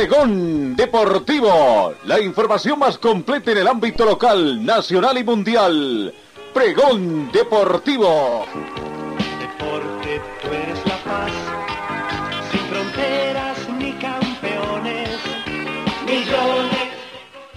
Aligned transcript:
Pregón 0.00 0.76
Deportivo, 0.76 1.94
la 2.06 2.18
información 2.18 2.78
más 2.78 2.96
completa 2.96 3.52
en 3.52 3.58
el 3.58 3.68
ámbito 3.68 4.06
local, 4.06 4.64
nacional 4.64 5.18
y 5.18 5.24
mundial. 5.24 6.14
Pregón 6.54 7.30
Deportivo. 7.30 8.46
Deporte, 9.38 10.22
tú 10.40 10.48
eres 10.54 10.78
la 10.86 11.04
paz, 11.04 11.32
sin 12.50 12.60
fronteras 12.60 13.68
ni 13.78 13.92
campeones, 13.92 15.18
millones. 16.06 16.88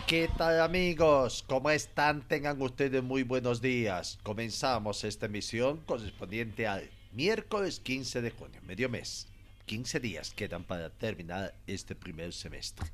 ¿Qué 0.05 0.29
tal 0.37 0.59
amigos? 0.59 1.45
¿Cómo 1.47 1.69
están? 1.69 2.27
Tengan 2.27 2.61
ustedes 2.61 3.01
muy 3.01 3.23
buenos 3.23 3.61
días. 3.61 4.19
Comenzamos 4.21 5.05
esta 5.05 5.27
emisión 5.27 5.77
correspondiente 5.85 6.67
al 6.67 6.89
miércoles 7.13 7.79
15 7.79 8.21
de 8.21 8.31
junio, 8.31 8.59
medio 8.67 8.89
mes. 8.89 9.29
15 9.65 9.99
días 9.99 10.33
quedan 10.33 10.63
para 10.63 10.89
terminar 10.89 11.53
este 11.67 11.95
primer 11.95 12.33
semestre. 12.33 12.87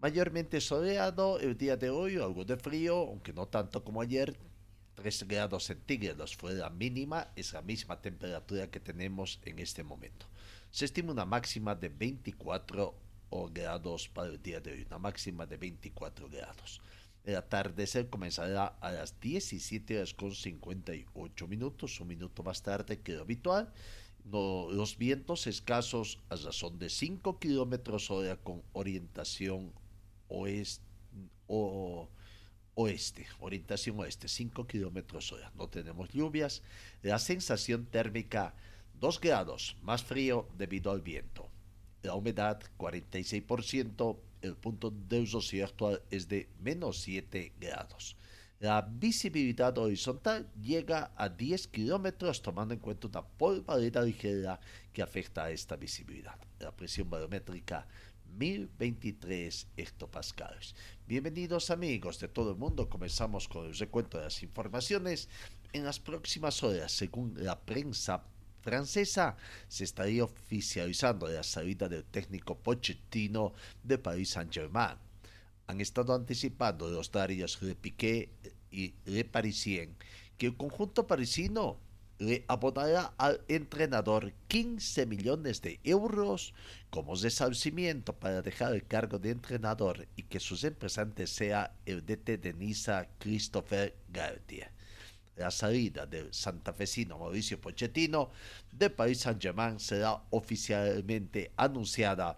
Mayormente 0.00 0.60
soleado 0.60 1.38
el 1.40 1.56
día 1.56 1.76
de 1.76 1.90
hoy, 1.90 2.16
algo 2.16 2.44
de 2.44 2.56
frío, 2.56 2.96
aunque 2.96 3.32
no 3.32 3.46
tanto 3.46 3.82
como 3.82 4.00
ayer. 4.00 4.36
3 4.94 5.28
grados 5.28 5.64
centígrados 5.64 6.36
fue 6.36 6.54
la 6.54 6.70
mínima, 6.70 7.28
es 7.36 7.52
la 7.52 7.62
misma 7.62 8.00
temperatura 8.00 8.68
que 8.68 8.80
tenemos 8.80 9.38
en 9.44 9.60
este 9.60 9.84
momento. 9.84 10.26
Se 10.72 10.84
estima 10.84 11.12
una 11.12 11.24
máxima 11.24 11.74
de 11.76 11.88
24 11.88 12.94
grados 13.52 14.08
para 14.08 14.28
el 14.28 14.42
día 14.42 14.60
de 14.60 14.72
hoy, 14.72 14.82
una 14.82 14.98
máxima 14.98 15.46
de 15.46 15.56
24 15.56 16.28
grados. 16.28 16.80
El 17.24 17.36
atardecer 17.36 18.08
comenzará 18.08 18.66
a 18.80 18.90
las 18.90 19.20
17 19.20 19.98
horas 19.98 20.14
con 20.14 20.34
58 20.34 21.46
minutos, 21.46 22.00
un 22.00 22.08
minuto 22.08 22.42
más 22.42 22.62
tarde 22.62 23.00
que 23.00 23.12
lo 23.12 23.22
habitual 23.22 23.72
los 24.30 24.98
vientos 24.98 25.46
escasos 25.46 26.18
a 26.28 26.36
razón 26.36 26.78
de 26.78 26.90
5 26.90 27.38
kilómetros 27.38 28.10
hora 28.10 28.36
con 28.36 28.62
orientación 28.72 29.72
oeste, 30.28 30.84
o, 31.46 32.08
oeste, 32.74 33.26
orientación 33.40 33.98
oeste, 34.00 34.28
5 34.28 34.66
kilómetros 34.66 35.32
hora. 35.32 35.50
No 35.56 35.68
tenemos 35.68 36.08
lluvias. 36.10 36.62
La 37.02 37.18
sensación 37.18 37.86
térmica 37.86 38.54
2 39.00 39.20
grados 39.20 39.76
más 39.82 40.02
frío 40.02 40.48
debido 40.56 40.90
al 40.90 41.00
viento. 41.00 41.48
La 42.02 42.14
humedad 42.14 42.60
46%. 42.78 44.18
El 44.40 44.54
punto 44.54 44.90
de 44.92 45.26
rocío 45.26 45.64
actual 45.64 46.00
es 46.12 46.28
de 46.28 46.48
menos 46.60 47.00
7 47.00 47.54
grados. 47.58 48.16
La 48.60 48.82
visibilidad 48.82 49.78
horizontal 49.78 50.50
llega 50.60 51.12
a 51.14 51.28
10 51.28 51.68
kilómetros 51.68 52.42
tomando 52.42 52.74
en 52.74 52.80
cuenta 52.80 53.06
una 53.06 53.22
polvareda 53.22 54.02
ligera 54.02 54.58
que 54.92 55.00
afecta 55.00 55.44
a 55.44 55.50
esta 55.52 55.76
visibilidad. 55.76 56.34
La 56.58 56.74
presión 56.74 57.08
barométrica 57.08 57.86
1023 58.36 59.68
hectopascales. 59.76 60.74
Bienvenidos 61.06 61.70
amigos 61.70 62.18
de 62.18 62.26
todo 62.26 62.50
el 62.50 62.56
mundo. 62.56 62.88
Comenzamos 62.88 63.46
con 63.46 63.64
el 63.64 63.78
recuento 63.78 64.18
de 64.18 64.24
las 64.24 64.42
informaciones. 64.42 65.28
En 65.72 65.84
las 65.84 66.00
próximas 66.00 66.60
horas, 66.64 66.90
según 66.90 67.34
la 67.36 67.60
prensa 67.60 68.24
francesa, 68.60 69.36
se 69.68 69.84
estaría 69.84 70.24
oficializando 70.24 71.28
la 71.28 71.44
salida 71.44 71.88
del 71.88 72.02
técnico 72.02 72.58
Pochettino 72.58 73.52
de 73.84 73.98
Paris 73.98 74.30
Saint-Germain 74.30 74.98
han 75.68 75.82
estado 75.82 76.14
anticipando 76.14 76.88
los 76.88 77.12
diarios 77.12 77.60
Le 77.62 77.74
Piqué 77.74 78.30
y 78.70 78.94
Le 79.04 79.24
Parisien 79.24 79.96
que 80.38 80.46
el 80.46 80.56
conjunto 80.56 81.06
parisino 81.06 81.78
le 82.20 82.44
abonará 82.48 83.12
al 83.18 83.40
entrenador 83.48 84.32
15 84.48 85.06
millones 85.06 85.60
de 85.62 85.78
euros 85.84 86.54
como 86.90 87.14
resarcimiento 87.14 88.12
para 88.14 88.42
dejar 88.42 88.74
el 88.74 88.86
cargo 88.86 89.18
de 89.18 89.30
entrenador 89.30 90.08
y 90.16 90.22
que 90.24 90.40
su 90.40 90.56
representante 90.56 91.26
sea 91.26 91.74
el 91.86 92.04
DT 92.04 92.38
de 92.38 92.54
Niza 92.54 93.08
Christopher 93.18 93.94
Gardia. 94.08 94.72
La 95.36 95.52
salida 95.52 96.06
del 96.06 96.34
santafesino 96.34 97.18
Mauricio 97.18 97.60
Pochettino 97.60 98.30
de 98.72 98.90
Paris 98.90 99.20
Saint-Germain 99.20 99.78
será 99.78 100.20
oficialmente 100.30 101.52
anunciada 101.56 102.36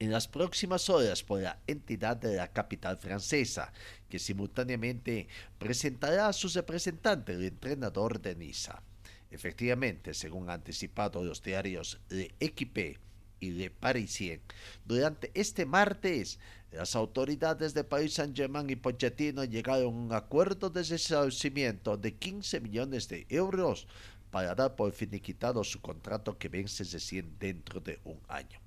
en 0.00 0.12
las 0.12 0.28
próximas 0.28 0.88
horas 0.88 1.22
por 1.22 1.40
la 1.40 1.58
entidad 1.66 2.16
de 2.16 2.36
la 2.36 2.52
capital 2.52 2.98
francesa, 2.98 3.72
que 4.08 4.18
simultáneamente 4.18 5.26
presentará 5.58 6.28
a 6.28 6.32
su 6.32 6.48
representante, 6.48 7.32
el 7.32 7.44
entrenador 7.44 8.20
de 8.20 8.36
Niza. 8.36 8.82
Efectivamente, 9.30 10.14
según 10.14 10.50
anticipado 10.50 11.22
los 11.22 11.42
diarios 11.42 12.00
Le 12.08 12.34
Equipe 12.40 12.98
y 13.40 13.50
Le 13.50 13.70
Parisien, 13.70 14.40
durante 14.84 15.30
este 15.34 15.66
martes, 15.66 16.38
las 16.70 16.94
autoridades 16.94 17.74
de 17.74 17.84
Paris 17.84 18.14
Saint-Germain 18.14 18.70
y 18.70 18.76
Pochettino 18.76 19.44
llegaron 19.44 19.84
a 19.84 19.88
un 19.88 20.12
acuerdo 20.12 20.70
de 20.70 20.82
resarcimiento 20.82 21.96
de 21.96 22.14
15 22.14 22.60
millones 22.60 23.08
de 23.08 23.26
euros 23.28 23.88
para 24.30 24.54
dar 24.54 24.76
por 24.76 24.92
finiquitado 24.92 25.64
su 25.64 25.80
contrato 25.80 26.38
que 26.38 26.48
vence 26.48 26.84
recién 26.84 27.38
dentro 27.38 27.80
de 27.80 27.98
un 28.04 28.20
año. 28.28 28.60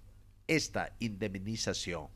Esta 0.52 0.94
indemnización 1.00 2.10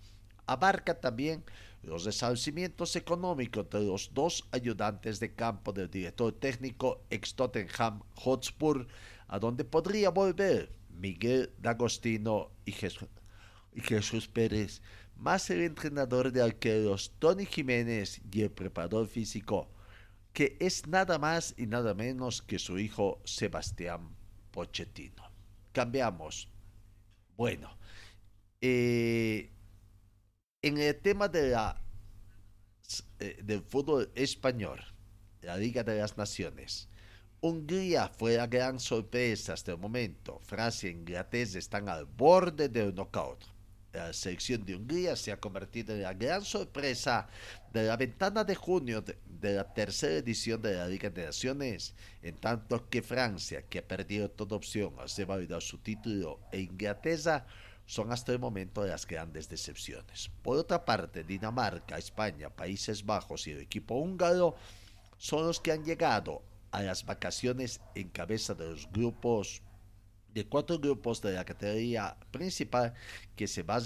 abarca 0.45 0.99
también 0.99 1.45
los 1.83 2.03
resarcimientos 2.03 2.97
económicos 2.97 3.69
de 3.69 3.85
los 3.85 4.13
dos 4.13 4.45
ayudantes 4.51 5.21
de 5.21 5.33
campo 5.33 5.71
del 5.71 5.89
director 5.89 6.33
técnico 6.33 7.05
ex 7.09 7.33
Tottenham 7.33 8.03
Hotspur, 8.15 8.87
a 9.29 9.39
donde 9.39 9.63
podría 9.63 10.09
volver 10.09 10.69
Miguel 10.89 11.53
D'Agostino 11.59 12.51
y 12.65 12.73
Jesús, 12.73 13.07
y 13.73 13.79
Jesús 13.79 14.27
Pérez, 14.27 14.81
más 15.15 15.49
el 15.49 15.61
entrenador 15.61 16.33
de 16.33 16.41
arqueros 16.41 17.13
Tony 17.19 17.45
Jiménez 17.45 18.19
y 18.33 18.41
el 18.41 18.51
preparador 18.51 19.07
físico, 19.07 19.69
que 20.33 20.57
es 20.59 20.85
nada 20.87 21.19
más 21.19 21.53
y 21.55 21.67
nada 21.67 21.93
menos 21.93 22.41
que 22.41 22.59
su 22.59 22.79
hijo 22.79 23.21
Sebastián 23.23 24.09
Pochettino. 24.51 25.23
Cambiamos. 25.71 26.49
Bueno, 27.37 27.77
eh, 28.67 29.51
en 30.63 30.77
el 30.79 30.95
tema 30.95 31.27
de 31.27 31.49
la, 31.49 31.79
eh, 33.19 33.39
del 33.43 33.61
fútbol 33.61 34.11
español, 34.15 34.81
la 35.41 35.55
Liga 35.57 35.83
de 35.83 35.99
las 35.99 36.17
Naciones, 36.17 36.89
Hungría 37.41 38.07
fue 38.07 38.37
la 38.37 38.47
gran 38.47 38.79
sorpresa 38.79 39.53
hasta 39.53 39.73
el 39.73 39.77
momento. 39.77 40.39
Francia 40.39 40.89
e 40.89 40.93
Inglaterra 40.93 41.59
están 41.59 41.89
al 41.89 42.05
borde 42.05 42.69
del 42.69 42.95
knockout. 42.95 43.43
La 43.93 44.11
selección 44.13 44.65
de 44.65 44.75
Hungría 44.75 45.15
se 45.15 45.31
ha 45.31 45.39
convertido 45.39 45.93
en 45.93 46.01
la 46.01 46.13
gran 46.13 46.43
sorpresa 46.43 47.27
de 47.71 47.83
la 47.83 47.95
ventana 47.97 48.43
de 48.43 48.55
junio 48.55 49.03
de, 49.03 49.53
la 49.53 49.73
tercera 49.73 50.15
edición 50.15 50.59
de 50.63 50.73
la 50.73 50.87
Liga 50.87 51.11
de 51.11 51.25
Naciones, 51.25 51.93
en 52.23 52.35
tanto 52.37 52.89
que 52.89 53.03
Francia, 53.03 53.61
que 53.61 53.79
ha 53.79 53.87
perdido 53.87 54.31
toda 54.31 54.55
opción 54.55 54.95
a 54.97 55.25
validar 55.25 55.61
su 55.61 55.77
título, 55.77 56.39
e 56.51 56.61
Inglaterra 56.61 57.45
son 57.85 58.11
hasta 58.11 58.31
el 58.31 58.39
momento 58.39 58.85
las 58.85 59.05
grandes 59.05 59.47
decepciones. 59.49 60.31
Por 60.41 60.57
otra 60.57 60.85
parte, 60.85 61.23
Dinamarca, 61.23 61.97
España, 61.97 62.49
Países 62.49 63.05
Bajos 63.05 63.47
y 63.47 63.51
el 63.51 63.61
equipo 63.61 63.95
húngaro 63.95 64.55
son 65.17 65.45
los 65.47 65.59
que 65.59 65.71
han 65.71 65.85
llegado 65.85 66.41
a 66.71 66.81
las 66.81 67.05
vacaciones 67.05 67.79
en 67.93 68.09
cabeza 68.09 68.53
de 68.53 68.69
los 68.69 68.91
grupos 68.91 69.61
de 70.33 70.45
cuatro 70.45 70.77
grupos 70.77 71.21
de 71.21 71.31
la 71.31 71.45
categoría 71.45 72.17
principal 72.29 72.93
que 73.37 73.47
se 73.47 73.63
va 73.63 73.77
a 73.77 73.79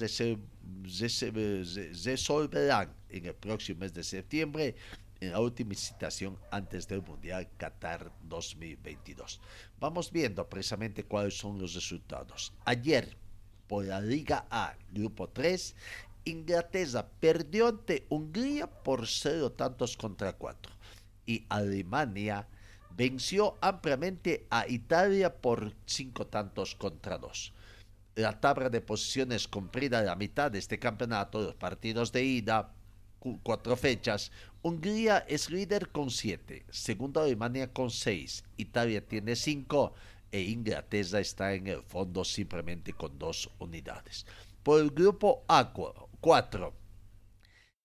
resolverán 2.04 2.92
en 3.10 3.26
el 3.28 3.36
próximo 3.36 3.82
mes 3.82 3.94
de 3.94 4.04
septiembre 4.04 4.76
en 5.22 5.32
la 5.32 5.40
última 5.40 5.76
citación 5.76 6.40
antes 6.50 6.88
del 6.88 7.04
Mundial 7.04 7.48
Qatar 7.58 8.12
2022. 8.24 9.40
Vamos 9.80 10.12
viendo 10.12 10.50
precisamente 10.50 11.04
cuáles 11.04 11.38
son 11.38 11.60
los 11.60 11.76
resultados. 11.76 12.52
Ayer, 12.66 13.16
por 13.70 13.86
la 13.86 14.02
Liga 14.02 14.48
A, 14.50 14.76
Grupo 14.92 15.30
3, 15.30 15.76
Inglaterra 16.26 17.08
perdió 17.20 17.68
ante 17.68 18.06
Hungría 18.10 18.68
por 18.68 19.08
cero 19.08 19.52
tantos 19.52 19.96
contra 19.96 20.34
cuatro 20.34 20.74
y 21.26 21.46
Alemania 21.50 22.48
venció 22.98 23.58
ampliamente 23.62 24.48
a 24.50 24.68
Italia 24.68 25.34
por 25.36 25.74
cinco 25.86 26.28
tantos 26.28 26.76
contra 26.76 27.18
dos. 27.20 27.54
La 28.16 28.42
tabla 28.42 28.70
de 28.70 28.82
posiciones 28.82 29.48
comprida 29.48 30.02
la 30.02 30.16
mitad 30.16 30.52
de 30.52 30.60
este 30.60 30.80
campeonato, 30.80 31.40
los 31.40 31.56
partidos 31.56 32.12
de 32.12 32.24
ida, 32.24 32.74
cuatro 33.44 33.78
fechas. 33.78 34.32
Hungría 34.64 35.20
es 35.20 35.50
líder 35.50 35.90
con 35.90 36.10
siete, 36.10 36.66
segundo 36.70 37.22
Alemania 37.22 37.72
con 37.72 37.92
seis, 37.92 38.44
Italia 38.58 39.08
tiene 39.08 39.36
cinco 39.36 39.94
e 40.32 40.42
Inglaterra 40.42 41.20
está 41.20 41.54
en 41.54 41.68
el 41.68 41.84
fondo 41.84 42.24
simplemente 42.24 42.94
con 42.94 43.18
dos 43.18 43.50
unidades. 43.60 44.26
Por 44.64 44.82
el 44.82 44.92
grupo 44.92 45.44
A, 45.48 45.74
cuatro, 46.20 46.74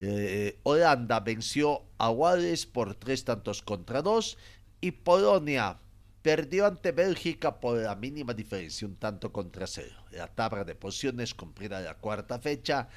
eh, 0.01 0.59
Holanda 0.65 1.21
venció 1.21 1.83
a 1.99 2.11
Wales 2.11 2.67
por 2.67 2.95
tres 2.95 3.25
tantos 3.25 3.63
contra 3.63 4.03
dos 4.03 4.37
y 4.81 4.91
Polonia 4.91 5.79
perdió 6.21 6.67
ante 6.67 6.93
Bélgica 6.93 7.61
por 7.61 7.79
la 7.79 7.95
mínima 7.95 8.35
diferencia, 8.35 8.87
un 8.87 8.97
tanto 8.97 9.33
contra 9.33 9.67
cero. 9.67 9.97
La 10.11 10.27
tabla 10.27 10.65
de 10.65 10.75
posiciones 10.75 11.35
cumplida 11.35 11.81
la 11.81 11.97
cuarta 11.97 12.39
fecha. 12.39 12.89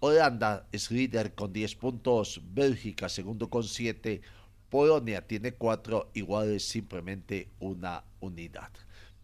Holanda 0.00 0.66
es 0.70 0.90
líder 0.90 1.34
con 1.34 1.52
10 1.52 1.76
puntos, 1.76 2.40
Bélgica 2.52 3.08
segundo 3.08 3.48
con 3.48 3.64
7, 3.64 4.20
Polonia 4.68 5.26
tiene 5.26 5.54
4, 5.54 6.10
iguales 6.14 6.66
simplemente 6.66 7.48
una 7.60 8.04
unidad. 8.20 8.70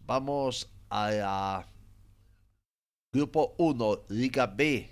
Vamos 0.05 0.69
a 0.89 1.11
la 1.11 1.67
grupo 3.13 3.55
1, 3.57 4.05
Liga 4.09 4.47
B. 4.47 4.89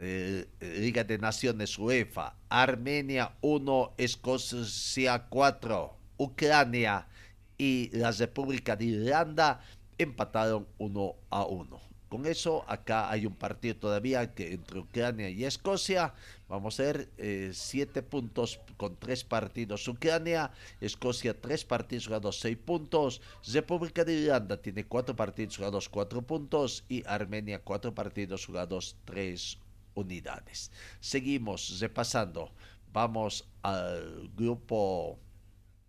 Eh, 0.00 0.46
Liga 0.60 1.02
de 1.02 1.18
Naciones 1.18 1.76
UEFA, 1.76 2.36
Armenia 2.48 3.36
1, 3.40 3.94
Escocia 3.98 5.26
4, 5.28 5.96
Ucrania 6.18 7.08
y 7.56 7.90
la 7.96 8.12
República 8.12 8.76
de 8.76 8.84
Irlanda 8.84 9.60
empataron 9.98 10.68
1 10.78 11.16
a 11.30 11.44
1. 11.46 11.87
Con 12.08 12.24
eso, 12.24 12.64
acá 12.68 13.10
hay 13.10 13.26
un 13.26 13.34
partido 13.34 13.76
todavía 13.76 14.34
que 14.34 14.54
entre 14.54 14.78
Ucrania 14.78 15.28
y 15.28 15.44
Escocia. 15.44 16.14
Vamos 16.48 16.80
a 16.80 16.84
ver, 16.84 17.08
eh, 17.18 17.50
siete 17.52 18.02
puntos 18.02 18.60
con 18.78 18.96
tres 18.96 19.24
partidos 19.24 19.86
Ucrania. 19.88 20.50
Escocia, 20.80 21.38
tres 21.38 21.64
partidos 21.64 22.06
jugados, 22.06 22.40
seis 22.40 22.56
puntos. 22.56 23.20
República 23.52 24.04
de 24.04 24.14
Irlanda 24.14 24.56
tiene 24.56 24.84
cuatro 24.84 25.14
partidos 25.14 25.56
jugados, 25.56 25.88
cuatro 25.88 26.22
puntos. 26.22 26.84
Y 26.88 27.04
Armenia, 27.06 27.60
cuatro 27.62 27.94
partidos 27.94 28.46
jugados, 28.46 28.96
tres 29.04 29.58
unidades. 29.94 30.70
Seguimos 31.00 31.78
repasando. 31.80 32.52
Vamos 32.92 33.46
al 33.62 34.30
grupo 34.34 35.18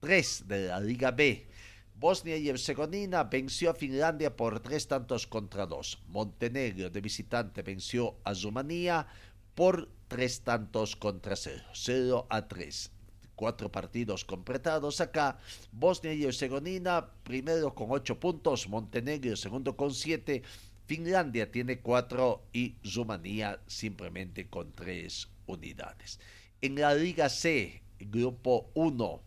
3 0.01 0.47
de 0.47 0.67
la 0.67 0.79
Liga 0.79 1.11
B. 1.11 1.47
Bosnia 1.99 2.37
y 2.37 2.47
Herzegovina 2.47 3.25
venció 3.25 3.71
a 3.71 3.73
Finlandia 3.73 4.33
por 4.33 4.61
tres 4.61 4.87
tantos 4.87 5.27
contra 5.27 5.65
dos. 5.65 5.99
Montenegro 6.07 6.89
de 6.89 7.01
visitante 7.01 7.61
venció 7.61 8.15
a 8.23 8.33
Rumanía 8.33 9.05
por 9.53 9.89
tres 10.07 10.39
tantos 10.39 10.95
contra 10.95 11.35
cero. 11.35 11.65
0 11.73 12.27
a 12.29 12.47
3. 12.47 12.91
Cuatro 13.35 13.69
partidos 13.69 14.23
completados 14.23 15.01
acá. 15.01 15.39
Bosnia 15.73 16.13
y 16.13 16.23
Herzegovina 16.23 17.09
primero 17.23 17.75
con 17.75 17.91
ocho 17.91 18.17
puntos. 18.17 18.69
Montenegro 18.69 19.35
segundo 19.35 19.75
con 19.75 19.93
siete. 19.93 20.43
Finlandia 20.85 21.51
tiene 21.51 21.81
cuatro 21.81 22.45
y 22.53 22.75
Rumanía 22.95 23.59
simplemente 23.67 24.47
con 24.47 24.71
tres 24.71 25.27
unidades. 25.47 26.17
En 26.61 26.75
la 26.75 26.95
Liga 26.95 27.27
C, 27.27 27.81
grupo 27.99 28.71
1, 28.73 29.21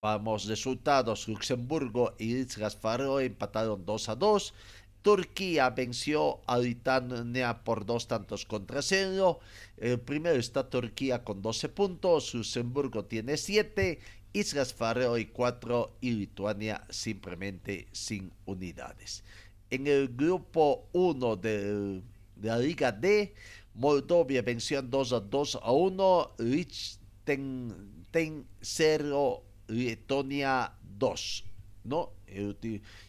Vamos, 0.00 0.46
resultados. 0.46 1.26
Luxemburgo 1.26 2.14
y 2.18 2.36
Islas 2.36 2.78
empataron 3.20 3.84
2 3.84 4.08
a 4.10 4.14
2. 4.14 4.54
Turquía 5.02 5.70
venció 5.70 6.40
a 6.46 6.56
Lituania 6.56 7.64
por 7.64 7.84
dos 7.84 8.06
tantos 8.06 8.46
contra 8.46 8.80
cero. 8.80 9.40
El 9.76 9.98
primero 9.98 10.38
está 10.38 10.70
Turquía 10.70 11.24
con 11.24 11.42
12 11.42 11.68
puntos. 11.70 12.32
Luxemburgo 12.32 13.06
tiene 13.06 13.36
7. 13.36 13.98
Islas 14.32 14.72
Faroe 14.72 15.32
4 15.32 15.96
y 16.00 16.12
Lituania 16.12 16.86
simplemente 16.90 17.88
sin 17.90 18.30
unidades. 18.44 19.24
En 19.68 19.88
el 19.88 20.14
grupo 20.14 20.86
1 20.92 21.36
de, 21.36 22.02
la 22.40 22.56
Liga 22.58 22.92
D, 22.92 23.34
Moldovia 23.74 24.42
venció 24.42 24.80
2 24.80 25.12
a 25.12 25.18
2 25.18 25.58
a 25.60 25.72
1. 25.72 26.34
Liechtenstein 26.38 28.46
0 28.60 29.42
Letonia 29.68 30.72
2, 30.82 31.44
¿no? 31.84 32.12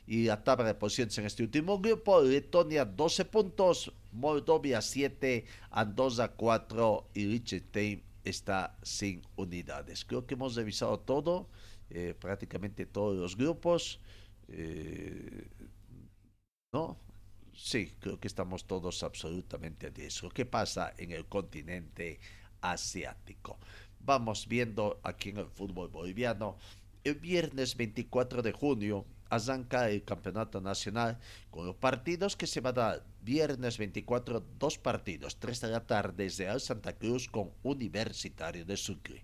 Y 0.08 0.26
la 0.26 0.44
tabla 0.44 0.66
de 0.66 0.76
posiciones 0.76 1.18
en 1.18 1.26
este 1.26 1.44
último 1.44 1.80
grupo, 1.80 2.22
Letonia 2.22 2.86
12 2.86 3.26
puntos, 3.26 3.92
Moldovia 4.12 4.82
7, 4.82 5.46
Andorra 5.72 6.30
4 6.30 7.10
y 7.14 7.26
Liechtenstein 7.26 8.04
está 8.24 8.78
sin 8.82 9.22
unidades. 9.36 10.06
Creo 10.06 10.26
que 10.26 10.36
hemos 10.36 10.56
revisado 10.56 11.00
todo, 11.00 11.50
eh, 11.90 12.16
prácticamente 12.20 12.86
todos 12.86 13.18
los 13.18 13.36
grupos, 13.36 14.00
eh, 14.48 15.48
¿no? 16.72 16.98
Sí, 17.54 17.94
creo 18.00 18.20
que 18.20 18.28
estamos 18.28 18.66
todos 18.66 19.04
absolutamente 19.04 19.88
a 19.88 19.92
eso. 20.02 20.30
¿Qué 20.30 20.46
pasa 20.46 20.94
en 20.98 21.12
el 21.12 21.26
continente 21.26 22.20
asiático? 22.62 23.60
Vamos 24.00 24.48
viendo 24.48 25.00
aquí 25.04 25.30
en 25.30 25.38
el 25.38 25.48
fútbol 25.48 25.90
boliviano. 25.90 26.58
El 27.04 27.16
viernes 27.16 27.76
24 27.78 28.42
de 28.42 28.52
junio 28.52 29.06
arranca 29.30 29.90
el 29.90 30.04
campeonato 30.04 30.60
nacional 30.60 31.20
con 31.52 31.66
los 31.66 31.76
partidos 31.76 32.36
que 32.36 32.48
se 32.48 32.62
van 32.62 32.78
a 32.80 32.82
dar. 32.82 33.06
Viernes 33.22 33.78
24, 33.78 34.44
dos 34.58 34.78
partidos, 34.78 35.38
3 35.40 35.62
de 35.62 35.68
la 35.68 35.86
tarde 35.86 36.24
desde 36.24 36.48
Al 36.48 36.62
Santa 36.62 36.94
Cruz 36.94 37.28
con 37.28 37.52
Universitario 37.64 38.66
de 38.66 38.78
Sucre. 38.78 39.24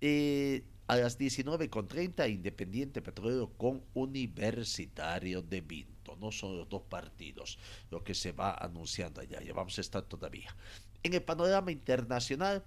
Eh, 0.00 0.64
a 0.88 0.96
las 0.96 1.18
19.30 1.18 2.30
Independiente 2.30 3.02
Petrolero 3.02 3.52
con 3.56 3.82
Universitario 3.94 5.42
de 5.42 5.60
Vinto. 5.60 6.16
No 6.16 6.32
son 6.32 6.56
los 6.56 6.68
dos 6.68 6.82
partidos 6.82 7.58
lo 7.90 8.02
que 8.02 8.14
se 8.14 8.32
va 8.32 8.54
anunciando 8.54 9.20
allá. 9.20 9.40
Ya 9.42 9.52
vamos 9.52 9.76
a 9.78 9.82
estar 9.82 10.02
todavía. 10.02 10.54
En 11.02 11.14
el 11.14 11.22
panorama 11.22 11.70
internacional, 11.70 12.64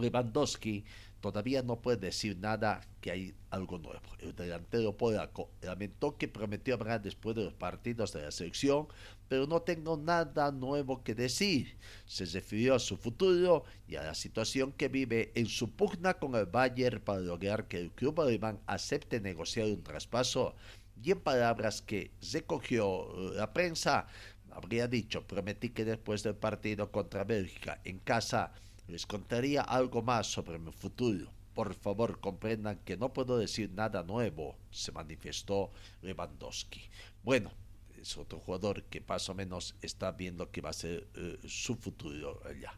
Lewandowski 0.00 0.84
todavía 1.20 1.62
no 1.62 1.80
puede 1.80 1.98
decir 1.98 2.36
nada 2.38 2.80
que 3.00 3.10
hay 3.10 3.34
algo 3.50 3.78
nuevo. 3.78 4.00
El 4.18 4.34
delantero 4.34 4.96
polaco 4.96 5.50
lamentó 5.62 6.16
que 6.16 6.28
prometió 6.28 6.74
hablar 6.74 7.02
después 7.02 7.36
de 7.36 7.44
los 7.44 7.54
partidos 7.54 8.12
de 8.12 8.22
la 8.22 8.30
selección, 8.30 8.88
pero 9.28 9.46
no 9.46 9.62
tengo 9.62 9.96
nada 9.96 10.50
nuevo 10.50 11.02
que 11.04 11.14
decir. 11.14 11.76
Se 12.06 12.24
refirió 12.24 12.74
a 12.74 12.78
su 12.78 12.96
futuro 12.96 13.64
y 13.86 13.96
a 13.96 14.02
la 14.02 14.14
situación 14.14 14.72
que 14.72 14.88
vive 14.88 15.32
en 15.34 15.46
su 15.46 15.70
pugna 15.70 16.14
con 16.14 16.34
el 16.34 16.46
Bayern 16.46 17.00
para 17.00 17.20
lograr 17.20 17.68
que 17.68 17.78
el 17.78 17.90
club 17.92 18.20
alemán 18.20 18.60
acepte 18.66 19.20
negociar 19.20 19.66
un 19.66 19.82
traspaso. 19.82 20.54
Y 21.02 21.12
en 21.12 21.20
palabras 21.20 21.80
que 21.80 22.10
recogió 22.32 23.32
la 23.34 23.52
prensa, 23.52 24.06
habría 24.50 24.86
dicho, 24.88 25.26
prometí 25.26 25.70
que 25.70 25.84
después 25.84 26.22
del 26.22 26.34
partido 26.34 26.90
contra 26.90 27.24
Bélgica 27.24 27.80
en 27.84 27.98
casa, 27.98 28.52
les 28.90 29.06
contaría 29.06 29.62
algo 29.62 30.02
más 30.02 30.26
sobre 30.26 30.58
mi 30.58 30.72
futuro. 30.72 31.30
Por 31.54 31.74
favor, 31.74 32.20
comprendan 32.20 32.78
que 32.84 32.96
no 32.96 33.12
puedo 33.12 33.38
decir 33.38 33.70
nada 33.70 34.02
nuevo, 34.02 34.56
se 34.70 34.92
manifestó 34.92 35.72
Lewandowski. 36.02 36.82
Bueno, 37.22 37.52
es 38.00 38.16
otro 38.16 38.38
jugador 38.38 38.84
que 38.84 39.00
más 39.00 39.28
o 39.28 39.34
menos 39.34 39.74
está 39.82 40.12
viendo 40.12 40.50
que 40.50 40.60
va 40.60 40.70
a 40.70 40.74
ser 40.74 41.08
eh, 41.14 41.38
su 41.46 41.76
futuro 41.76 42.40
allá. 42.46 42.72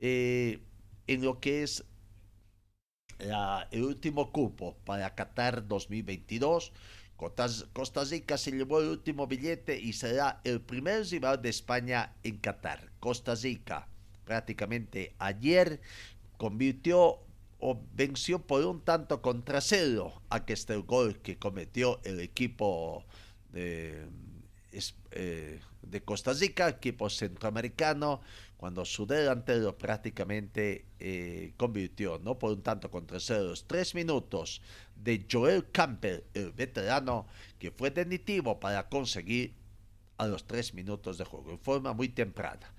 Eh, 0.00 0.60
en 1.06 1.22
lo 1.22 1.40
que 1.40 1.62
es 1.62 1.84
el 3.18 3.82
último 3.82 4.32
cupo 4.32 4.76
para 4.84 5.14
Qatar 5.14 5.66
2022, 5.68 6.72
Costa 7.16 8.04
Rica 8.04 8.38
se 8.38 8.50
llevó 8.50 8.80
el 8.80 8.88
último 8.88 9.26
billete 9.26 9.78
y 9.78 9.92
será 9.92 10.40
el 10.44 10.62
primer 10.62 11.06
rival 11.06 11.42
de 11.42 11.50
España 11.50 12.16
en 12.22 12.38
Qatar. 12.38 12.90
Costa 12.98 13.34
Rica 13.34 13.88
prácticamente 14.30 15.12
ayer, 15.18 15.80
convirtió 16.36 17.18
o 17.58 17.82
venció 17.94 18.38
por 18.38 18.64
un 18.64 18.80
tanto 18.80 19.20
contra 19.20 19.60
cero 19.60 20.22
a 20.30 20.44
que 20.44 20.52
este 20.52 20.76
gol 20.76 21.18
que 21.18 21.36
cometió 21.36 21.98
el 22.04 22.20
equipo 22.20 23.04
de, 23.50 24.06
eh, 25.10 25.58
Costa 26.04 26.32
Rica, 26.32 26.68
equipo 26.68 27.10
centroamericano, 27.10 28.20
cuando 28.56 28.84
su 28.84 29.04
delantero 29.04 29.76
prácticamente 29.76 30.84
eh, 31.00 31.52
convirtió, 31.56 32.20
¿no? 32.20 32.38
Por 32.38 32.52
un 32.52 32.62
tanto 32.62 32.88
contra 32.88 33.18
cero, 33.18 33.52
tres 33.66 33.96
minutos 33.96 34.62
de 34.94 35.26
Joel 35.28 35.72
Campbell, 35.72 36.20
el 36.34 36.52
veterano, 36.52 37.26
que 37.58 37.72
fue 37.72 37.90
definitivo 37.90 38.60
para 38.60 38.88
conseguir 38.88 39.54
a 40.18 40.28
los 40.28 40.46
tres 40.46 40.72
minutos 40.72 41.18
de 41.18 41.24
juego, 41.24 41.50
en 41.50 41.58
forma 41.58 41.92
muy 41.94 42.10
temprana. 42.10 42.72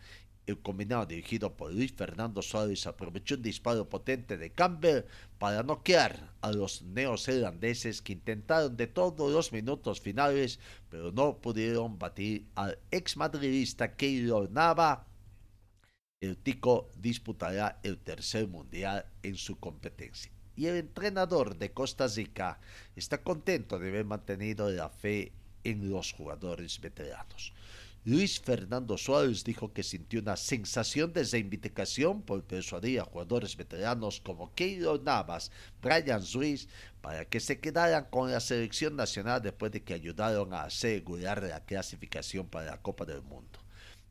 El 0.47 0.59
combinado 0.59 1.05
dirigido 1.05 1.55
por 1.55 1.71
Luis 1.71 1.93
Fernando 1.93 2.41
Suárez 2.41 2.87
aprovechó 2.87 3.35
un 3.35 3.43
disparo 3.43 3.87
potente 3.87 4.37
de 4.37 4.51
Campbell 4.51 5.03
para 5.37 5.63
noquear 5.63 6.33
a 6.41 6.51
los 6.51 6.81
neozelandeses 6.81 8.01
que 8.01 8.13
intentaron 8.13 8.75
de 8.75 8.87
todos 8.87 9.31
los 9.31 9.51
minutos 9.53 10.01
finales, 10.01 10.59
pero 10.89 11.11
no 11.11 11.37
pudieron 11.37 11.99
batir 11.99 12.47
al 12.55 12.79
ex 12.89 13.17
madridista 13.17 13.95
Keylor 13.95 14.49
Nava 14.51 15.07
el 16.21 16.37
Tico 16.37 16.91
disputará 16.97 17.79
el 17.81 17.97
tercer 17.97 18.47
mundial 18.47 19.05
en 19.23 19.35
su 19.35 19.59
competencia. 19.59 20.31
Y 20.55 20.67
el 20.67 20.75
entrenador 20.77 21.57
de 21.57 21.71
Costa 21.71 22.07
Rica 22.07 22.59
está 22.95 23.23
contento 23.23 23.79
de 23.79 23.89
haber 23.89 24.05
mantenido 24.05 24.69
la 24.69 24.89
fe 24.89 25.31
en 25.63 25.89
los 25.89 26.13
jugadores 26.13 26.79
veteranos. 26.79 27.53
Luis 28.03 28.39
Fernando 28.39 28.97
Suárez 28.97 29.43
dijo 29.43 29.73
que 29.73 29.83
sintió 29.83 30.21
una 30.21 30.35
sensación 30.35 31.13
de 31.13 31.23
reivindicación 31.23 32.23
por 32.23 32.43
persuadir 32.43 32.99
a 32.99 33.05
jugadores 33.05 33.55
veteranos 33.55 34.19
como 34.19 34.55
Keylor 34.55 35.03
Navas, 35.03 35.51
Brian 35.83 36.23
Ruiz, 36.33 36.67
para 37.01 37.25
que 37.25 37.39
se 37.39 37.59
quedaran 37.59 38.05
con 38.05 38.31
la 38.31 38.39
selección 38.39 38.95
nacional 38.95 39.43
después 39.43 39.71
de 39.71 39.83
que 39.83 39.93
ayudaron 39.93 40.51
a 40.51 40.63
asegurar 40.63 41.43
la 41.43 41.63
clasificación 41.63 42.47
para 42.47 42.71
la 42.71 42.81
Copa 42.81 43.05
del 43.05 43.21
Mundo. 43.21 43.59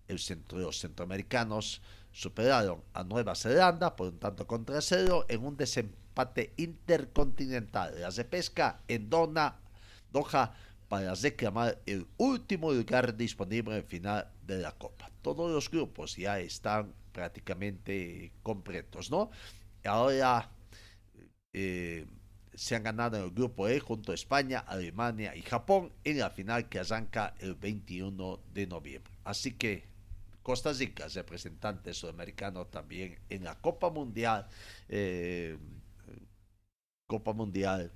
El 0.07 0.21
centro, 0.21 0.61
los 0.61 0.79
centroamericanos 0.79 1.83
superaron 2.13 2.85
a 2.95 3.03
Nueva 3.03 3.35
Zelanda 3.35 3.97
por 3.97 4.11
un 4.11 4.21
tanto 4.21 4.47
contra 4.47 4.81
cero 4.83 5.27
en 5.29 5.45
un 5.45 5.57
desempate 5.57 6.53
intercontinental. 6.59 8.01
Las 8.01 8.15
de 8.15 8.25
pesca 8.25 8.83
en 8.87 9.11
Dona, 9.11 9.57
Doha 10.13 10.55
para 10.91 11.15
reclamar 11.15 11.81
el 11.87 12.05
último 12.17 12.73
lugar 12.73 13.17
disponible 13.17 13.77
en 13.77 13.85
final 13.85 14.29
de 14.45 14.59
la 14.59 14.73
Copa. 14.73 15.09
Todos 15.23 15.49
los 15.49 15.71
grupos 15.71 16.17
ya 16.17 16.41
están 16.41 16.93
prácticamente 17.13 18.33
completos, 18.43 19.09
¿no? 19.09 19.31
Ahora 19.85 20.51
eh, 21.53 22.09
se 22.55 22.75
han 22.75 22.83
ganado 22.83 23.19
en 23.19 23.23
el 23.23 23.31
grupo 23.31 23.69
E 23.69 23.79
junto 23.79 24.11
a 24.11 24.17
España, 24.17 24.59
Alemania 24.59 25.37
y 25.37 25.43
Japón 25.43 25.93
en 26.03 26.19
la 26.19 26.31
final 26.31 26.69
que 26.69 26.81
arranca 26.81 27.35
el 27.39 27.55
21 27.55 28.41
de 28.53 28.67
noviembre. 28.67 29.13
Así 29.23 29.53
que 29.53 29.85
Costa 30.43 30.73
Rica, 30.73 31.07
representante 31.07 31.95
sudamericano 31.95 32.67
también 32.67 33.17
en 33.29 33.45
la 33.45 33.55
Copa 33.61 33.91
Mundial, 33.91 34.49
eh, 34.89 35.57
Copa 37.07 37.33
Mundial 37.33 37.93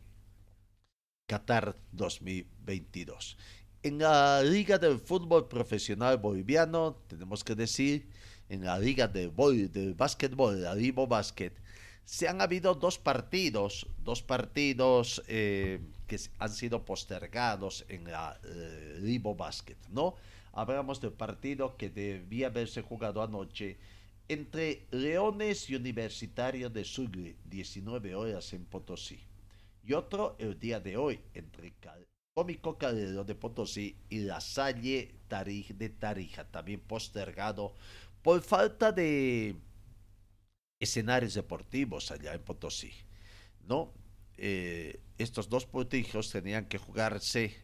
Qatar 1.34 1.76
2022. 1.90 3.36
En 3.82 3.98
la 3.98 4.40
Liga 4.40 4.78
del 4.78 5.00
Fútbol 5.00 5.48
Profesional 5.48 6.18
Boliviano, 6.18 6.94
tenemos 7.08 7.42
que 7.42 7.56
decir, 7.56 8.06
en 8.48 8.64
la 8.64 8.78
Liga 8.78 9.08
de, 9.08 9.32
del 9.68 9.94
Básquetbol, 9.94 10.62
la 10.62 10.76
Libo 10.76 11.08
Basket, 11.08 11.52
se 12.04 12.28
han 12.28 12.40
habido 12.40 12.76
dos 12.76 12.98
partidos, 12.98 13.88
dos 14.04 14.22
partidos 14.22 15.24
eh, 15.26 15.80
que 16.06 16.20
han 16.38 16.50
sido 16.50 16.84
postergados 16.84 17.84
en 17.88 18.04
la 18.04 18.38
eh, 18.44 19.20
Basket, 19.36 19.78
¿no? 19.90 20.14
Hablamos 20.52 21.00
del 21.00 21.12
partido 21.12 21.76
que 21.76 21.90
debía 21.90 22.46
haberse 22.46 22.82
jugado 22.82 23.22
anoche 23.22 23.76
entre 24.28 24.86
Leones 24.92 25.68
y 25.68 25.74
Universitario 25.74 26.70
de 26.70 26.84
Sucre, 26.84 27.34
19 27.50 28.14
horas 28.14 28.52
en 28.52 28.64
Potosí 28.66 29.18
y 29.86 29.92
otro 29.92 30.36
el 30.38 30.58
día 30.58 30.80
de 30.80 30.96
hoy 30.96 31.20
entre 31.34 31.68
el 31.68 31.74
Cómico 32.32 32.78
Calderón 32.78 33.26
de 33.26 33.34
Potosí 33.34 33.96
y 34.08 34.20
La 34.20 34.40
Salle 34.40 35.20
de 35.28 35.88
Tarija, 35.88 36.44
también 36.50 36.80
postergado 36.80 37.74
por 38.22 38.42
falta 38.42 38.90
de 38.90 39.56
escenarios 40.80 41.34
deportivos 41.34 42.10
allá 42.10 42.34
en 42.34 42.42
Potosí. 42.42 42.92
¿no? 43.68 43.92
Eh, 44.36 45.00
estos 45.18 45.48
dos 45.48 45.66
prodigios 45.66 46.30
tenían 46.30 46.66
que 46.66 46.78
jugarse 46.78 47.54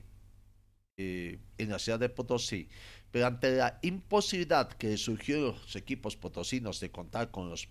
eh, 0.96 1.38
en 1.58 1.70
la 1.70 1.78
ciudad 1.78 1.98
de 1.98 2.08
Potosí, 2.08 2.68
pero 3.10 3.26
ante 3.26 3.56
la 3.56 3.78
imposibilidad 3.82 4.70
que 4.72 4.96
surgió 4.96 5.40
los 5.40 5.74
equipos 5.74 6.16
potosinos 6.16 6.78
de 6.78 6.90
contar 6.90 7.30
con, 7.30 7.48
los, 7.48 7.66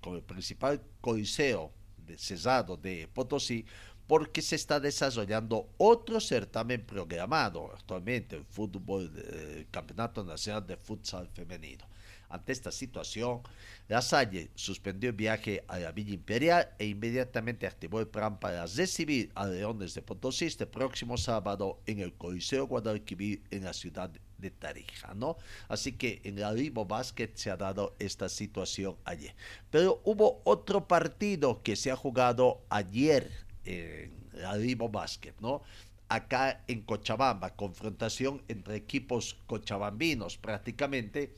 con 0.00 0.14
el 0.14 0.22
principal 0.22 0.82
coliseo 1.00 1.72
cesado 2.18 2.76
de 2.76 3.08
Potosí, 3.12 3.64
porque 4.06 4.40
se 4.40 4.56
está 4.56 4.78
desarrollando 4.78 5.68
otro 5.78 6.20
certamen 6.20 6.84
programado 6.84 7.72
actualmente, 7.74 8.36
el 8.36 8.44
fútbol, 8.44 9.12
el 9.16 9.66
Campeonato 9.70 10.22
Nacional 10.24 10.66
de 10.66 10.76
Futsal 10.76 11.28
Femenino. 11.28 11.84
Ante 12.28 12.52
esta 12.52 12.72
situación, 12.72 13.40
la 13.88 14.02
Salle 14.02 14.50
suspendió 14.54 15.10
el 15.10 15.16
viaje 15.16 15.64
a 15.68 15.78
la 15.78 15.92
Villa 15.92 16.14
Imperial 16.14 16.68
e 16.78 16.86
inmediatamente 16.86 17.66
activó 17.66 18.00
el 18.00 18.08
plan 18.08 18.38
para 18.40 18.66
recibir 18.66 19.30
a 19.34 19.46
Leones 19.46 19.94
de 19.94 20.02
Potosí 20.02 20.46
este 20.46 20.66
próximo 20.66 21.16
sábado 21.16 21.80
en 21.86 22.00
el 22.00 22.14
Coliseo 22.14 22.66
Guadalquivir 22.66 23.42
en 23.50 23.64
la 23.64 23.72
ciudad 23.72 24.10
de 24.38 24.50
Tarija, 24.50 25.14
¿no? 25.14 25.36
Así 25.68 25.92
que 25.92 26.20
en 26.24 26.40
la 26.40 26.52
Libo 26.52 26.84
Basket 26.84 27.30
se 27.34 27.50
ha 27.50 27.56
dado 27.56 27.94
esta 27.98 28.28
situación 28.28 28.96
ayer. 29.04 29.34
Pero 29.70 30.00
hubo 30.04 30.42
otro 30.44 30.86
partido 30.86 31.62
que 31.62 31.76
se 31.76 31.90
ha 31.90 31.96
jugado 31.96 32.62
ayer 32.68 33.30
en 33.64 34.12
la 34.32 34.56
Libo 34.56 34.88
Basket, 34.88 35.34
¿no? 35.40 35.62
Acá 36.08 36.62
en 36.68 36.82
Cochabamba, 36.82 37.56
confrontación 37.56 38.42
entre 38.48 38.76
equipos 38.76 39.36
cochabambinos 39.46 40.36
prácticamente 40.36 41.32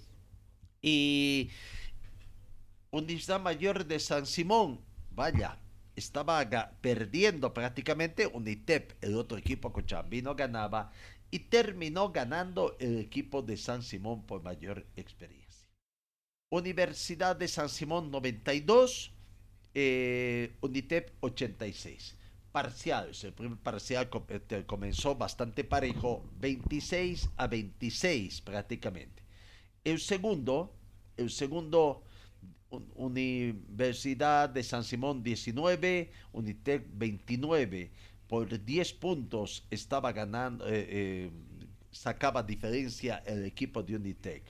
y 0.83 1.51
Universidad 2.91 3.41
Mayor 3.41 3.87
de 3.87 3.99
San 3.99 4.27
Simón, 4.27 4.81
vaya, 5.11 5.59
estaba 5.97 6.49
perdiendo 6.81 7.53
prácticamente 7.53 8.27
UNITEP, 8.27 8.93
el 9.03 9.17
otro 9.17 9.37
equipo 9.37 9.73
cochabambino 9.73 10.35
ganaba 10.35 10.93
y 11.31 11.41
terminó 11.41 12.11
ganando 12.11 12.77
el 12.79 12.99
equipo 12.99 13.43
de 13.43 13.57
San 13.57 13.83
Simón 13.83 14.25
por 14.25 14.43
mayor 14.43 14.87
experiencia. 14.97 15.69
Universidad 16.51 17.37
de 17.37 17.49
San 17.49 17.69
Simón 17.69 18.11
92, 18.11 19.13
eh, 19.75 20.57
UNITEP 20.63 21.13
86. 21.21 22.17
Parciales, 22.51 23.23
el 23.25 23.35
primer 23.35 23.59
parcial 23.59 24.09
este, 24.29 24.65
comenzó 24.65 25.15
bastante 25.15 25.65
parejo, 25.65 26.25
26 26.41 27.29
a 27.37 27.47
26 27.47 28.41
prácticamente. 28.41 29.23
El 29.85 30.01
segundo, 30.01 30.75
el 31.19 31.31
segundo 31.31 32.03
Universidad 32.71 34.51
de 34.51 34.63
San 34.63 34.85
Simón 34.85 35.23
19, 35.23 36.11
Unitec 36.33 36.87
29. 36.93 37.91
Por 38.29 38.63
10 38.63 38.93
puntos 38.95 39.65
estaba 39.71 40.13
ganando, 40.13 40.67
eh, 40.69 40.87
eh, 40.89 41.31
sacaba 41.91 42.43
diferencia 42.43 43.23
el 43.27 43.45
equipo 43.47 43.83
de 43.83 43.97
Unitec. 43.97 44.43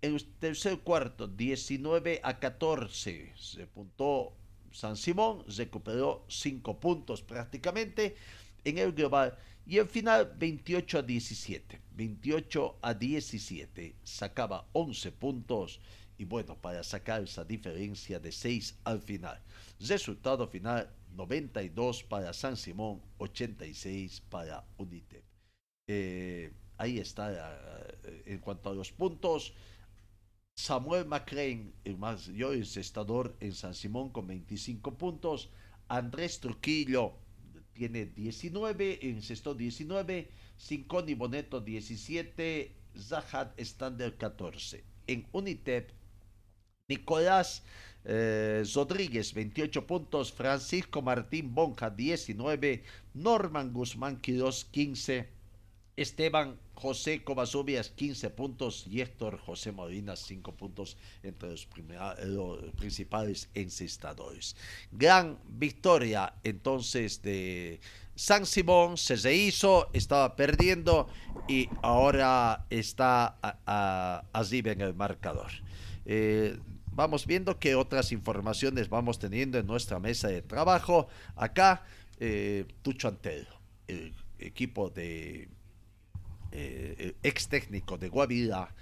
En 0.00 0.14
el 0.14 0.24
tercer 0.38 0.78
cuarto, 0.78 1.26
19 1.26 2.20
a 2.22 2.38
14, 2.38 3.32
se 3.36 3.66
puntó 3.66 4.34
San 4.70 4.96
Simón, 4.96 5.44
recuperó 5.48 6.24
5 6.28 6.78
puntos 6.78 7.20
prácticamente 7.22 8.14
en 8.64 8.78
el 8.78 8.92
global 8.92 9.36
y 9.66 9.78
al 9.80 9.88
final 9.88 10.32
28 10.38 10.98
a 10.98 11.02
17. 11.02 11.80
28 11.96 12.78
a 12.80 12.94
17 12.94 13.96
sacaba 14.04 14.68
11 14.72 15.12
puntos 15.12 15.80
y 16.16 16.24
bueno, 16.24 16.56
para 16.56 16.82
sacar 16.82 17.22
esa 17.24 17.44
diferencia 17.44 18.20
de 18.20 18.30
6 18.30 18.78
al 18.84 19.00
final. 19.00 19.40
Resultado 19.80 20.46
final 20.46 20.88
92 21.18 22.04
para 22.04 22.32
San 22.32 22.56
Simón, 22.56 23.02
86 23.18 24.22
para 24.30 24.64
Unitep. 24.78 25.24
Eh, 25.88 26.52
ahí 26.76 26.98
está, 26.98 27.32
eh, 28.04 28.22
en 28.26 28.38
cuanto 28.38 28.70
a 28.70 28.74
los 28.74 28.92
puntos, 28.92 29.52
Samuel 30.56 31.06
McCrane, 31.06 31.72
el 31.84 31.98
mayor 31.98 32.54
estador 32.54 33.36
en 33.40 33.52
San 33.52 33.74
Simón 33.74 34.10
con 34.10 34.26
25 34.28 34.96
puntos. 34.96 35.50
Andrés 35.88 36.40
Trujillo 36.40 37.14
tiene 37.72 38.06
19, 38.06 39.08
en 39.08 39.22
sexto 39.22 39.54
19. 39.54 40.28
Cinconi 40.58 41.14
Boneto 41.14 41.60
17. 41.60 42.74
Zahad 42.96 43.50
Stander 43.58 44.16
14. 44.16 44.84
En 45.06 45.26
Unitep, 45.32 45.90
Nicolás 46.88 47.62
eh, 48.06 48.64
Rodríguez 48.74 49.34
28 49.34 49.86
puntos. 49.86 50.32
Francisco 50.32 51.02
Martín 51.02 51.54
Bonja 51.54 51.90
19. 51.90 52.82
Norman 53.12 53.74
Guzmán 53.74 54.16
Quiroz 54.16 54.64
15. 54.64 55.28
Esteban 55.96 56.58
José 56.74 57.22
Covasubias 57.24 57.90
15 57.90 58.30
puntos 58.30 58.86
y 58.86 59.02
Héctor 59.02 59.38
José 59.38 59.72
Molina 59.72 60.16
5 60.16 60.54
puntos 60.54 60.96
entre 61.22 61.50
los, 62.24 62.58
principales 62.76 63.50
encestadores. 63.52 64.56
Gran 64.90 65.38
victoria 65.46 66.32
entonces 66.42 67.20
de 67.20 67.80
San 68.14 68.46
Simón, 68.46 68.96
se 68.96 69.16
rehizo, 69.16 69.90
estaba 69.92 70.36
perdiendo 70.36 71.08
y 71.48 71.68
ahora 71.82 72.64
está 72.70 73.36
allí 74.32 74.62
en 74.64 74.80
el 74.80 74.94
marcador. 74.94 75.50
Eh, 76.06 76.56
vamos 76.98 77.26
viendo 77.26 77.60
qué 77.60 77.76
otras 77.76 78.10
informaciones 78.10 78.88
vamos 78.88 79.20
teniendo 79.20 79.56
en 79.56 79.68
nuestra 79.68 80.00
mesa 80.00 80.26
de 80.26 80.42
trabajo. 80.42 81.06
Acá, 81.36 81.84
eh, 82.18 82.64
Tucho 82.82 83.06
Antero, 83.06 83.54
el 83.86 84.12
equipo 84.40 84.90
de 84.90 85.48
eh, 86.50 87.14
ex 87.22 87.46
técnico 87.46 87.96
de 87.98 88.08
Guavira, 88.08 88.74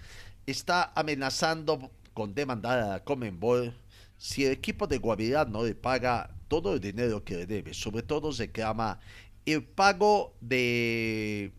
está 0.47 0.93
amenazando 0.95 1.91
con 2.15 2.35
demandar 2.35 2.91
a 2.91 3.05
Comenbol 3.05 3.75
si 4.17 4.47
el 4.47 4.53
equipo 4.53 4.87
de 4.87 4.97
Guavirá 4.97 5.45
no 5.45 5.63
le 5.63 5.75
paga 5.75 6.35
todo 6.49 6.73
el 6.73 6.81
dinero 6.81 7.23
que 7.23 7.37
le 7.37 7.47
debe. 7.47 7.75
Sobre 7.75 8.03
todo 8.03 8.33
se 8.33 8.51
llama 8.51 8.99
el 9.45 9.63
pago 9.63 10.35
de 10.41 11.53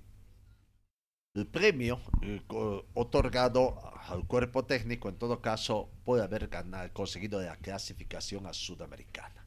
el 1.35 1.45
premio 1.45 1.99
eh, 2.23 2.41
otorgado 2.95 3.75
al 4.07 4.25
cuerpo 4.25 4.65
técnico, 4.65 5.09
en 5.09 5.17
todo 5.17 5.41
caso, 5.41 5.89
puede 6.05 6.23
haber 6.23 6.47
ganado, 6.47 6.91
conseguido 6.93 7.41
la 7.41 7.57
clasificación 7.57 8.47
a 8.47 8.53
Sudamericana. 8.53 9.45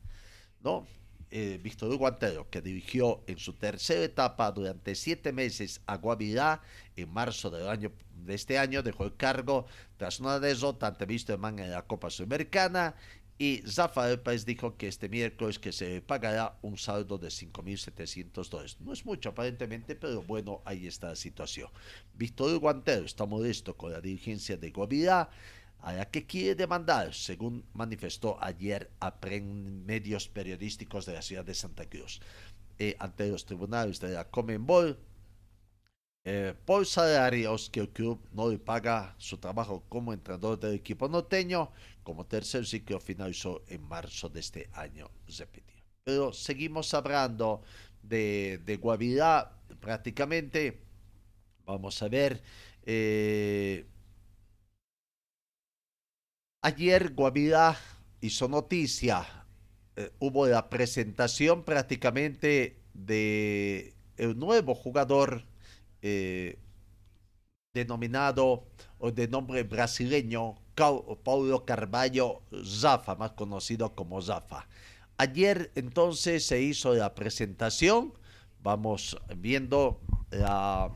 ¿no? 0.63 0.87
Eh, 1.31 1.61
Víctor 1.63 1.91
Hugo 1.93 2.19
que 2.51 2.61
dirigió 2.61 3.23
en 3.29 3.39
su 3.39 3.53
tercera 3.55 4.03
etapa 4.03 4.51
durante 4.51 4.95
siete 4.97 5.33
meses 5.33 5.81
a 5.87 5.97
Guavirá, 5.97 6.61
en 6.97 7.09
marzo 7.13 7.51
del 7.51 7.69
año, 7.69 7.93
de 8.11 8.35
este 8.35 8.59
año 8.59 8.83
dejó 8.83 9.05
el 9.05 9.17
cargo 9.17 9.67
tras 9.97 10.21
una 10.21 10.41
derrota 10.41 10.89
ante 10.89 11.37
Man 11.37 11.59
en 11.61 11.71
la 11.71 11.83
Copa 11.83 12.11
Sudamericana 12.11 12.97
y 13.41 13.63
Zafael 13.67 14.21
Páez 14.21 14.45
dijo 14.45 14.77
que 14.77 14.87
este 14.87 15.09
miércoles 15.09 15.59
que 15.59 15.73
se 15.73 16.03
pagará 16.03 16.59
un 16.61 16.77
saldo 16.77 17.17
de 17.17 17.29
5.700 17.29 18.51
dólares. 18.51 18.77
No 18.81 18.93
es 18.93 19.07
mucho 19.07 19.31
aparentemente, 19.31 19.97
pero 19.97 20.21
bueno, 20.21 20.61
ahí 20.67 20.87
está 20.87 21.09
la 21.09 21.17
situación. 21.17 21.71
Víctor 22.13 22.59
Guantero 22.59 23.07
está 23.07 23.25
modesto 23.25 23.79
con 23.79 23.93
la 23.93 24.03
dirigencia 24.03 24.59
de 24.59 24.71
Guavirá, 24.71 25.31
a 25.79 25.93
la 25.95 26.11
que 26.11 26.27
quiere 26.27 26.55
demandar, 26.55 27.15
según 27.15 27.65
manifestó 27.73 28.37
ayer 28.45 28.91
a 29.01 29.15
medios 29.23 30.29
periodísticos 30.29 31.07
de 31.07 31.15
la 31.15 31.23
ciudad 31.23 31.47
de 31.47 31.55
Santa 31.55 31.89
Cruz. 31.89 32.21
Eh, 32.79 32.95
ante 32.99 33.27
los 33.31 33.47
tribunales 33.47 34.01
de 34.01 34.11
la 34.11 34.29
Comenbol, 34.29 34.99
eh, 36.25 36.55
por 36.67 36.85
salarios 36.85 37.71
que 37.71 37.81
el 37.81 37.89
club 37.89 38.21
no 38.33 38.49
le 38.51 38.59
paga 38.59 39.15
su 39.19 39.39
trabajo 39.39 39.85
como 39.89 40.13
entrenador 40.13 40.61
del 40.61 40.75
equipo 40.75 41.09
norteño, 41.09 41.71
como 42.03 42.27
tercer 42.27 42.67
ciclo 42.67 43.01
finalizó 43.01 43.63
en 43.69 43.83
marzo 43.83 44.29
de 44.29 44.41
este 44.41 44.69
año, 44.75 45.11
repitió. 45.39 45.77
Pero 46.05 46.33
seguimos 46.33 46.93
hablando 46.93 47.63
de, 48.03 48.61
de 48.65 48.77
Guavirá, 48.77 49.51
prácticamente, 49.81 50.83
vamos 51.65 52.03
a 52.03 52.09
ver, 52.09 52.43
eh, 52.85 53.87
ayer 56.63 57.15
Guavirá 57.15 57.79
hizo 58.21 58.49
noticia, 58.49 59.27
eh, 59.97 60.11
hubo 60.19 60.47
la 60.47 60.69
presentación 60.69 61.65
prácticamente 61.65 62.83
de 62.93 63.95
el 64.17 64.39
nuevo 64.39 64.75
jugador 64.75 65.45
eh, 66.03 66.59
denominado 67.75 68.67
o 68.99 69.11
de 69.11 69.29
nombre 69.29 69.63
brasileño 69.63 70.57
Paulo 71.23 71.65
Carvalho 71.65 72.43
Zafa, 72.65 73.15
más 73.15 73.33
conocido 73.33 73.95
como 73.95 74.21
Zafa. 74.23 74.67
Ayer 75.19 75.71
entonces 75.75 76.47
se 76.47 76.63
hizo 76.63 76.95
la 76.95 77.15
presentación, 77.15 78.15
vamos 78.63 79.17
viendo 79.37 80.01
la 80.31 80.91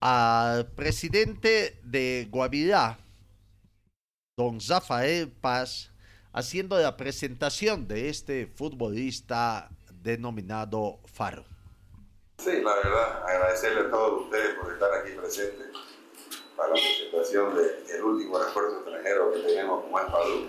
al 0.00 0.66
presidente 0.72 1.78
de 1.84 2.26
Guavirá, 2.30 2.98
don 4.36 4.58
Zafael 4.60 5.28
Paz, 5.28 5.92
haciendo 6.32 6.78
la 6.78 6.96
presentación 6.96 7.86
de 7.86 8.08
este 8.08 8.46
futbolista 8.46 9.70
denominado 10.02 11.00
Faro. 11.04 11.49
Sí, 12.42 12.62
la 12.62 12.74
verdad, 12.74 13.22
agradecerle 13.26 13.80
a 13.82 13.90
todos 13.90 14.22
ustedes 14.22 14.54
por 14.54 14.72
estar 14.72 14.90
aquí 14.94 15.10
presentes 15.12 15.66
para 16.56 16.70
la 16.70 16.74
presentación 16.74 17.54
del 17.54 18.02
último 18.02 18.38
refuerzo 18.38 18.76
extranjero 18.76 19.30
que 19.30 19.40
tenemos 19.40 19.84
como 19.84 20.00
es 20.00 20.06
Padú. 20.06 20.46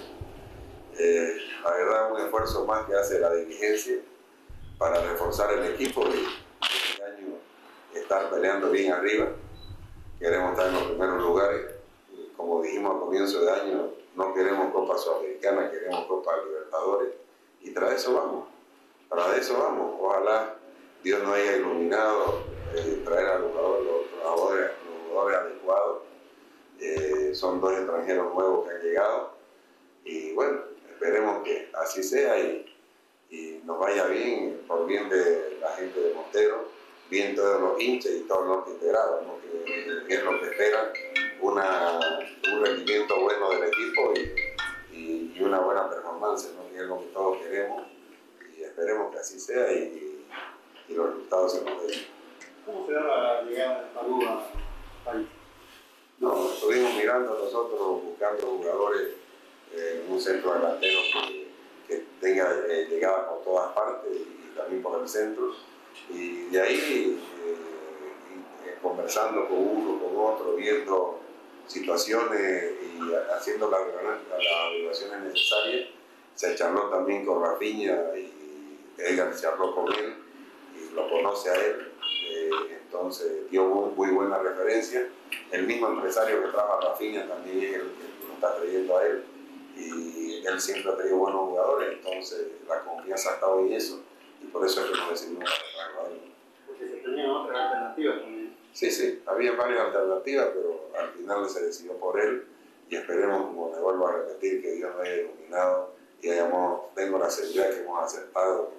Eh, 0.98 1.37
la 1.61 1.72
verdad, 1.72 2.11
un 2.13 2.22
esfuerzo 2.22 2.66
más 2.66 2.85
que 2.85 2.96
hace 2.96 3.20
la 3.20 3.33
dirigencia 3.33 3.98
para 4.77 5.01
reforzar 5.01 5.51
el 5.51 5.74
equipo 5.74 6.05
y 6.07 6.27
este 6.61 7.03
año 7.03 7.35
estar 7.94 8.29
peleando 8.29 8.72
bien 8.72 8.94
arriba. 8.94 9.27
Queremos 10.18 10.51
estar 10.51 10.68
en 10.68 10.74
los 10.75 10.83
primeros 10.83 11.22
lugares. 11.22 11.75
Como 12.37 12.61
dijimos 12.61 12.94
al 12.94 13.00
comienzo 13.01 13.42
de 13.42 13.51
año, 13.51 13.89
no 14.16 14.33
queremos 14.33 14.72
Copa 14.72 14.98
Sudamericana, 14.98 15.70
queremos 15.70 16.05
Copa 16.05 16.37
Libertadores. 16.46 17.09
Y 17.59 17.72
tras 17.74 17.96
eso 17.96 18.13
vamos. 18.13 18.48
Tras 19.09 19.37
eso 19.37 19.59
vamos. 19.59 19.98
Ojalá 20.00 20.60
Dios 21.03 21.24
nos 21.24 21.33
haya 21.33 21.57
iluminado, 21.57 22.44
eh, 22.75 23.01
traer 23.03 23.27
a 23.27 23.40
los 23.40 23.51
jugadores, 23.51 24.72
adecuados. 25.35 26.03
Eh, 26.79 27.31
son 27.33 27.59
dos 27.59 27.74
extranjeros 27.74 28.33
nuevos 28.33 28.68
que 28.68 28.75
han 28.75 28.81
llegado. 28.81 29.33
Y 30.05 30.33
bueno, 30.33 30.61
esperemos 30.92 31.44
que 31.44 31.70
así 31.74 32.03
sea 32.03 32.40
y, 32.40 32.68
nos 33.64 33.79
vaya 33.79 34.07
bien, 34.07 34.61
por 34.68 34.85
bien 34.85 35.07
de 35.07 35.57
la 35.61 35.72
gente 35.72 36.00
de 36.00 36.14
Montero, 36.14 36.66
bien 37.09 37.35
todos 37.35 37.61
los 37.61 37.81
hinchas 37.81 38.11
y 38.11 38.22
todos 38.22 38.46
los 38.46 38.68
integrados, 38.68 39.24
que, 39.66 40.14
es 40.14 40.24
lo 40.24 40.40
que 40.40 40.48
esperan, 40.48 40.87
un 41.42 42.61
rendimiento 42.61 43.22
bueno 43.22 43.50
del 43.51 43.64
equipo 43.64 44.14
y, 44.92 45.33
y, 45.37 45.42
una 45.42 45.59
buena 45.59 45.90
performance, 45.90 46.51
¿no? 46.55 46.70
que 46.72 46.81
es 46.81 46.87
lo 46.87 47.00
que 47.00 47.05
todos 47.14 47.37
queremos. 47.37 47.83
Y 48.57 48.64
esperemos 48.64 49.11
que 49.14 49.20
así 49.20 49.40
sea. 49.40 49.72
Y, 49.72 50.10
y 50.87 50.94
los 50.94 51.07
resultados 51.07 51.53
se 51.53 51.59
den. 51.61 52.05
¿Cómo 52.65 52.85
se 52.85 52.94
da 52.94 53.01
la 53.01 53.41
llegada 53.44 53.81
de 53.81 53.87
Perú 54.00 54.20
a 54.27 54.48
país? 55.03 55.27
No, 56.20 56.51
estuvimos 56.51 56.94
mirando 56.96 57.33
nosotros, 57.33 58.03
buscando 58.03 58.48
jugadores 58.48 59.13
eh, 59.74 60.03
en 60.05 60.13
un 60.13 60.22
centro 60.22 60.53
delantero 60.53 61.00
que, 61.27 61.48
que 61.87 62.05
tenga 62.20 62.53
eh, 62.70 62.87
llegada 62.89 63.27
por 63.29 63.44
todas 63.44 63.74
partes 63.74 64.11
y 64.13 64.55
también 64.55 64.83
por 64.83 65.01
el 65.01 65.09
centro. 65.09 65.51
Y 66.09 66.46
de 66.50 66.61
ahí, 66.61 67.20
eh, 67.44 68.77
conversando 68.81 69.48
con 69.48 69.57
uno, 69.57 70.00
con 70.00 70.33
otro, 70.33 70.55
viendo 70.55 71.20
situaciones 71.65 72.74
y 72.83 73.13
haciendo 73.33 73.70
las, 73.72 73.81
las 73.81 75.24
necesarias, 75.24 75.89
se 76.35 76.55
charló 76.55 76.89
también 76.89 77.25
con 77.25 77.41
Rafiña 77.41 78.00
y 78.15 78.77
Edgar 78.98 79.33
se 79.33 79.48
habló 79.48 79.74
con 79.74 79.91
él 79.94 80.15
lo 80.94 81.10
conoce 81.10 81.50
a 81.50 81.56
él, 81.56 81.92
eh, 82.30 82.50
entonces 82.84 83.50
dio 83.50 83.66
muy, 83.66 84.10
buena 84.10 84.38
referencia. 84.40 85.08
El 85.51 85.66
mismo 85.66 85.88
empresario 85.88 86.44
que 86.44 86.50
trabaja 86.50 86.77
a 86.77 86.92
Rafinha 86.92 87.27
también 87.27 87.58
es 87.58 87.74
el 87.75 87.82
que 87.82 88.27
lo 88.27 88.34
está 88.34 88.56
trayendo 88.56 88.98
a 88.98 89.06
él 89.06 89.24
y 89.77 90.46
él 90.46 90.60
siempre 90.60 90.92
ha 90.92 90.96
traído 90.96 91.18
buenos 91.18 91.42
jugadores, 91.42 91.94
entonces 91.94 92.48
la 92.68 92.82
confianza 92.82 93.32
ha 93.32 93.34
estado 93.36 93.60
en 93.62 93.74
eso 93.74 94.01
y 94.42 94.48
por 94.48 94.66
eso 94.66 94.82
es 94.82 94.92
que 94.92 94.98
nos 94.98 95.10
decidimos 95.10 95.50
a 95.50 96.10
él. 96.10 96.22
Porque 96.68 96.88
se 96.88 96.98
tenían 96.98 97.30
otras 97.30 97.58
alternativas 97.58 98.22
también. 98.22 98.58
Sí, 98.74 98.92
sí, 98.92 99.22
había 99.25 99.54
varias 99.54 99.82
alternativas, 99.82 100.50
pero 100.54 100.90
al 100.98 101.10
final 101.12 101.50
se 101.50 101.66
decidió 101.66 101.94
por 101.94 102.20
él 102.20 102.46
y 102.90 102.96
esperemos, 102.96 103.48
como 103.48 103.74
le 103.74 103.82
vuelvo 103.82 104.08
a 104.08 104.14
repetir, 104.14 104.62
que 104.62 104.72
Dios 104.74 104.92
nos 104.92 105.01
haya 105.01 105.22
iluminado 105.22 105.94
y 106.22 106.30
hayamos, 106.30 106.94
tengo 106.94 107.18
la 107.18 107.30
seguridad 107.30 107.70
que 107.70 107.82
hemos 107.82 108.04
aceptado 108.04 108.72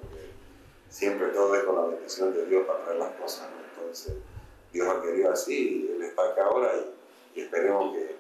siempre 0.93 1.29
todo 1.29 1.55
es 1.55 1.65
con 1.65 1.75
la 1.75 1.87
bendición 1.87 2.35
de 2.35 2.45
Dios 2.47 2.67
para 2.67 2.85
traer 2.85 2.99
las 2.99 3.13
cosas. 3.13 3.49
Entonces, 3.75 4.15
Dios 4.73 4.87
ha 4.89 5.01
querido 5.01 5.33
así, 5.33 5.91
Él 5.95 6.03
está 6.03 6.23
acá 6.23 6.45
ahora 6.45 6.71
y, 7.35 7.41
esperemos 7.41 7.95
que 7.95 8.15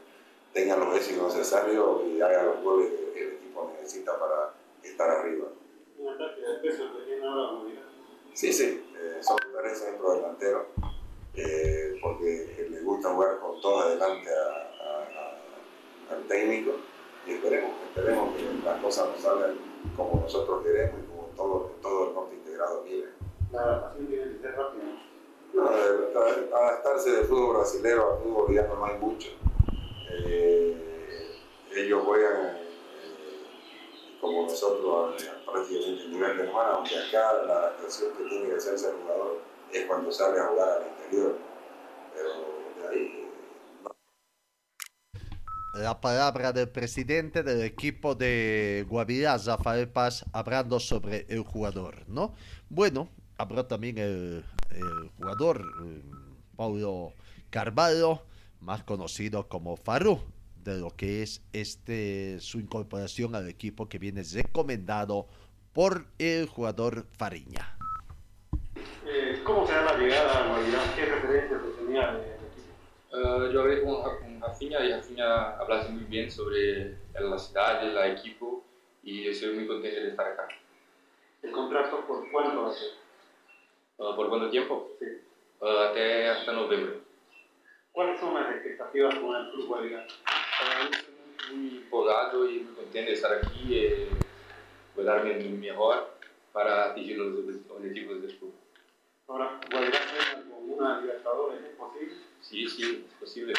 tenga 0.54 0.76
los 0.76 0.96
éxitos 0.96 1.36
necesarios 1.36 2.02
y 2.06 2.20
haga 2.22 2.44
los 2.44 2.62
goles 2.62 2.88
que 3.12 3.22
el 3.22 3.32
equipo 3.34 3.70
necesita 3.78 4.18
para 4.18 4.54
estar 4.82 5.10
arriba. 5.10 5.48
¿Un 5.98 6.14
ataque 6.14 6.40
de 6.40 6.54
peso 6.62 6.84
que 6.96 7.04
tiene 7.04 7.26
ahora 7.26 7.62
Sí, 8.32 8.50
sí, 8.50 8.82
eh, 8.98 9.18
son 9.20 9.36
tres 9.60 9.78
centros 9.78 10.16
delanteros 10.16 10.62
eh, 11.34 11.98
porque 12.00 12.68
le 12.70 12.80
gusta 12.80 13.12
jugar 13.12 13.38
con 13.38 13.60
todo 13.60 13.80
adelante 13.80 14.30
al 16.10 16.26
técnico 16.26 16.72
y 17.26 17.32
esperemos, 17.32 17.72
esperemos 17.88 18.34
que 18.34 18.64
las 18.64 18.80
cosas 18.80 19.08
nos 19.10 19.20
salgan 19.20 19.56
como 19.94 20.22
nosotros 20.22 20.62
queremos 20.64 21.11
todo, 21.36 21.72
todo 21.80 22.08
el 22.08 22.14
norte 22.14 22.42
la 23.52 23.60
adaptación 23.60 24.06
tiene 24.06 24.32
que 24.32 24.38
ser 24.38 24.56
rápida. 24.56 24.82
No, 25.52 25.68
adaptarse 26.56 27.10
del 27.10 27.24
fútbol 27.26 27.56
brasileño 27.56 28.12
al 28.12 28.18
fútbol 28.22 28.54
ya 28.54 28.66
no 28.66 28.84
hay 28.84 28.98
mucho. 28.98 29.28
Eh, 30.10 31.38
ellos 31.74 32.02
juegan 32.04 32.56
eh, 32.56 32.62
como 34.20 34.42
nosotros 34.44 35.22
prácticamente 35.44 36.04
en 36.04 36.12
nivel 36.12 36.36
de 36.38 36.44
hermana, 36.44 36.70
aunque 36.76 36.96
acá 36.96 37.44
la 37.46 37.52
adaptación 37.58 38.12
que 38.16 38.24
tiene 38.24 38.48
que 38.48 38.56
hacerse 38.56 38.90
el 38.90 38.96
jugador 38.96 39.38
es 39.70 39.86
cuando 39.86 40.10
sale 40.10 40.40
a 40.40 40.46
jugar 40.46 40.68
al 40.70 40.86
interior. 40.86 41.36
Pero 42.14 42.88
de 42.88 42.94
ahí 42.94 43.21
la 45.74 46.00
palabra 46.00 46.52
del 46.52 46.68
presidente 46.68 47.42
del 47.42 47.62
equipo 47.62 48.14
de 48.14 48.84
Guavirá, 48.88 49.38
Rafael 49.38 49.88
Paz, 49.88 50.24
hablando 50.32 50.78
sobre 50.78 51.26
el 51.28 51.42
jugador, 51.42 52.04
¿no? 52.08 52.34
Bueno, 52.68 53.08
habló 53.38 53.64
también 53.66 53.98
el, 53.98 54.44
jugador, 55.16 55.64
eh, 55.84 56.02
Paulo 56.56 57.14
Carvalho, 57.50 58.22
más 58.60 58.84
conocido 58.84 59.48
como 59.48 59.76
Farú, 59.76 60.20
de 60.62 60.78
lo 60.78 60.90
que 60.90 61.22
es 61.22 61.42
este 61.52 62.38
su 62.40 62.60
incorporación 62.60 63.34
al 63.34 63.48
equipo 63.48 63.88
que 63.88 63.98
viene 63.98 64.22
recomendado 64.22 65.26
por 65.72 66.06
el 66.18 66.46
jugador 66.46 67.06
Fariña. 67.16 67.76
Eh, 69.06 69.40
¿Cómo 69.44 69.66
se 69.66 69.72
da 69.72 69.84
la 69.84 69.96
llegada 69.96 70.44
a 70.44 70.48
Guavirá? 70.48 70.80
¿Qué 70.94 71.06
referencias 71.06 71.60
tenía 71.78 72.12
equipo? 72.12 72.32
Uh, 73.12 73.52
yo 73.52 73.60
hablé 73.60 73.82
con, 73.82 74.02
con 74.02 74.31
Rafinha 74.42 74.80
y 74.80 74.92
Rafinha 74.92 75.56
hablaste 75.56 75.92
muy 75.92 76.04
bien 76.04 76.30
sobre 76.30 76.96
la 77.14 77.38
ciudad, 77.38 77.82
el 77.84 78.12
equipo 78.12 78.64
y 79.04 79.28
estoy 79.28 79.54
muy 79.54 79.68
contento 79.68 80.00
de 80.00 80.08
estar 80.08 80.26
acá. 80.26 80.48
¿El 81.42 81.52
contrato 81.52 82.04
por 82.06 82.28
cuánto 82.30 82.62
va 82.62 82.70
a 82.70 82.72
ser? 82.72 82.90
Uh, 83.98 84.16
¿Por 84.16 84.28
cuánto 84.28 84.50
tiempo? 84.50 84.90
Sí. 84.98 85.06
Uh, 85.60 85.66
hasta, 85.66 86.32
hasta 86.32 86.52
noviembre. 86.52 86.98
¿Cuáles 87.92 88.18
son 88.18 88.34
las 88.34 88.52
expectativas 88.56 89.14
con 89.14 89.36
el 89.36 89.52
Club 89.52 89.68
Guavirá? 89.68 90.06
estoy 90.06 91.56
muy 91.56 91.76
empolgado 91.78 92.50
y 92.50 92.60
muy 92.60 92.74
contento 92.74 93.10
de 93.10 93.12
estar 93.12 93.32
aquí. 93.34 93.78
Eh, 93.78 94.08
voy 94.96 95.06
a 95.06 95.22
mi 95.22 95.48
mejor 95.50 96.16
para 96.52 96.86
atingir 96.86 97.16
los 97.16 97.38
objetivos 97.70 98.22
del 98.22 98.36
club. 98.38 98.54
Ahora, 99.28 99.60
Guavirá 99.70 100.00
con 100.50 100.70
una 100.70 101.00
Libertadores, 101.00 101.60
¿es 101.62 101.76
posible? 101.76 102.14
Sí, 102.40 102.68
sí, 102.68 103.06
es 103.08 103.14
posible. 103.20 103.54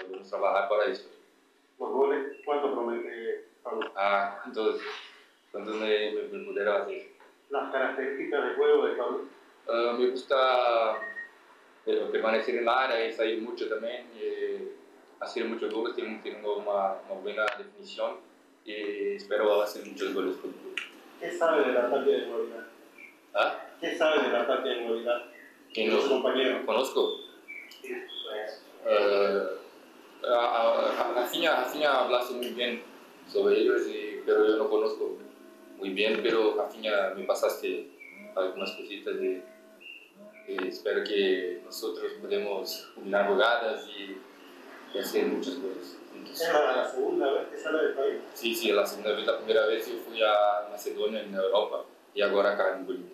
Podemos 0.00 0.28
trabajar 0.28 0.68
para 0.68 0.84
eso. 0.86 1.08
Por 1.78 1.90
goles, 1.92 2.36
¿cuánto 2.44 2.72
promete 2.72 3.46
Pablo? 3.62 3.92
Ah, 3.96 4.42
entonces, 4.46 4.82
¿cuánto 5.50 5.72
me, 5.72 6.12
me, 6.12 6.22
me 6.30 6.44
pudiera 6.44 6.82
hacer? 6.82 7.08
Las 7.50 7.72
características 7.72 8.44
del 8.44 8.56
juego 8.56 8.86
de 8.86 8.96
Pablo. 8.96 9.20
Uh, 9.66 9.98
me 9.98 10.10
gusta 10.10 10.98
eh, 11.86 12.08
permanecer 12.12 12.56
en 12.56 12.64
la 12.64 12.84
área 12.84 13.06
y 13.06 13.12
salir 13.12 13.40
mucho 13.42 13.68
también, 13.68 14.06
eh, 14.16 14.72
hacer 15.20 15.46
muchos 15.46 15.72
goles, 15.72 15.96
tengo, 15.96 16.20
tengo 16.22 16.56
una, 16.58 16.96
una, 17.08 17.20
buena 17.20 17.46
definición 17.56 18.16
y 18.64 19.14
espero 19.16 19.62
hacer 19.62 19.86
muchos 19.86 20.12
goles 20.12 20.36
el. 20.36 20.74
¿Qué 21.20 21.30
sabe 21.30 21.66
del 21.66 21.76
ataque 21.76 22.10
de 22.10 22.26
Guavirá? 22.26 22.68
¿Ah? 23.34 23.66
¿Qué 23.80 23.96
sabe 23.96 24.22
del 24.22 24.36
ataque 24.36 24.68
de? 24.68 25.22
¿Quién 25.72 25.90
Los 25.90 26.04
los 26.04 26.12
compañeros. 26.12 26.62
conozco? 26.66 27.20
Uh, 28.84 29.63
Rafinha, 30.26 32.00
hablaste 32.00 32.34
muy 32.34 32.50
bien 32.50 32.82
sobre 33.30 33.60
ellos, 33.60 33.82
y, 33.86 34.22
pero 34.24 34.46
yo 34.46 34.56
no 34.56 34.68
conozco 34.68 35.18
muy 35.76 35.90
bien, 35.90 36.20
pero 36.22 36.56
Rafinha 36.56 37.12
me 37.16 37.24
pasaste 37.24 37.90
algunas 38.34 38.70
cositas 38.72 39.14
de, 39.16 39.42
de 40.46 40.68
espero 40.68 41.04
que 41.04 41.60
nosotros 41.64 42.12
podemos 42.20 42.90
combinar 42.94 43.28
jugadas 43.28 43.86
y, 43.88 44.16
y 44.94 44.98
hacer 44.98 45.26
muchas 45.26 45.54
cosas. 45.54 45.96
¿Es 46.32 46.52
la, 46.52 46.76
la 46.76 46.90
segunda 46.90 47.32
vez 47.32 47.48
que 47.48 47.56
sale 47.58 47.82
del 47.82 47.94
país? 47.94 48.20
Sí, 48.34 48.54
sí, 48.54 48.72
la 48.72 48.86
segunda 48.86 49.12
vez, 49.12 49.26
la 49.26 49.38
primera 49.38 49.66
vez 49.66 49.86
yo 49.88 49.98
fui 50.08 50.22
a 50.22 50.68
Macedonia 50.70 51.22
en 51.22 51.34
Europa 51.34 51.84
y 52.14 52.22
ahora 52.22 52.52
acá 52.52 52.76
en 52.76 52.86
Bolivia. 52.86 53.13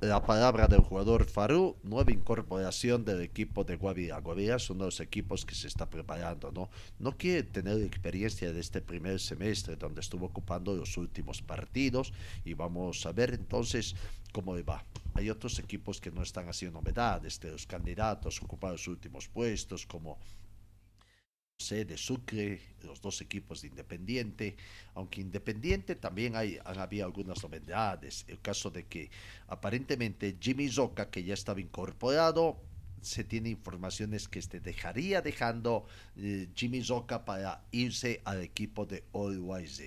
La 0.00 0.22
palabra 0.22 0.66
del 0.66 0.80
jugador 0.80 1.24
Farú, 1.24 1.76
nueva 1.82 2.12
incorporación 2.12 3.04
del 3.06 3.22
equipo 3.22 3.64
de 3.64 3.76
Guavirá. 3.76 4.18
Guavirá 4.20 4.56
es 4.56 4.68
uno 4.68 4.80
de 4.80 4.88
los 4.88 5.00
equipos 5.00 5.46
que 5.46 5.54
se 5.54 5.68
está 5.68 5.88
preparando, 5.88 6.52
¿no? 6.52 6.68
No 6.98 7.16
quiere 7.16 7.44
tener 7.44 7.80
experiencia 7.82 8.52
de 8.52 8.60
este 8.60 8.82
primer 8.82 9.18
semestre 9.20 9.76
donde 9.76 10.02
estuvo 10.02 10.26
ocupando 10.26 10.74
los 10.74 10.98
últimos 10.98 11.40
partidos 11.40 12.12
y 12.44 12.52
vamos 12.52 13.06
a 13.06 13.12
ver 13.12 13.32
entonces 13.32 13.96
cómo 14.32 14.54
va. 14.64 14.84
Hay 15.14 15.30
otros 15.30 15.58
equipos 15.58 15.98
que 15.98 16.10
no 16.10 16.22
están 16.22 16.46
haciendo 16.50 16.78
novedades, 16.78 17.40
de 17.40 17.52
los 17.52 17.66
candidatos 17.66 18.38
a 18.38 18.44
ocupar 18.44 18.72
los 18.72 18.86
últimos 18.88 19.28
puestos 19.28 19.86
como 19.86 20.18
de 21.70 21.96
Sucre, 21.96 22.60
los 22.84 23.00
dos 23.00 23.20
equipos 23.20 23.62
de 23.62 23.68
Independiente, 23.68 24.56
aunque 24.94 25.20
Independiente 25.20 25.96
también 25.96 26.36
hay, 26.36 26.58
han 26.64 26.78
habido 26.78 27.06
algunas 27.06 27.42
novedades, 27.42 28.24
el 28.28 28.40
caso 28.40 28.70
de 28.70 28.84
que 28.84 29.10
aparentemente 29.48 30.36
Jimmy 30.40 30.68
Zoka, 30.68 31.10
que 31.10 31.24
ya 31.24 31.34
estaba 31.34 31.60
incorporado, 31.60 32.60
se 33.00 33.24
tiene 33.24 33.48
informaciones 33.50 34.28
que 34.28 34.38
este 34.38 34.60
dejaría 34.60 35.22
dejando 35.22 35.86
eh, 36.16 36.48
Jimmy 36.54 36.82
Zoka 36.84 37.24
para 37.24 37.64
irse 37.72 38.20
al 38.24 38.42
equipo 38.42 38.86
de 38.86 39.02
Always. 39.12 39.82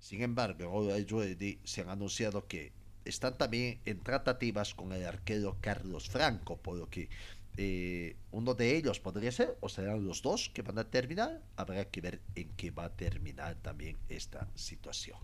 Sin 0.00 0.22
embargo, 0.22 0.64
Always 0.64 1.10
Ready 1.10 1.60
se 1.64 1.82
han 1.82 1.90
anunciado 1.90 2.46
que 2.48 2.72
están 3.04 3.36
también 3.38 3.78
en 3.84 4.00
tratativas 4.00 4.74
con 4.74 4.92
el 4.92 5.06
arquero 5.06 5.58
Carlos 5.60 6.08
Franco, 6.08 6.56
por 6.56 6.76
lo 6.76 6.88
que 6.88 7.08
eh, 7.56 8.16
uno 8.32 8.54
de 8.54 8.76
ellos 8.76 8.98
podría 8.98 9.30
ser, 9.30 9.56
o 9.60 9.68
serán 9.68 10.04
los 10.04 10.22
dos 10.22 10.50
que 10.52 10.62
van 10.62 10.78
a 10.78 10.90
terminar. 10.90 11.40
Habrá 11.56 11.84
que 11.84 12.00
ver 12.00 12.20
en 12.34 12.48
qué 12.56 12.70
va 12.70 12.86
a 12.86 12.96
terminar 12.96 13.56
también 13.62 13.96
esta 14.08 14.48
situación. 14.54 15.18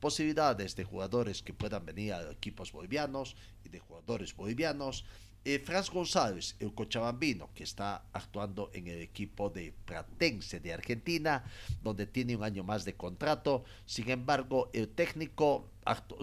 Posibilidades 0.00 0.76
de 0.76 0.84
jugadores 0.84 1.42
que 1.42 1.52
puedan 1.52 1.84
venir 1.84 2.14
a 2.14 2.30
equipos 2.30 2.72
bolivianos 2.72 3.36
y 3.64 3.68
de 3.68 3.78
jugadores 3.78 4.34
bolivianos. 4.34 5.04
Eh, 5.44 5.60
Franz 5.60 5.90
González, 5.90 6.56
el 6.58 6.74
cochabambino, 6.74 7.50
que 7.54 7.62
está 7.62 8.06
actuando 8.12 8.70
en 8.72 8.88
el 8.88 9.00
equipo 9.00 9.48
de 9.48 9.72
Pratense 9.84 10.58
de 10.58 10.72
Argentina, 10.72 11.44
donde 11.84 12.06
tiene 12.06 12.34
un 12.36 12.42
año 12.42 12.64
más 12.64 12.84
de 12.84 12.94
contrato. 12.94 13.64
Sin 13.84 14.10
embargo, 14.10 14.70
el 14.72 14.88
técnico, 14.88 15.70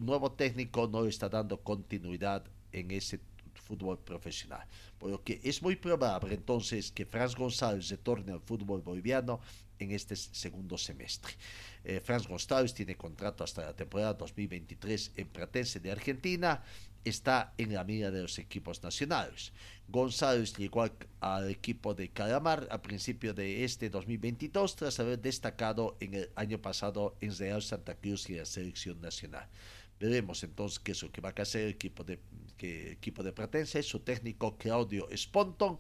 nuevo 0.02 0.34
técnico, 0.34 0.88
no 0.88 1.06
está 1.06 1.30
dando 1.30 1.62
continuidad 1.62 2.44
en 2.74 2.92
ese 2.92 3.20
fútbol 3.74 3.98
profesional. 4.00 4.66
Por 5.00 5.10
lo 5.10 5.24
que 5.24 5.40
es 5.44 5.62
muy 5.62 5.76
probable 5.76 6.36
entonces 6.36 6.92
que 6.92 7.06
Franz 7.06 7.36
González 7.36 7.90
retorne 7.90 8.32
al 8.32 8.42
fútbol 8.42 8.82
boliviano 8.82 9.40
en 9.80 9.92
este 9.92 10.16
segundo 10.16 10.78
semestre. 10.78 11.34
Eh, 11.84 12.00
Franz 12.00 12.28
González 12.28 12.74
tiene 12.74 12.96
contrato 12.96 13.44
hasta 13.44 13.66
la 13.66 13.76
temporada 13.76 14.14
2023 14.14 15.14
en 15.18 15.28
Pratense 15.28 15.80
de 15.80 15.92
Argentina. 15.92 16.62
Está 17.04 17.54
en 17.58 17.74
la 17.74 17.84
mira 17.84 18.12
de 18.12 18.22
los 18.22 18.38
equipos 18.38 18.82
nacionales. 18.82 19.52
González 19.90 20.56
llegó 20.56 20.88
al, 21.20 21.50
equipo 21.50 21.94
de 21.94 22.10
Calamar 22.10 22.68
a 22.72 22.82
principio 22.82 23.34
de 23.34 23.66
este 23.66 23.90
2022 23.90 24.76
tras 24.76 25.00
haber 25.00 25.20
destacado 25.20 25.98
en 26.00 26.14
el 26.14 26.30
año 26.36 26.62
pasado 26.62 27.18
en 27.20 27.36
Real 27.36 27.62
Santa 27.62 27.96
Cruz 27.96 28.30
y 28.30 28.36
la 28.36 28.46
selección 28.46 29.02
nacional. 29.02 29.50
Veremos 30.00 30.44
entonces 30.44 30.80
qué 30.80 30.92
es 30.94 31.02
lo 31.02 31.12
que 31.12 31.22
va 31.22 31.34
a 31.36 31.42
hacer 31.42 31.62
el 31.64 31.70
equipo 31.70 32.04
de, 32.04 32.20
que, 32.58 32.92
equipo 32.92 33.24
de 33.24 33.34
Pratense, 33.34 33.84
su 33.84 34.00
técnico 34.00 34.58
Claudio 34.58 35.08
Sponton, 35.16 35.80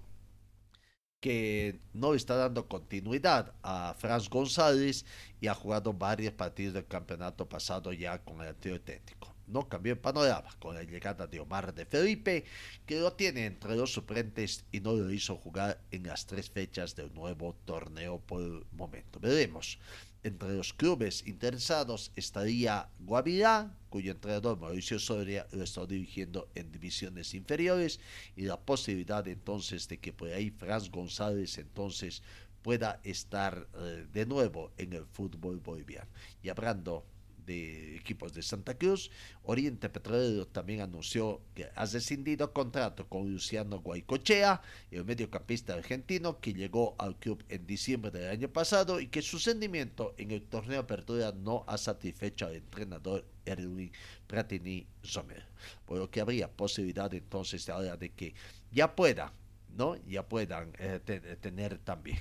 que 1.23 1.79
no 1.93 2.15
está 2.15 2.36
dando 2.36 2.67
continuidad 2.67 3.53
a 3.63 3.95
Franz 3.97 4.29
González 4.29 5.05
y 5.39 5.47
ha 5.47 5.53
jugado 5.53 5.93
varios 5.93 6.33
partidos 6.33 6.73
del 6.73 6.86
campeonato 6.86 7.47
pasado 7.47 7.93
ya 7.93 8.21
con 8.21 8.41
el 8.41 8.49
anterior 8.49 8.81
técnico. 8.81 9.33
No 9.47 9.69
cambió 9.69 9.93
el 9.93 9.99
panorama 9.99 10.49
con 10.59 10.75
la 10.75 10.83
llegada 10.83 11.25
de 11.25 11.39
Omar 11.39 11.73
de 11.73 11.86
Felipe, 11.86 12.43
que 12.86 12.99
lo 12.99 13.13
tiene 13.13 13.45
entre 13.45 13.75
los 13.77 13.93
suplentes 13.93 14.65
y 14.73 14.81
no 14.81 14.91
lo 14.93 15.09
hizo 15.12 15.38
jugar 15.38 15.79
en 15.91 16.03
las 16.03 16.25
tres 16.25 16.49
fechas 16.49 16.93
del 16.95 17.13
nuevo 17.13 17.55
torneo 17.63 18.19
por 18.19 18.41
el 18.41 18.65
momento. 18.73 19.19
Veremos. 19.21 19.79
Entre 20.23 20.55
los 20.55 20.71
clubes 20.71 21.27
interesados 21.27 22.12
estaría 22.15 22.88
Guavirá, 22.99 23.75
cuyo 23.89 24.13
entrenador 24.13 24.57
Mauricio 24.57 24.97
Soria 24.97 25.45
lo 25.51 25.63
está 25.63 25.86
dirigiendo 25.86 26.49
en 26.55 26.71
divisiones 26.71 27.33
inferiores, 27.33 27.99
y 28.38 28.43
la 28.43 28.57
posibilidad 28.57 29.27
entonces 29.27 29.89
de 29.89 29.97
que 29.99 30.13
por 30.13 30.29
ahí 30.29 30.49
Franz 30.49 30.89
González 30.89 31.57
entonces 31.57 32.23
pueda 32.62 33.01
estar 33.03 33.67
eh, 33.75 34.07
de 34.13 34.25
nuevo 34.25 34.71
en 34.77 34.93
el 34.93 35.05
fútbol 35.05 35.59
boliviano. 35.59 36.09
Y 36.41 36.47
hablando 36.47 37.05
de 37.45 37.95
equipos 37.95 38.34
de 38.34 38.41
Santa 38.41 38.77
Cruz, 38.77 39.12
Oriente 39.43 39.89
Petrolero 39.89 40.47
también 40.47 40.82
anunció 40.82 41.41
que 41.53 41.69
ha 41.75 41.86
rescindido 41.86 42.53
contrato 42.53 43.08
con 43.08 43.32
Luciano 43.32 43.79
Guaycochea, 43.79 44.62
el 44.91 45.06
mediocampista 45.06 45.73
argentino 45.73 46.39
que 46.39 46.53
llegó 46.53 46.95
al 46.97 47.17
club 47.17 47.43
en 47.49 47.65
diciembre 47.65 48.12
del 48.12 48.29
año 48.29 48.49
pasado 48.49 48.99
y 48.99 49.08
que 49.08 49.21
su 49.21 49.38
rendimiento 49.39 50.13
en 50.17 50.32
el 50.32 50.43
torneo 50.43 50.82
Apertura 50.82 51.32
no 51.32 51.63
ha 51.67 51.77
satisfecho 51.77 52.45
al 52.45 52.56
entrenador 52.56 53.25
Erwin 53.45 53.91
Pratini 54.27 54.88
Sommer, 55.01 55.45
por 55.86 55.97
lo 55.97 56.10
que 56.10 56.21
habría 56.21 56.49
posibilidad 56.49 57.13
entonces 57.13 57.67
ahora 57.69 57.97
de 57.97 58.10
que 58.12 58.34
ya 58.71 58.95
pueda, 58.95 59.34
¿no? 59.75 59.95
Ya 60.06 60.27
puedan 60.27 60.73
eh, 60.79 60.99
tener 61.41 61.77
también. 61.79 62.19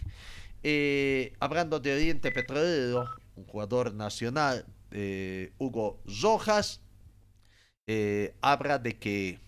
Eh, 0.65 1.33
hablando 1.41 1.81
de 1.81 1.93
Oriente 1.93 2.31
Petrolero, 2.31 3.09
un 3.35 3.45
jugador 3.45 3.95
nacional 3.95 4.65
eh, 4.93 5.53
Hugo 5.59 6.01
Rojas 6.23 6.81
eh, 7.87 8.35
habla 8.41 8.79
de 8.79 8.99
que 8.99 9.39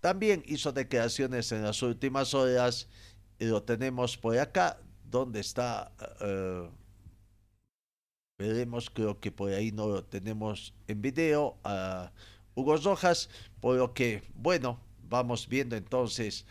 también 0.00 0.42
hizo 0.46 0.72
declaraciones 0.72 1.52
en 1.52 1.62
las 1.62 1.82
últimas 1.82 2.34
horas 2.34 2.88
y 3.38 3.46
lo 3.46 3.62
tenemos 3.62 4.16
por 4.16 4.38
acá 4.38 4.78
donde 5.04 5.40
está 5.40 5.92
uh, 6.20 6.68
veremos 8.38 8.90
creo 8.90 9.20
que 9.20 9.30
por 9.30 9.52
ahí 9.52 9.70
no 9.72 9.88
lo 9.88 10.04
tenemos 10.04 10.74
en 10.88 11.00
video 11.00 11.56
uh, 11.64 12.08
Hugo 12.54 12.76
Rojas, 12.76 13.28
por 13.60 13.76
lo 13.76 13.94
que, 13.94 14.22
bueno, 14.34 14.78
vamos 15.08 15.48
viendo 15.48 15.76
entonces 15.76 16.46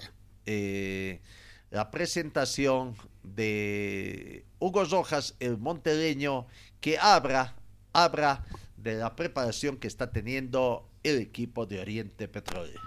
eh, 0.45 1.21
la 1.69 1.91
presentación 1.91 2.95
de 3.23 4.45
Hugo 4.59 4.83
Rojas, 4.83 5.35
el 5.39 5.57
montereño, 5.57 6.45
que 6.81 6.97
abra, 6.97 7.55
abra 7.93 8.43
de 8.77 8.95
la 8.95 9.15
preparación 9.15 9.77
que 9.77 9.87
está 9.87 10.11
teniendo 10.11 10.89
el 11.03 11.19
equipo 11.19 11.65
de 11.65 11.79
Oriente 11.79 12.27
Petróleo. 12.27 12.79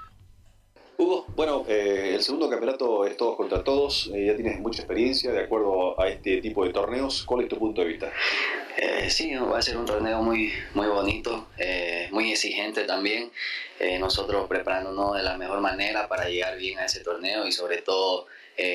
Hugo, 0.99 1.27
bueno, 1.37 1.65
eh, 1.69 2.13
el 2.15 2.23
segundo 2.23 2.49
campeonato 2.49 3.07
es 3.07 3.17
todos 3.19 3.37
contra 3.37 3.63
todos, 3.63 4.11
eh, 4.15 4.27
ya 4.27 4.35
tienes 4.35 4.59
mucha 4.61 4.81
experiencia 4.81 5.31
de 5.31 5.41
acuerdo 5.41 6.01
a 6.01 6.09
este 6.09 6.39
tipo 6.41 6.65
de 6.65 6.73
torneos, 6.73 7.23
¿cuál 7.25 7.43
es 7.43 7.49
tu 7.49 7.59
punto 7.59 7.83
de 7.83 7.89
vista? 7.89 8.11
Eh, 8.79 9.09
sí, 9.09 9.35
va 9.35 9.59
a 9.59 9.63
ser 9.63 9.79
un 9.79 9.87
torneo 9.87 10.23
muy, 10.23 10.53
muy 10.75 10.87
bonito, 10.87 11.49
eh, 11.57 12.09
muy 12.13 12.31
exigente 12.31 12.85
también, 12.85 13.31
eh, 13.79 13.99
nosotros 13.99 14.47
preparándonos 14.49 15.17
de 15.17 15.23
la 15.23 15.39
mejor 15.39 15.61
manera 15.61 16.09
para 16.09 16.29
llegar 16.29 16.59
bien 16.59 16.79
a 16.79 16.85
ese 16.85 17.01
torneo 17.01 17.47
y 17.47 17.53
sobre 17.53 17.79
todo 17.83 18.27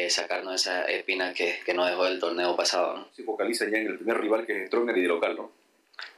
sacarnos 0.10 0.62
esa 0.62 0.86
espina 0.86 1.34
que, 1.34 1.58
que 1.66 1.74
nos 1.74 1.90
dejó 1.90 2.06
el 2.06 2.20
torneo 2.20 2.56
pasado. 2.56 2.98
¿no? 2.98 3.08
Se 3.16 3.24
focaliza 3.24 3.66
ya 3.68 3.80
en 3.80 3.88
el 3.88 3.96
primer 3.98 4.22
rival 4.22 4.46
que 4.46 4.62
es 4.62 4.68
Stronger 4.68 4.96
y 4.96 5.02
de 5.02 5.08
local, 5.08 5.36
¿no? 5.36 5.61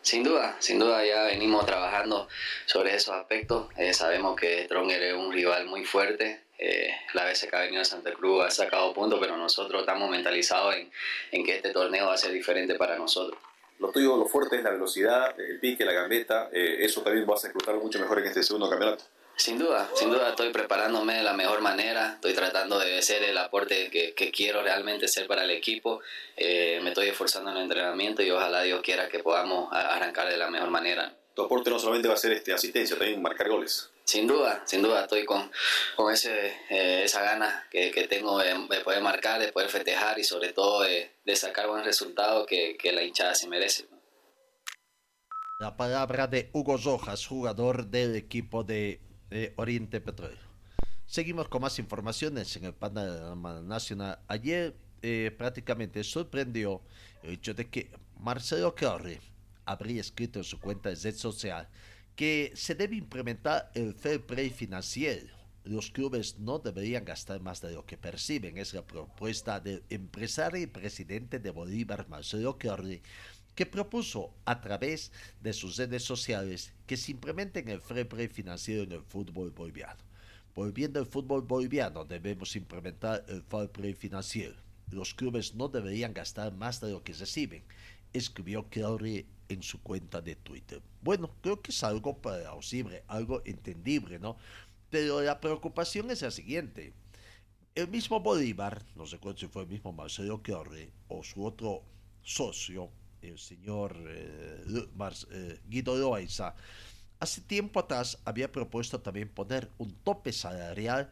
Sin 0.01 0.23
duda, 0.23 0.55
sin 0.59 0.79
duda 0.79 1.05
ya 1.05 1.23
venimos 1.23 1.65
trabajando 1.65 2.27
sobre 2.65 2.93
esos 2.93 3.15
aspectos. 3.15 3.67
Eh, 3.77 3.93
sabemos 3.93 4.35
que 4.35 4.65
Stronger 4.65 5.01
es 5.01 5.13
un 5.13 5.31
rival 5.31 5.65
muy 5.65 5.85
fuerte. 5.85 6.41
Eh, 6.57 6.89
la 7.13 7.25
vez 7.25 7.45
que 7.49 7.55
ha 7.55 7.61
venido 7.61 7.81
a 7.81 7.85
Santa 7.85 8.13
Cruz 8.13 8.45
ha 8.45 8.51
sacado 8.51 8.93
puntos, 8.93 9.19
pero 9.19 9.37
nosotros 9.37 9.81
estamos 9.81 10.09
mentalizados 10.09 10.75
en, 10.75 10.91
en, 11.31 11.45
que 11.45 11.55
este 11.55 11.71
torneo 11.71 12.07
va 12.07 12.13
a 12.13 12.17
ser 12.17 12.31
diferente 12.31 12.75
para 12.75 12.97
nosotros. 12.97 13.39
Lo 13.79 13.89
tuyo, 13.89 14.17
lo 14.17 14.25
fuerte 14.25 14.57
es 14.57 14.63
la 14.63 14.69
velocidad, 14.69 15.39
el 15.39 15.59
pique, 15.59 15.83
la 15.83 15.93
gambeta. 15.93 16.49
Eh, 16.51 16.77
eso 16.79 17.01
también 17.01 17.25
vas 17.25 17.43
a 17.43 17.47
explotar 17.47 17.75
mucho 17.75 17.99
mejor 17.99 18.19
en 18.19 18.25
este 18.25 18.43
segundo 18.43 18.69
campeonato. 18.69 19.05
Sin 19.35 19.57
duda, 19.57 19.89
sin 19.95 20.11
duda 20.11 20.29
estoy 20.29 20.51
preparándome 20.51 21.15
de 21.15 21.23
la 21.23 21.33
mejor 21.33 21.61
manera, 21.61 22.13
estoy 22.13 22.33
tratando 22.33 22.77
de 22.77 23.01
ser 23.01 23.23
el 23.23 23.37
aporte 23.37 23.89
que, 23.89 24.13
que 24.13 24.31
quiero 24.31 24.61
realmente 24.61 25.07
ser 25.07 25.27
para 25.27 25.43
el 25.43 25.49
equipo, 25.49 26.01
eh, 26.37 26.79
me 26.83 26.89
estoy 26.89 27.07
esforzando 27.07 27.49
en 27.49 27.57
el 27.57 27.63
entrenamiento 27.63 28.21
y 28.21 28.29
ojalá 28.29 28.61
Dios 28.61 28.81
quiera 28.81 29.09
que 29.09 29.19
podamos 29.19 29.69
arrancar 29.71 30.29
de 30.29 30.37
la 30.37 30.49
mejor 30.49 30.69
manera. 30.69 31.15
Tu 31.33 31.41
aporte 31.41 31.71
no 31.71 31.79
solamente 31.79 32.07
va 32.07 32.13
a 32.13 32.17
ser 32.17 32.31
este, 32.33 32.53
asistencia, 32.53 32.95
también 32.95 33.21
marcar 33.21 33.49
goles. 33.49 33.89
Sin 34.05 34.27
duda, 34.27 34.61
sin 34.65 34.83
duda 34.83 35.01
estoy 35.01 35.25
con, 35.25 35.49
con 35.95 36.13
ese, 36.13 36.57
eh, 36.69 37.03
esa 37.03 37.23
gana 37.23 37.67
que, 37.71 37.89
que 37.89 38.07
tengo 38.07 38.37
de, 38.37 38.53
de, 38.69 38.81
poder 38.81 39.01
marcar, 39.01 39.41
de 39.41 39.51
poder 39.51 39.69
festejar 39.69 40.19
y 40.19 40.23
sobre 40.23 40.53
todo 40.53 40.83
de, 40.83 41.11
de 41.25 41.35
sacar 41.35 41.67
buen 41.67 41.83
resultado 41.83 42.45
que, 42.45 42.77
que 42.77 42.91
la 42.91 43.01
hinchada 43.01 43.33
se 43.33 43.47
merece. 43.47 43.87
La 45.59 45.75
palabra 45.75 46.27
de 46.27 46.49
Hugo 46.53 46.77
Rojas, 46.77 47.25
jugador 47.25 47.87
del 47.87 48.15
equipo 48.15 48.63
de 48.63 48.99
Oriente 49.55 50.01
Petróleo. 50.01 50.37
Seguimos 51.05 51.47
con 51.47 51.61
más 51.61 51.77
informaciones 51.79 52.55
en 52.55 52.65
el 52.65 52.73
panorama 52.73 53.61
nacional. 53.61 54.19
Ayer 54.27 54.75
eh, 55.01 55.31
prácticamente 55.37 56.03
sorprendió 56.03 56.81
el 57.23 57.31
hecho 57.31 57.53
de 57.53 57.69
que 57.69 57.91
Marcelo 58.19 58.73
Corre 58.73 59.19
habría 59.65 60.01
escrito 60.01 60.39
en 60.39 60.45
su 60.45 60.59
cuenta 60.59 60.89
de 60.89 60.95
red 60.95 61.15
social 61.15 61.67
que 62.15 62.51
se 62.55 62.75
debe 62.75 62.95
implementar 62.95 63.71
el 63.75 63.93
fair 63.93 64.25
play 64.25 64.49
financiero. 64.49 65.35
Los 65.65 65.91
clubes 65.91 66.39
no 66.39 66.59
deberían 66.59 67.05
gastar 67.05 67.39
más 67.39 67.61
de 67.61 67.73
lo 67.73 67.85
que 67.85 67.97
perciben. 67.97 68.57
Es 68.57 68.73
la 68.73 68.85
propuesta 68.85 69.59
del 69.59 69.83
empresario 69.89 70.61
y 70.61 70.67
presidente 70.67 71.39
de 71.39 71.51
Bolívar, 71.51 72.07
Marcelo 72.09 72.57
Corre, 72.59 73.01
que 73.55 73.65
propuso 73.65 74.33
a 74.45 74.61
través 74.61 75.11
de 75.41 75.53
sus 75.53 75.77
redes 75.77 76.03
sociales 76.03 76.73
que 76.87 76.97
se 76.97 77.11
implementen 77.11 77.69
el 77.69 77.81
fair 77.81 78.07
play 78.07 78.27
financiero 78.27 78.83
en 78.83 78.91
el 78.93 79.03
fútbol 79.03 79.51
boliviano. 79.51 79.99
Volviendo 80.55 80.99
al 80.99 81.05
fútbol 81.05 81.41
boliviano, 81.41 82.05
debemos 82.05 82.55
implementar 82.55 83.25
el 83.27 83.43
fair 83.43 83.69
play 83.69 83.93
financiero. 83.93 84.55
Los 84.91 85.13
clubes 85.13 85.55
no 85.55 85.67
deberían 85.67 86.13
gastar 86.13 86.53
más 86.53 86.79
de 86.79 86.91
lo 86.91 87.03
que 87.03 87.13
reciben, 87.13 87.63
escribió 88.13 88.69
Kelly 88.69 89.25
en 89.49 89.63
su 89.63 89.81
cuenta 89.81 90.21
de 90.21 90.35
Twitter. 90.35 90.81
Bueno, 91.01 91.31
creo 91.41 91.61
que 91.61 91.71
es 91.71 91.83
algo 91.83 92.21
plausible, 92.21 93.03
algo 93.07 93.41
entendible, 93.45 94.19
¿no? 94.19 94.37
Pero 94.89 95.21
la 95.21 95.39
preocupación 95.39 96.11
es 96.11 96.21
la 96.21 96.31
siguiente. 96.31 96.93
El 97.73 97.87
mismo 97.87 98.19
Bolívar, 98.19 98.83
no 98.95 99.07
sé 99.07 99.19
si 99.35 99.47
fue 99.47 99.63
el 99.63 99.69
mismo 99.69 99.91
Marcelo 99.91 100.43
Kelly 100.43 100.91
o 101.07 101.23
su 101.23 101.43
otro 101.43 101.83
socio, 102.21 102.91
el 103.23 103.39
señor 103.39 103.97
eh, 104.07 104.63
eh, 105.31 105.59
Guido 105.67 105.95
Loaiza, 105.95 106.55
hace 107.19 107.41
tiempo 107.41 107.79
atrás 107.79 108.17
había 108.25 108.51
propuesto 108.51 108.99
también 108.99 109.29
poner 109.29 109.69
un 109.77 109.93
tope 110.03 110.31
salarial, 110.31 111.09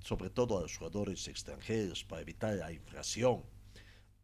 sobre 0.00 0.30
todo 0.30 0.58
a 0.58 0.62
los 0.62 0.76
jugadores 0.76 1.28
extranjeros, 1.28 2.04
para 2.04 2.22
evitar 2.22 2.54
la 2.54 2.72
inflación. 2.72 3.42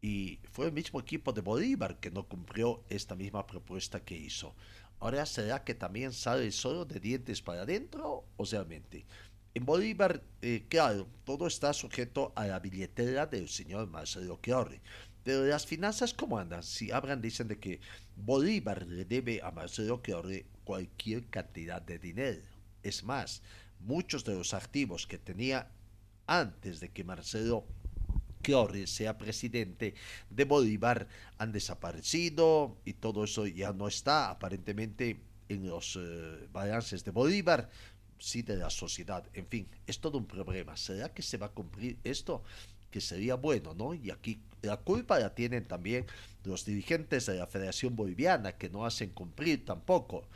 Y 0.02 0.40
fue 0.50 0.66
el 0.66 0.72
mismo 0.72 1.00
equipo 1.00 1.32
de 1.32 1.42
Bolívar 1.42 2.00
que 2.00 2.10
no 2.10 2.26
cumplió 2.26 2.82
esta 2.88 3.14
misma 3.14 3.46
propuesta 3.46 4.00
que 4.00 4.16
hizo. 4.16 4.54
Ahora, 4.98 5.24
¿será 5.24 5.64
que 5.64 5.74
también 5.74 6.12
sale 6.12 6.50
solo 6.52 6.84
de 6.84 7.00
dientes 7.00 7.40
para 7.40 7.62
adentro 7.62 8.24
o 8.36 8.44
realmente? 8.44 9.06
En 9.52 9.64
Bolívar, 9.64 10.22
eh, 10.42 10.66
claro, 10.68 11.08
todo 11.24 11.46
está 11.46 11.72
sujeto 11.72 12.32
a 12.36 12.46
la 12.46 12.60
billetera 12.60 13.26
del 13.26 13.48
señor 13.48 13.88
Marcelo 13.88 14.38
Chiorri. 14.42 14.80
Pero 15.22 15.44
las 15.44 15.66
finanzas, 15.66 16.14
¿cómo 16.14 16.38
andan? 16.38 16.62
Si 16.62 16.90
hablan, 16.90 17.20
dicen 17.20 17.48
de 17.48 17.58
que 17.58 17.80
Bolívar 18.16 18.86
le 18.86 19.04
debe 19.04 19.40
a 19.42 19.50
Marcelo 19.50 20.00
Chiorri 20.04 20.46
cualquier 20.64 21.26
cantidad 21.26 21.82
de 21.82 21.98
dinero. 21.98 22.40
Es 22.82 23.04
más, 23.04 23.42
muchos 23.80 24.24
de 24.24 24.34
los 24.34 24.54
activos 24.54 25.06
que 25.06 25.18
tenía 25.18 25.68
antes 26.26 26.80
de 26.80 26.90
que 26.90 27.04
Marcelo 27.04 27.66
Chiorri 28.42 28.86
sea 28.86 29.18
presidente 29.18 29.94
de 30.30 30.44
Bolívar 30.44 31.08
han 31.38 31.52
desaparecido 31.52 32.78
y 32.84 32.94
todo 32.94 33.24
eso 33.24 33.46
ya 33.46 33.72
no 33.72 33.88
está 33.88 34.30
aparentemente 34.30 35.20
en 35.48 35.68
los 35.68 35.98
eh, 36.00 36.48
balances 36.52 37.04
de 37.04 37.10
Bolívar, 37.10 37.68
sí 38.18 38.42
de 38.42 38.56
la 38.56 38.70
sociedad. 38.70 39.24
En 39.34 39.46
fin, 39.46 39.68
es 39.86 39.98
todo 39.98 40.18
un 40.18 40.26
problema. 40.26 40.76
¿Será 40.76 41.12
que 41.12 41.22
se 41.22 41.36
va 41.36 41.46
a 41.46 41.50
cumplir 41.50 41.98
esto? 42.04 42.44
Que 42.90 43.00
sería 43.00 43.36
bueno, 43.36 43.74
¿no? 43.74 43.94
Y 43.94 44.10
aquí 44.10 44.40
la 44.62 44.76
culpa 44.78 45.18
la 45.18 45.34
tienen 45.34 45.64
también 45.64 46.06
los 46.44 46.64
dirigentes 46.64 47.26
de 47.26 47.36
la 47.36 47.46
Federación 47.46 47.96
Boliviana 47.96 48.52
que 48.52 48.68
no 48.68 48.84
hacen 48.84 49.10
cumplir 49.10 49.64
tampoco 49.64 50.26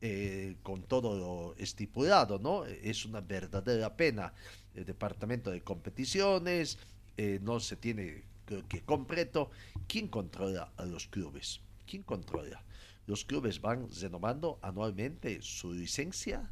eh, 0.00 0.56
con 0.62 0.82
todo 0.82 1.16
lo 1.16 1.56
estipulado, 1.56 2.38
¿no? 2.38 2.64
Es 2.66 3.04
una 3.04 3.20
verdadera 3.20 3.96
pena. 3.96 4.32
El 4.74 4.84
Departamento 4.84 5.50
de 5.50 5.62
Competiciones 5.62 6.78
eh, 7.16 7.38
no 7.42 7.60
se 7.60 7.76
tiene 7.76 8.24
creo 8.44 8.66
que 8.68 8.82
completo. 8.82 9.50
¿Quién 9.86 10.08
controla 10.08 10.72
a 10.76 10.84
los 10.84 11.06
clubes? 11.06 11.60
¿Quién 11.86 12.02
controla? 12.02 12.62
Los 13.06 13.24
clubes 13.24 13.60
van 13.60 13.88
renovando 14.00 14.58
anualmente 14.62 15.40
su 15.42 15.72
licencia 15.72 16.50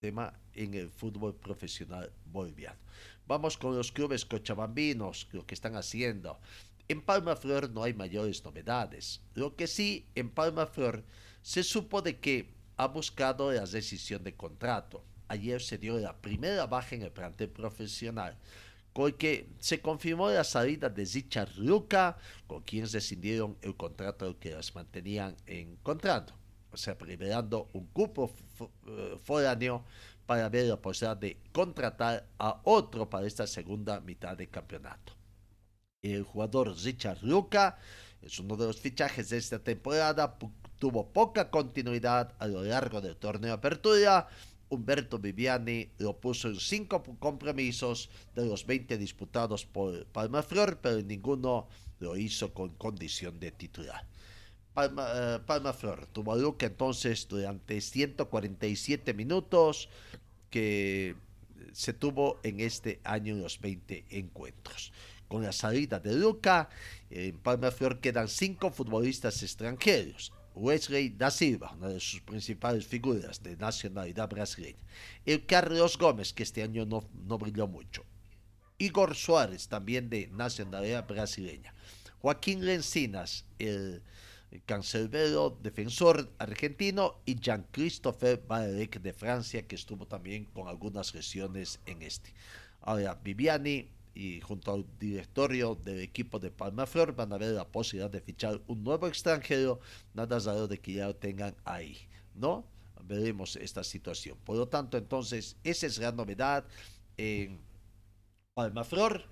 tema 0.00 0.34
en 0.52 0.74
el 0.74 0.90
fútbol 0.90 1.34
profesional 1.34 2.12
boliviano. 2.26 2.78
Vamos 3.26 3.56
con 3.56 3.76
los 3.76 3.90
clubes 3.90 4.24
cochabambinos, 4.24 5.28
lo 5.32 5.46
que 5.46 5.54
están 5.54 5.76
haciendo. 5.76 6.38
En 6.88 7.00
Palma 7.00 7.36
Flor 7.36 7.70
no 7.70 7.82
hay 7.82 7.94
mayores 7.94 8.44
novedades. 8.44 9.22
Lo 9.34 9.56
que 9.56 9.66
sí, 9.66 10.06
en 10.14 10.28
Palma 10.28 10.66
Flor 10.66 11.04
se 11.40 11.62
supo 11.62 12.02
de 12.02 12.18
que 12.18 12.52
ha 12.76 12.88
buscado 12.88 13.50
la 13.52 13.64
decisión 13.64 14.22
de 14.24 14.34
contrato. 14.34 15.04
Ayer 15.28 15.62
se 15.62 15.78
dio 15.78 15.98
la 15.98 16.16
primera 16.16 16.66
baja 16.66 16.94
en 16.94 17.02
el 17.02 17.12
plantel 17.12 17.48
profesional, 17.48 18.36
con 18.92 19.12
que 19.12 19.48
se 19.58 19.80
confirmó 19.80 20.28
la 20.28 20.44
salida 20.44 20.90
de 20.90 21.04
Richard 21.04 21.56
Luca, 21.56 22.18
con 22.46 22.62
quien 22.62 22.86
rescindieron 22.90 23.56
el 23.62 23.74
contrato 23.74 24.38
que 24.38 24.50
las 24.50 24.74
mantenían 24.74 25.34
en 25.46 25.76
contrato. 25.76 26.34
O 26.70 26.76
sea, 26.76 26.96
liberando 27.06 27.70
un 27.72 27.86
cupo 27.86 28.30
foráneo 29.22 29.84
para 30.26 30.48
ver 30.48 30.66
la 30.66 30.80
posibilidad 30.80 31.16
de 31.16 31.38
contratar 31.52 32.28
a 32.38 32.60
otro 32.64 33.08
para 33.08 33.26
esta 33.26 33.46
segunda 33.46 34.00
mitad 34.00 34.36
de 34.36 34.48
campeonato. 34.48 35.12
El 36.02 36.22
jugador 36.22 36.74
Richard 36.76 37.22
Luca 37.22 37.78
es 38.22 38.38
uno 38.38 38.56
de 38.56 38.66
los 38.66 38.80
fichajes 38.80 39.30
de 39.30 39.38
esta 39.38 39.58
temporada, 39.58 40.36
tuvo 40.78 41.12
poca 41.12 41.50
continuidad 41.50 42.34
a 42.38 42.46
lo 42.46 42.62
largo 42.62 43.00
del 43.00 43.16
torneo 43.16 43.48
de 43.48 43.54
apertura. 43.54 44.26
Humberto 44.68 45.18
Viviani 45.18 45.90
lo 45.98 46.18
puso 46.18 46.48
en 46.48 46.58
cinco 46.58 47.02
compromisos 47.18 48.10
de 48.34 48.46
los 48.46 48.66
20 48.66 48.98
disputados 48.98 49.66
por 49.66 50.06
Palmaflor, 50.06 50.78
pero 50.80 51.00
ninguno 51.02 51.68
lo 52.00 52.16
hizo 52.16 52.52
con 52.52 52.70
condición 52.70 53.38
de 53.38 53.52
titular. 53.52 54.06
Palma, 54.74 55.06
eh, 55.14 55.38
Palma 55.46 55.72
Flor 55.72 56.06
tuvo 56.06 56.32
a 56.32 56.36
Luca 56.36 56.66
entonces 56.66 57.26
durante 57.28 57.80
147 57.80 59.14
minutos 59.14 59.88
que 60.50 61.14
se 61.72 61.92
tuvo 61.92 62.40
en 62.42 62.60
este 62.60 63.00
año 63.04 63.36
los 63.36 63.60
20 63.60 64.04
encuentros. 64.10 64.92
Con 65.28 65.42
la 65.42 65.52
salida 65.52 65.98
de 66.00 66.14
Luca, 66.14 66.68
en 67.10 67.38
Palma 67.38 67.70
Flor 67.70 68.00
quedan 68.00 68.28
cinco 68.28 68.70
futbolistas 68.70 69.42
extranjeros. 69.42 70.32
Wesley 70.54 71.08
da 71.08 71.30
Silva, 71.30 71.72
una 71.72 71.88
de 71.88 71.98
sus 71.98 72.20
principales 72.20 72.86
figuras 72.86 73.42
de 73.42 73.56
nacionalidad 73.56 74.28
brasileña. 74.28 74.78
El 75.24 75.46
Carlos 75.46 75.98
Gómez, 75.98 76.32
que 76.32 76.44
este 76.44 76.62
año 76.62 76.86
no, 76.86 77.08
no 77.26 77.38
brilló 77.38 77.66
mucho. 77.66 78.04
Igor 78.78 79.14
Suárez, 79.16 79.68
también 79.68 80.08
de 80.10 80.28
nacionalidad 80.28 81.06
brasileña. 81.08 81.74
Joaquín 82.20 82.64
Lencinas, 82.64 83.44
el 83.58 84.02
cancerbero 84.62 85.58
defensor 85.62 86.30
argentino, 86.38 87.20
y 87.24 87.36
Jean-Christophe 87.36 88.36
Baderec 88.36 89.00
de 89.00 89.12
Francia, 89.12 89.66
que 89.66 89.74
estuvo 89.74 90.06
también 90.06 90.44
con 90.46 90.68
algunas 90.68 91.14
lesiones 91.14 91.80
en 91.86 92.02
este. 92.02 92.32
Ahora, 92.80 93.14
Viviani 93.14 93.88
y 94.14 94.40
junto 94.40 94.72
al 94.72 94.86
directorio 94.98 95.74
del 95.74 96.00
equipo 96.00 96.38
de 96.38 96.50
Palmaflor 96.50 97.14
van 97.14 97.32
a 97.32 97.38
ver 97.38 97.52
la 97.52 97.66
posibilidad 97.66 98.10
de 98.10 98.20
fichar 98.20 98.60
un 98.68 98.84
nuevo 98.84 99.08
extranjero, 99.08 99.80
nada 100.12 100.38
raro 100.38 100.68
de 100.68 100.78
que 100.78 100.92
ya 100.92 101.06
lo 101.06 101.16
tengan 101.16 101.54
ahí, 101.64 101.98
¿no? 102.34 102.64
Veremos 103.02 103.56
esta 103.56 103.82
situación. 103.84 104.38
Por 104.44 104.56
lo 104.56 104.68
tanto, 104.68 104.96
entonces, 104.96 105.56
esa 105.64 105.86
es 105.86 105.98
la 105.98 106.12
novedad 106.12 106.64
en 107.16 107.60
Palmaflor, 108.54 109.24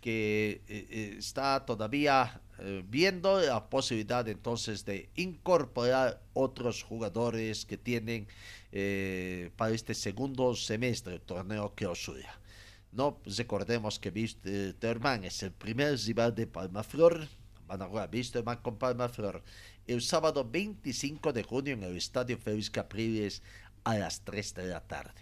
que 0.00 0.62
eh, 0.66 0.86
eh, 0.90 1.14
está 1.18 1.64
todavía 1.64 2.40
eh, 2.60 2.84
viendo 2.88 3.40
la 3.40 3.68
posibilidad 3.68 4.28
entonces 4.28 4.84
de 4.84 5.08
incorporar 5.16 6.22
otros 6.34 6.82
jugadores 6.82 7.64
que 7.64 7.76
tienen 7.76 8.26
para 9.56 9.74
este 9.74 9.94
segundo 9.94 10.54
semestre 10.54 11.14
del 11.14 11.22
torneo 11.22 11.74
que 11.74 11.86
osura. 11.86 12.38
No 12.92 13.20
recordemos 13.24 13.98
que 13.98 14.10
Wisterman 14.10 15.24
es 15.24 15.42
el 15.42 15.50
primer 15.50 15.98
rival 15.98 16.34
de 16.36 16.46
Palmaflor. 16.46 17.26
Van 17.66 17.82
a 17.82 17.86
jugar 17.86 18.10
Wisterman 18.12 18.58
con 18.58 18.78
Palmaflor 18.78 19.42
el 19.86 20.02
sábado 20.02 20.48
25 20.48 21.32
de 21.32 21.42
junio 21.42 21.74
en 21.74 21.82
el 21.82 21.96
Estadio 21.96 22.38
Félix 22.38 22.70
Capriles 22.70 23.42
a 23.82 23.96
las 23.96 24.20
3 24.24 24.54
de 24.54 24.66
la 24.66 24.80
tarde. 24.80 25.20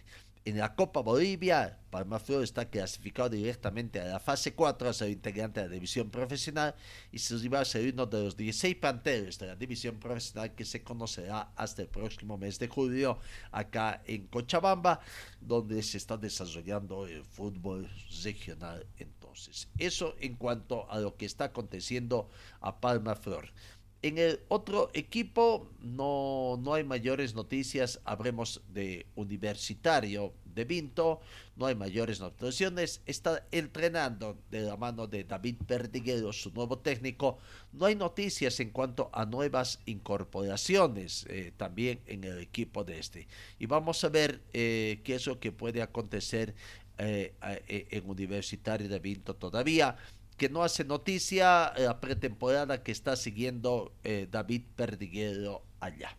En 0.49 0.57
la 0.57 0.75
Copa 0.75 1.03
Bolivia, 1.03 1.79
Palmaflor 1.91 2.43
está 2.43 2.71
clasificado 2.71 3.29
directamente 3.29 4.01
a 4.01 4.07
la 4.07 4.19
fase 4.19 4.55
4 4.55 4.89
a 4.89 4.95
ser 4.95 5.11
integrante 5.11 5.61
de 5.61 5.67
la 5.67 5.75
división 5.75 6.09
profesional 6.09 6.75
y 7.13 7.19
su 7.19 7.37
rival 7.37 7.67
será 7.67 7.93
uno 7.93 8.07
de 8.07 8.25
los 8.25 8.35
16 8.35 8.77
panteros 8.77 9.39
de 9.39 9.49
la 9.49 9.57
división 9.57 10.01
profesional 10.01 10.55
que 10.55 10.65
se 10.65 10.83
conocerá 10.83 11.53
hasta 11.55 11.83
el 11.83 11.89
próximo 11.89 12.39
mes 12.39 12.59
de 12.59 12.67
julio 12.67 13.19
acá 13.53 14.03
en 14.07 14.27
Cochabamba, 14.29 15.01
donde 15.39 15.83
se 15.83 15.99
está 15.99 16.17
desarrollando 16.17 17.07
el 17.07 17.25
fútbol 17.25 17.87
regional 18.25 18.87
entonces. 18.97 19.69
Eso 19.77 20.17
en 20.19 20.37
cuanto 20.37 20.91
a 20.91 20.99
lo 20.99 21.15
que 21.15 21.27
está 21.27 21.45
aconteciendo 21.45 22.31
a 22.63 22.81
Palmaflor. 22.81 23.53
En 24.01 24.17
el 24.17 24.41
otro 24.47 24.91
equipo 24.95 25.69
no, 25.81 26.57
no 26.63 26.75
hay 26.75 26.85
mayores 26.85 27.35
noticias, 27.35 28.01
habremos 28.05 28.63
de 28.73 29.07
Universitario 29.17 30.33
de 30.55 30.65
Vinto, 30.65 31.21
no 31.57 31.67
hay 31.67 31.75
mayores 31.75 32.21
noticias, 32.21 33.01
está 33.07 33.45
entrenando 33.51 34.39
de 34.53 34.61
la 34.61 34.77
mano 34.77 35.09
de 35.09 35.25
David 35.25 35.57
Perdiguero, 35.67 36.33
su 36.33 36.53
nuevo 36.53 36.79
técnico, 36.79 37.39
no 37.73 37.87
hay 37.87 37.97
noticias 37.97 38.61
en 38.61 38.71
cuanto 38.71 39.11
a 39.13 39.25
nuevas 39.25 39.81
incorporaciones 39.85 41.27
eh, 41.29 41.53
también 41.57 42.01
en 42.07 42.23
el 42.23 42.39
equipo 42.39 42.85
de 42.85 43.01
este. 43.01 43.27
Y 43.59 43.67
vamos 43.67 44.05
a 44.05 44.11
ver 44.11 44.43
eh, 44.53 45.01
qué 45.03 45.17
es 45.17 45.27
lo 45.27 45.41
que 45.41 45.51
puede 45.51 45.83
acontecer 45.83 46.55
eh, 46.99 47.35
en 47.69 48.09
Universitario 48.09 48.89
de 48.89 48.99
Vinto 48.99 49.35
todavía 49.35 49.97
que 50.39 50.49
no 50.49 50.63
hace 50.63 50.85
noticia 50.85 51.75
la 51.77 52.01
pretemporada 52.01 52.83
que 52.83 52.93
está 52.93 53.17
siguiendo 53.17 53.93
eh, 54.05 54.29
David 54.31 54.63
Perdiguero 54.77 55.63
allá. 55.81 56.17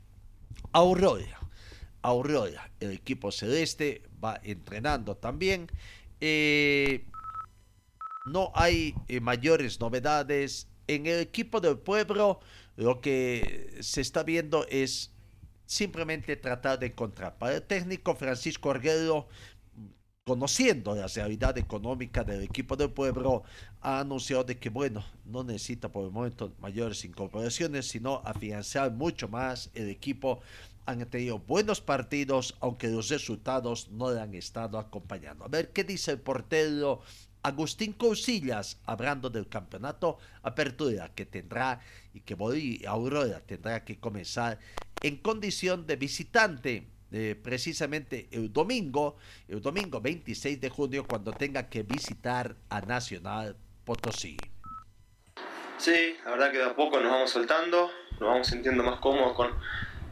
Aurora, 0.74 1.40
Aurora, 2.02 2.70
el 2.80 2.92
equipo 2.92 3.32
celeste 3.32 4.04
va 4.24 4.40
entrenando 4.44 5.16
también. 5.16 5.68
Eh, 6.20 7.06
no 8.26 8.52
hay 8.54 8.94
eh, 9.08 9.22
mayores 9.22 9.80
novedades. 9.80 10.68
En 10.88 11.06
el 11.06 11.22
equipo 11.22 11.62
del 11.62 11.78
pueblo 11.78 12.42
lo 12.76 13.00
que 13.02 13.78
se 13.82 14.02
está 14.02 14.24
viendo 14.24 14.68
es 14.70 15.12
simplemente 15.66 16.36
tratar 16.36 16.78
de 16.80 16.88
encontrar. 16.88 17.38
Para 17.38 17.56
el 17.56 17.64
técnico 17.64 18.16
Francisco 18.16 18.72
Arguero 18.72 19.28
conociendo 20.30 20.94
la 20.94 21.08
realidad 21.08 21.58
económica 21.58 22.24
del 22.24 22.44
equipo 22.44 22.76
del 22.76 22.92
pueblo, 22.92 23.42
ha 23.82 24.02
anunciado 24.02 24.44
de 24.44 24.60
que, 24.60 24.70
bueno, 24.70 25.04
no 25.26 25.44
necesita 25.44 25.90
por 25.90 26.06
el 26.06 26.12
momento 26.12 26.54
mayores 26.60 27.04
incorporaciones, 27.04 27.88
sino 27.88 28.22
afianzar 28.24 28.92
mucho 28.92 29.28
más 29.28 29.72
el 29.74 29.90
equipo. 29.90 30.42
Han 30.86 31.04
tenido 31.10 31.40
buenos 31.40 31.82
partidos, 31.82 32.56
aunque 32.60 32.90
los 32.90 33.10
resultados 33.10 33.90
no 33.90 34.12
le 34.12 34.22
han 34.22 34.36
estado 34.36 34.78
acompañando. 34.78 35.46
A 35.46 35.48
ver 35.48 35.72
qué 35.72 35.84
dice 35.84 36.12
el 36.12 36.20
portero 36.20 37.02
Agustín 37.42 37.94
Cousillas, 37.94 38.78
hablando 38.86 39.32
del 39.32 39.50
campeonato 39.50 40.20
Apertura 40.44 41.10
que 41.16 41.26
tendrá 41.26 41.82
y 42.14 42.20
que 42.20 42.38
Aurora 42.88 43.40
tendrá 43.40 43.84
que 43.84 44.00
comenzar 44.00 44.60
en 45.02 45.18
condición 45.18 45.88
de 45.88 45.96
visitante 45.96 46.99
precisamente 47.10 48.28
el 48.32 48.52
domingo, 48.54 49.18
el 49.48 49.62
domingo 49.62 50.00
26 50.00 50.62
de 50.62 50.70
junio, 50.70 51.06
cuando 51.08 51.32
tenga 51.32 51.70
que 51.70 51.84
visitar 51.84 52.56
a 52.70 52.82
Nacional 52.82 53.56
Potosí. 53.84 54.38
Sí, 55.78 56.18
la 56.26 56.32
verdad 56.32 56.52
que 56.52 56.58
de 56.58 56.66
a 56.66 56.76
poco 56.76 57.00
nos 57.00 57.12
vamos 57.12 57.32
soltando, 57.32 57.90
nos 58.20 58.30
vamos 58.30 58.48
sintiendo 58.48 58.84
más 58.84 59.00
cómodos 59.00 59.34
con, 59.34 59.52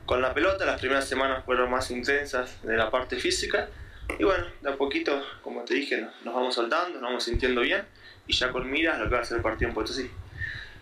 con 0.06 0.22
la 0.22 0.34
pelota. 0.34 0.66
Las 0.66 0.80
primeras 0.80 1.08
semanas 1.08 1.44
fueron 1.46 1.70
más 1.70 1.92
intensas 1.92 2.64
de 2.64 2.78
la 2.78 2.90
parte 2.90 3.18
física. 3.18 3.70
Y 4.18 4.24
bueno, 4.24 4.46
de 4.62 4.70
a 4.70 4.78
poquito, 4.78 5.22
como 5.44 5.64
te 5.64 5.74
dije, 5.74 6.02
nos, 6.02 6.24
nos 6.24 6.34
vamos 6.34 6.56
soltando, 6.56 6.94
nos 6.94 7.02
vamos 7.02 7.24
sintiendo 7.24 7.62
bien. 7.62 7.84
Y 8.26 8.34
ya 8.34 8.52
con 8.52 8.70
miras 8.72 8.98
lo 8.98 9.10
que 9.10 9.16
va 9.16 9.22
a 9.22 9.26
ser 9.26 9.38
el 9.38 9.44
partido 9.44 9.68
en 9.68 9.76
Potosí. 9.76 10.10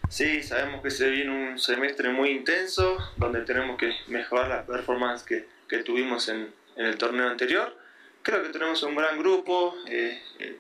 Sí, 0.08 0.44
sabemos 0.44 0.84
que 0.84 0.92
se 0.92 1.10
viene 1.10 1.32
un 1.32 1.58
semestre 1.58 2.10
muy 2.10 2.30
intenso, 2.30 2.98
donde 3.18 3.42
tenemos 3.42 3.78
que 3.78 3.92
mejorar 4.08 4.50
la 4.50 4.66
performance 4.66 5.24
que, 5.24 5.48
que 5.68 5.80
tuvimos 5.80 6.30
en, 6.30 6.54
en, 6.76 6.86
el 6.86 6.98
torneo 6.98 7.28
anterior. 7.28 7.76
Creo 8.22 8.42
que 8.44 8.50
tenemos 8.50 8.82
un 8.84 8.96
gran 8.96 9.20
grupo, 9.20 9.76
eh, 9.88 10.22
eh, 10.40 10.58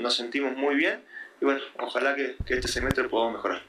nos 0.00 0.16
sentimos 0.16 0.56
muy 0.56 0.74
bien 0.74 1.02
y 1.40 1.44
bueno, 1.44 1.60
ojalá 1.78 2.14
que, 2.16 2.36
que, 2.46 2.54
este 2.54 2.68
semestre 2.68 3.08
podamos 3.08 3.34
mejorar. 3.34 3.62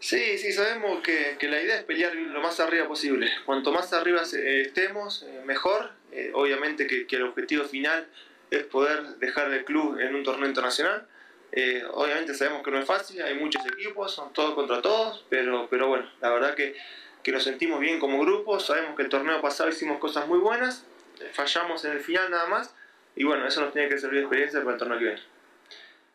Sí, 0.00 0.36
sí, 0.38 0.52
sabemos 0.52 1.00
que, 1.02 1.36
que, 1.38 1.48
la 1.48 1.62
idea 1.62 1.76
es 1.76 1.84
pelear 1.84 2.14
lo 2.14 2.40
más 2.40 2.60
arriba 2.60 2.86
posible. 2.86 3.30
Cuanto 3.46 3.72
más 3.72 3.92
arriba 3.92 4.22
estemos, 4.22 5.22
eh, 5.22 5.42
mejor. 5.44 5.92
obviamente 6.34 6.86
que, 6.86 7.06
que, 7.06 7.16
el 7.16 7.22
objetivo 7.22 7.64
final 7.64 8.06
es 8.50 8.64
poder 8.64 9.16
dejar 9.16 9.52
el 9.52 9.64
club 9.64 9.98
en 9.98 10.14
un 10.14 10.22
torneo 10.22 10.46
internacional. 10.46 11.06
obviamente 11.92 12.34
sabemos 12.34 12.62
que 12.62 12.70
no 12.70 12.78
es 12.78 12.86
fácil, 12.86 13.22
hay 13.22 13.34
muchos 13.34 13.64
equipos, 13.66 14.14
son 14.14 14.32
todos 14.32 14.54
contra 14.54 14.82
todos, 14.82 15.24
pero, 15.30 15.68
pero 15.70 15.88
bueno, 15.88 16.10
la 16.20 16.30
verdad 16.30 16.54
que 16.54 16.76
que 17.24 17.32
nos 17.32 17.42
sentimos 17.42 17.80
bien 17.80 17.98
como 17.98 18.20
grupo, 18.20 18.60
sabemos 18.60 18.94
que 18.94 19.02
el 19.02 19.08
torneo 19.08 19.40
pasado 19.40 19.70
hicimos 19.70 19.98
cosas 19.98 20.28
muy 20.28 20.38
buenas, 20.38 20.84
fallamos 21.32 21.84
en 21.86 21.92
el 21.92 22.00
final 22.00 22.30
nada 22.30 22.46
más, 22.46 22.74
y 23.16 23.24
bueno, 23.24 23.48
eso 23.48 23.62
nos 23.62 23.72
tiene 23.72 23.88
que 23.88 23.98
servir 23.98 24.20
de 24.20 24.24
experiencia 24.26 24.60
para 24.60 24.74
el 24.74 24.78
torneo 24.78 24.98
que 24.98 25.04
viene. 25.04 25.22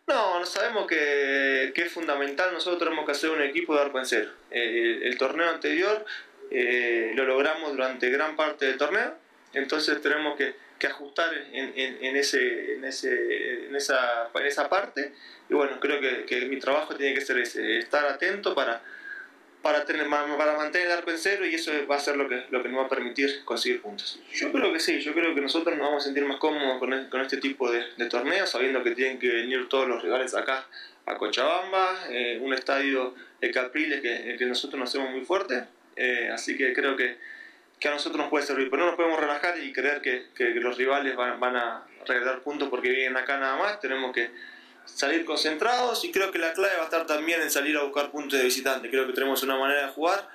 No, 0.06 0.46
sabemos 0.46 0.88
que, 0.88 1.72
que, 1.74 1.82
es 1.82 1.92
fundamental, 1.92 2.54
nosotros 2.54 2.80
tenemos 2.80 3.06
que 3.06 3.12
hacer 3.12 3.32
un 3.32 3.42
equipo 3.42 3.76
de 3.76 3.82
arco 3.82 4.00
en 4.00 4.06
cero. 4.06 4.32
Eh, 4.52 5.00
el, 5.04 5.18
torneo 5.18 5.50
anterior 5.50 6.06
eh, 6.52 7.12
lo 7.16 7.26
logramos 7.26 7.72
durante 7.72 8.10
gran 8.12 8.36
parte 8.36 8.68
del 8.68 8.78
torneo, 8.78 9.16
entonces 9.54 10.00
tenemos 10.02 10.38
que, 10.38 10.54
que 10.78 10.88
ajustar 10.88 11.34
en, 11.34 11.74
en, 11.76 12.06
en, 12.06 12.16
ese, 12.18 12.76
en, 12.76 12.86
ese, 12.86 13.66
en, 13.66 13.76
esa, 13.76 14.30
en 14.36 14.46
esa 14.46 14.70
parte, 14.70 15.12
y 15.50 15.56
bueno, 15.56 15.80
creo 15.80 16.00
que, 16.00 16.26
que 16.26 16.46
mi 16.46 16.60
trabajo 16.60 16.96
tiene 16.96 17.16
que 17.16 17.22
ser 17.22 17.40
ese, 17.40 17.80
estar 17.80 18.06
atento 18.06 18.54
para 18.54 18.84
para, 19.62 19.86
tener, 19.86 20.08
para 20.10 20.58
mantener 20.58 20.88
el 20.88 20.94
arco 20.94 21.12
y 21.12 21.56
eso 21.56 21.72
va 21.90 21.96
a 21.96 22.00
ser 22.00 22.16
lo 22.16 22.30
que, 22.30 22.46
lo 22.50 22.64
que 22.64 22.70
nos 22.70 22.82
va 22.82 22.86
a 22.86 22.90
permitir 22.90 23.44
conseguir 23.44 23.82
puntos. 23.82 24.20
Yo 24.32 24.52
creo 24.52 24.72
que 24.72 24.80
sí, 24.80 25.00
yo 25.00 25.14
creo 25.14 25.36
que 25.36 25.42
nosotros 25.42 25.76
nos 25.78 25.88
vamos 25.88 26.04
a 26.04 26.06
sentir 26.06 26.24
más 26.26 26.38
cómodos 26.38 26.80
con, 26.80 27.10
con 27.10 27.22
este 27.22 27.38
tipo 27.38 27.70
de, 27.70 27.84
de, 27.98 28.06
torneos, 28.06 28.50
sabiendo 28.50 28.82
que 28.84 28.92
tienen 28.92 29.20
que 29.20 29.28
venir 29.28 29.68
todos 29.68 29.88
los 29.88 30.02
rivales 30.02 30.34
acá 30.34 30.66
a 31.06 31.16
Cochabamba, 31.16 32.08
eh, 32.10 32.40
un 32.42 32.54
estadio 32.54 33.16
de 33.42 33.52
Capriles 33.52 34.02
que, 34.02 34.36
que 34.38 34.46
nosotros 34.46 34.80
nos 34.80 34.90
hacemos 34.90 35.12
muy 35.12 35.26
fuerte, 35.26 35.66
eh, 35.96 36.30
así 36.32 36.56
que 36.56 36.74
creo 36.74 36.96
que, 36.96 37.18
que, 37.80 37.88
a 37.88 37.92
nosotros 37.92 38.22
nos 38.22 38.30
puede 38.30 38.46
servir, 38.46 38.70
pero 38.70 38.84
no 38.84 38.88
nos 38.88 38.96
podemos 38.96 39.20
relajar 39.20 39.58
y 39.62 39.74
creer 39.74 40.02
que, 40.02 40.28
que 40.36 40.52
los 40.56 40.78
rivales 40.78 41.16
van, 41.16 41.40
van 41.40 41.56
a 41.58 41.84
regalar 42.08 42.42
puntos 42.42 42.70
porque 42.70 42.90
vienen 42.90 43.18
acá 43.18 43.38
nada 43.38 43.58
más, 43.58 43.80
tenemos 43.80 44.14
que 44.14 44.30
salir 44.96 45.26
concentrados 45.26 46.04
y 46.04 46.12
creo 46.12 46.32
que 46.32 46.40
la 46.40 46.54
clave 46.54 46.76
va 46.76 46.82
a 46.82 46.86
estar 46.86 47.06
también 47.06 47.42
en 47.42 47.52
salir 47.52 47.78
a 47.78 47.84
buscar 47.84 48.12
puntos 48.12 48.38
de 48.38 48.46
visitante. 48.46 48.90
Creo 48.90 49.08
que 49.08 49.14
tenemos 49.14 49.42
una 49.44 49.58
manera 49.58 49.88
de 49.88 49.94
jugar, 49.94 50.28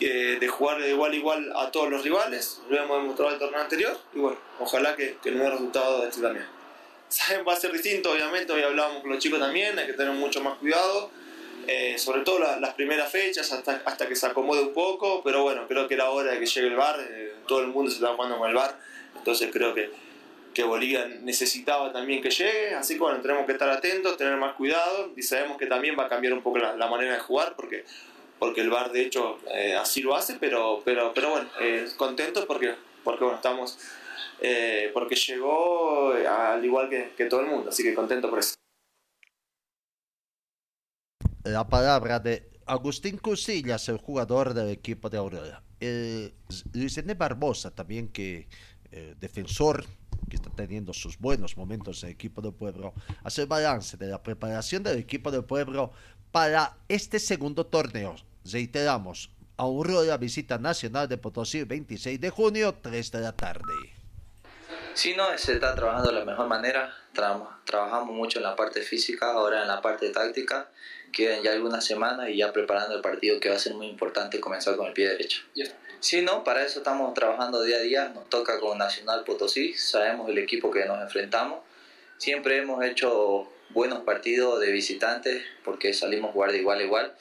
eh, 0.00 0.38
de 0.40 0.48
jugar 0.48 0.80
de 0.80 0.90
igual 0.90 1.12
a 1.12 1.16
igual 1.16 1.52
a 1.56 1.70
todos 1.70 1.88
los 1.88 2.02
rivales, 2.02 2.60
lo 2.68 2.76
hemos 2.76 3.00
demostrado 3.00 3.32
el 3.32 3.38
torneo 3.38 3.60
anterior 3.60 3.98
y 4.14 4.18
bueno, 4.18 4.38
ojalá 4.58 4.94
que, 4.96 5.16
que 5.22 5.30
el 5.30 5.36
nuevo 5.36 5.52
resultado 5.52 6.02
de 6.02 6.08
este 6.08 6.20
también. 6.20 6.46
Va 7.48 7.52
a 7.52 7.56
ser 7.56 7.72
distinto, 7.72 8.12
obviamente, 8.12 8.52
hoy 8.52 8.62
hablábamos 8.62 9.02
con 9.02 9.10
los 9.10 9.18
chicos 9.18 9.38
también, 9.38 9.78
hay 9.78 9.86
que 9.86 9.92
tener 9.92 10.12
mucho 10.14 10.40
más 10.40 10.58
cuidado. 10.58 11.10
eh, 11.66 11.98
sobre 11.98 12.22
todo 12.22 12.38
las 12.38 12.74
primeras 12.74 13.10
fechas, 13.10 13.50
hasta, 13.52 13.80
hasta 13.86 14.06
que 14.06 14.14
se 14.14 14.26
acomode 14.26 14.60
un 14.60 14.74
poco, 14.74 15.22
pero 15.22 15.42
bueno, 15.42 15.66
creo 15.66 15.88
que 15.88 15.94
era 15.94 16.10
hora 16.10 16.32
de 16.32 16.38
que 16.38 16.46
llegue 16.46 16.66
el 16.68 16.76
bar, 16.76 17.00
eh, 17.00 17.34
todo 17.46 17.60
el 17.60 17.68
mundo 17.68 17.90
se 17.90 17.96
está 17.96 18.08
jugando 18.08 18.36
con 18.38 18.48
el 18.48 18.54
bar, 18.54 18.78
entonces 19.16 19.48
creo 19.52 19.72
que, 19.72 19.90
que 20.54 20.64
Bolivia 20.64 21.06
necesitaba 21.22 21.92
también 21.92 22.22
que 22.22 22.30
llegue, 22.30 22.74
así 22.74 22.94
que 22.94 23.00
bueno, 23.00 23.20
tenemos 23.20 23.44
que 23.44 23.52
estar 23.52 23.68
atentos, 23.68 24.16
tener 24.16 24.36
más 24.36 24.54
cuidado 24.54 25.12
y 25.16 25.22
sabemos 25.22 25.58
que 25.58 25.66
también 25.66 25.96
va 25.98 26.06
a 26.06 26.08
cambiar 26.08 26.32
un 26.32 26.42
poco 26.42 26.58
la, 26.58 26.86
manera 26.86 27.14
de 27.14 27.20
jugar 27.20 27.54
porque, 27.56 27.84
porque 28.38 28.60
el 28.62 28.70
bar 28.70 28.92
de 28.92 29.02
hecho 29.02 29.38
eh, 29.52 29.74
así 29.76 30.00
lo 30.00 30.14
hace, 30.14 30.36
pero, 30.40 30.80
pero, 30.84 31.12
pero 31.14 31.30
bueno, 31.30 31.48
contentos 31.96 32.46
porque, 32.46 32.74
porque 33.02 33.24
bueno, 33.24 33.36
estamos, 33.36 33.78
porque 34.92 35.16
llegó 35.16 36.12
al 36.12 36.64
igual 36.64 36.88
que, 36.88 37.12
que 37.16 37.26
todo 37.26 37.40
el 37.40 37.46
mundo, 37.46 37.70
así 37.70 37.82
que 37.82 37.94
contento 37.94 38.30
por 38.30 38.38
eso 38.38 38.54
la 41.44 41.68
palabra 41.68 42.20
de 42.20 42.50
Agustín 42.66 43.18
Cusillas, 43.18 43.88
el 43.88 43.98
jugador 43.98 44.54
del 44.54 44.70
equipo 44.70 45.10
de 45.10 45.18
Aurora. 45.18 45.62
Luis. 46.72 47.18
Barbosa, 47.18 47.70
también 47.74 48.08
que 48.08 48.48
eh, 48.90 49.14
defensor 49.18 49.84
que 50.28 50.36
está 50.36 50.50
teniendo 50.50 50.92
sus 50.92 51.18
buenos 51.18 51.56
momentos 51.56 52.02
en 52.02 52.10
el 52.10 52.14
equipo 52.14 52.40
del 52.42 52.52
pueblo, 52.52 52.94
hace 53.22 53.42
el 53.42 53.46
balance 53.48 53.96
de 53.96 54.06
la 54.06 54.22
preparación 54.22 54.82
del 54.82 54.98
equipo 54.98 55.30
del 55.30 55.44
pueblo 55.44 55.92
para 56.32 56.76
este 56.88 57.18
segundo 57.18 57.66
torneo. 57.66 58.16
Reiteramos, 58.44 59.30
Aurora 59.56 60.16
visita 60.16 60.58
nacional 60.58 61.08
de 61.08 61.16
Potosí 61.16 61.62
26 61.62 62.20
de 62.20 62.30
junio, 62.30 62.74
3 62.82 63.12
de 63.12 63.20
la 63.20 63.32
tarde. 63.32 63.72
Sí, 64.94 65.14
no, 65.16 65.36
se 65.36 65.54
está 65.54 65.74
trabajando 65.74 66.10
de 66.10 66.18
la 66.20 66.24
mejor 66.24 66.46
manera. 66.46 66.92
trabajamos 67.64 68.14
mucho 68.14 68.38
en 68.38 68.44
la 68.44 68.56
parte 68.56 68.82
física, 68.82 69.32
ahora 69.32 69.62
en 69.62 69.68
la 69.68 69.80
parte 69.80 70.10
táctica 70.10 70.68
quedan 71.12 71.42
ya 71.42 71.52
algunas 71.52 71.84
semanas 71.84 72.28
y 72.28 72.38
ya 72.38 72.52
preparando 72.52 72.96
el 72.96 73.00
partido 73.00 73.38
que 73.40 73.48
va 73.48 73.56
a 73.56 73.58
ser 73.58 73.74
muy 73.74 73.86
importante 73.86 74.40
comenzar 74.40 74.76
con 74.76 74.86
el 74.86 74.92
pie 74.92 75.08
derecho. 75.08 75.42
Sí, 76.04 76.20
no, 76.20 76.44
para 76.44 76.62
eso 76.62 76.80
estamos 76.80 77.14
trabajando 77.14 77.62
día 77.62 77.78
a 77.78 77.80
día, 77.80 78.08
nos 78.10 78.28
toca 78.28 78.60
con 78.60 78.76
Nacional 78.76 79.24
Potosí, 79.24 79.72
sabemos 79.72 80.28
el 80.28 80.36
equipo 80.36 80.70
que 80.70 80.84
nos 80.84 81.00
enfrentamos, 81.00 81.60
siempre 82.18 82.58
hemos 82.58 82.84
hecho 82.84 83.48
buenos 83.70 84.02
partidos 84.02 84.60
de 84.60 84.70
visitantes 84.70 85.42
porque 85.64 85.94
salimos 85.94 86.28
a 86.28 86.32
jugar 86.34 86.52
de 86.52 86.58
igual 86.58 86.80
a 86.80 86.82
igual, 86.82 87.14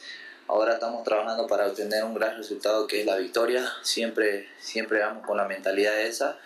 ahora 0.49 0.73
estamos 0.73 1.05
trabajando 1.05 1.47
para 1.47 1.67
obtener 1.67 2.03
un 2.03 2.13
gran 2.13 2.35
resultado 2.35 2.85
que 2.85 2.99
es 2.99 3.05
la 3.05 3.15
victoria, 3.15 3.71
siempre, 3.83 4.49
siempre 4.59 4.99
vamos 4.99 5.25
con 5.25 5.37
la 5.37 5.47
mentalidad 5.47 6.01
esa. 6.01 6.37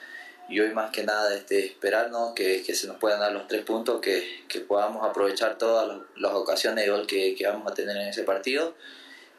Y 0.48 0.60
hoy 0.60 0.70
más 0.76 0.92
que 0.92 1.04
nada 1.04 1.36
este, 1.36 1.66
esperarnos 1.66 2.36
que, 2.36 2.62
que, 2.62 2.76
se 2.76 2.86
nos 2.86 2.98
puedan 2.98 3.20
dar 3.20 3.32
los 3.32 3.48
tres 3.48 3.64
puntos, 3.64 4.00
que, 4.00 4.46
que 4.48 4.60
podamos 4.60 5.04
aprovechar 5.04 5.58
todas 5.58 6.00
las, 6.16 6.34
ocasiones 6.34 6.86
de 6.86 7.08
que, 7.08 7.34
que, 7.34 7.48
vamos 7.48 7.72
a 7.72 7.74
tener 7.74 7.98
en 7.98 8.10
ese 8.10 8.24
partido 8.24 8.76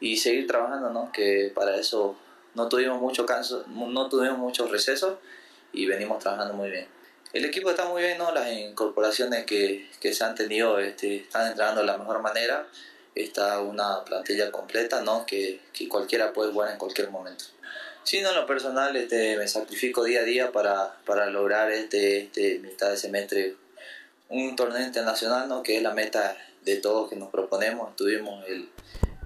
y 0.01 0.17
seguir 0.17 0.47
trabajando, 0.47 0.89
¿no? 0.89 1.13
que 1.13 1.51
para 1.55 1.77
eso 1.77 2.17
no 2.55 2.69
tuvimos 2.69 2.99
mucho 2.99 3.25
canso, 3.25 3.65
no 3.67 4.09
tuvimos 4.09 4.37
muchos 4.37 4.71
recesos 4.71 5.17
y 5.73 5.85
venimos 5.85 6.19
trabajando 6.19 6.53
muy 6.53 6.69
bien. 6.69 6.87
El 7.31 7.45
equipo 7.45 7.69
está 7.69 7.85
muy 7.85 8.01
bien, 8.01 8.17
¿no? 8.17 8.31
las 8.31 8.51
incorporaciones 8.51 9.45
que, 9.45 9.87
que 9.99 10.13
se 10.13 10.23
han 10.23 10.33
tenido 10.33 10.79
este, 10.79 11.17
están 11.17 11.51
entrando 11.51 11.81
de 11.81 11.87
la 11.87 11.97
mejor 11.97 12.21
manera, 12.21 12.67
está 13.13 13.59
una 13.59 14.03
plantilla 14.03 14.51
completa 14.51 15.01
¿no? 15.01 15.25
que, 15.25 15.61
que 15.71 15.87
cualquiera 15.87 16.33
puede 16.33 16.51
jugar 16.51 16.71
en 16.71 16.77
cualquier 16.77 17.11
momento. 17.11 17.45
Sí, 18.03 18.21
no, 18.21 18.31
lo 18.33 18.47
personal 18.47 18.95
este, 18.95 19.37
me 19.37 19.47
sacrifico 19.47 20.03
día 20.03 20.21
a 20.21 20.23
día 20.23 20.51
para, 20.51 20.95
para 21.05 21.27
lograr 21.27 21.71
este, 21.71 22.21
este 22.21 22.57
mitad 22.59 22.89
de 22.89 22.97
semestre 22.97 23.55
un 24.29 24.55
torneo 24.55 24.83
internacional, 24.83 25.47
¿no? 25.47 25.61
que 25.61 25.77
es 25.77 25.83
la 25.83 25.93
meta 25.93 26.35
de 26.63 26.77
todos 26.77 27.09
que 27.09 27.15
nos 27.15 27.29
proponemos. 27.29 27.91
Estuvimos 27.91 28.43
el, 28.47 28.69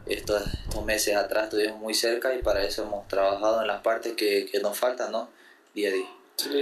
estos, 0.06 0.44
estos 0.66 0.86
meses 0.86 1.16
atrás, 1.16 1.46
estuvimos 1.46 1.80
muy 1.80 1.94
cerca 1.94 2.34
y 2.34 2.42
para 2.42 2.64
eso 2.64 2.84
hemos 2.84 3.08
trabajado 3.08 3.62
en 3.62 3.68
las 3.68 3.82
partes 3.82 4.14
que, 4.14 4.46
que 4.46 4.60
nos 4.60 4.78
faltan 4.78 5.12
¿no? 5.12 5.30
día 5.74 5.90
a 5.90 5.94
día. 5.94 6.10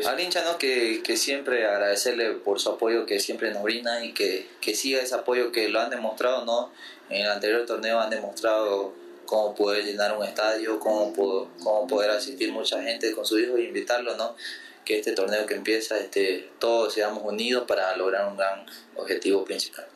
Al 0.06 0.20
hincha, 0.20 0.44
¿no? 0.44 0.58
Que, 0.58 1.02
que, 1.02 1.16
siempre 1.16 1.66
agradecerle 1.66 2.34
por 2.34 2.60
su 2.60 2.70
apoyo 2.70 3.06
que 3.06 3.20
siempre 3.20 3.52
nos 3.52 3.64
brinda 3.64 4.04
y 4.04 4.14
que, 4.14 4.48
que 4.60 4.76
siga 4.76 5.02
ese 5.02 5.16
apoyo 5.16 5.52
que 5.52 5.70
lo 5.70 5.80
han 5.80 5.89
demostrado, 5.89 6.44
¿no? 6.46 6.72
En 7.10 7.22
el 7.22 7.32
anterior 7.32 7.66
torneo 7.66 8.00
han 8.00 8.10
demostrado 8.10 8.94
cómo 9.26 9.56
poder 9.56 9.86
llenar 9.86 10.16
un 10.16 10.26
estadio, 10.26 10.78
cómo, 10.78 11.14
cómo 11.16 11.88
poder 11.88 12.12
asistir 12.12 12.52
mucha 12.52 12.84
gente 12.84 13.14
con 13.14 13.26
su 13.26 13.39
hijo 13.39 13.56
e 13.56 13.64
invitarlo, 13.64 14.18
¿no? 14.18 14.36
Que 14.84 15.00
este 15.00 15.14
torneo 15.14 15.46
que 15.46 15.56
empieza, 15.56 15.98
este, 15.98 16.50
todos 16.60 16.94
seamos 16.94 17.24
unidos 17.24 17.64
para 17.66 17.96
lograr 17.96 18.28
un 18.28 18.36
gran 18.36 18.66
objetivo 18.98 19.46
principal. 19.46 19.88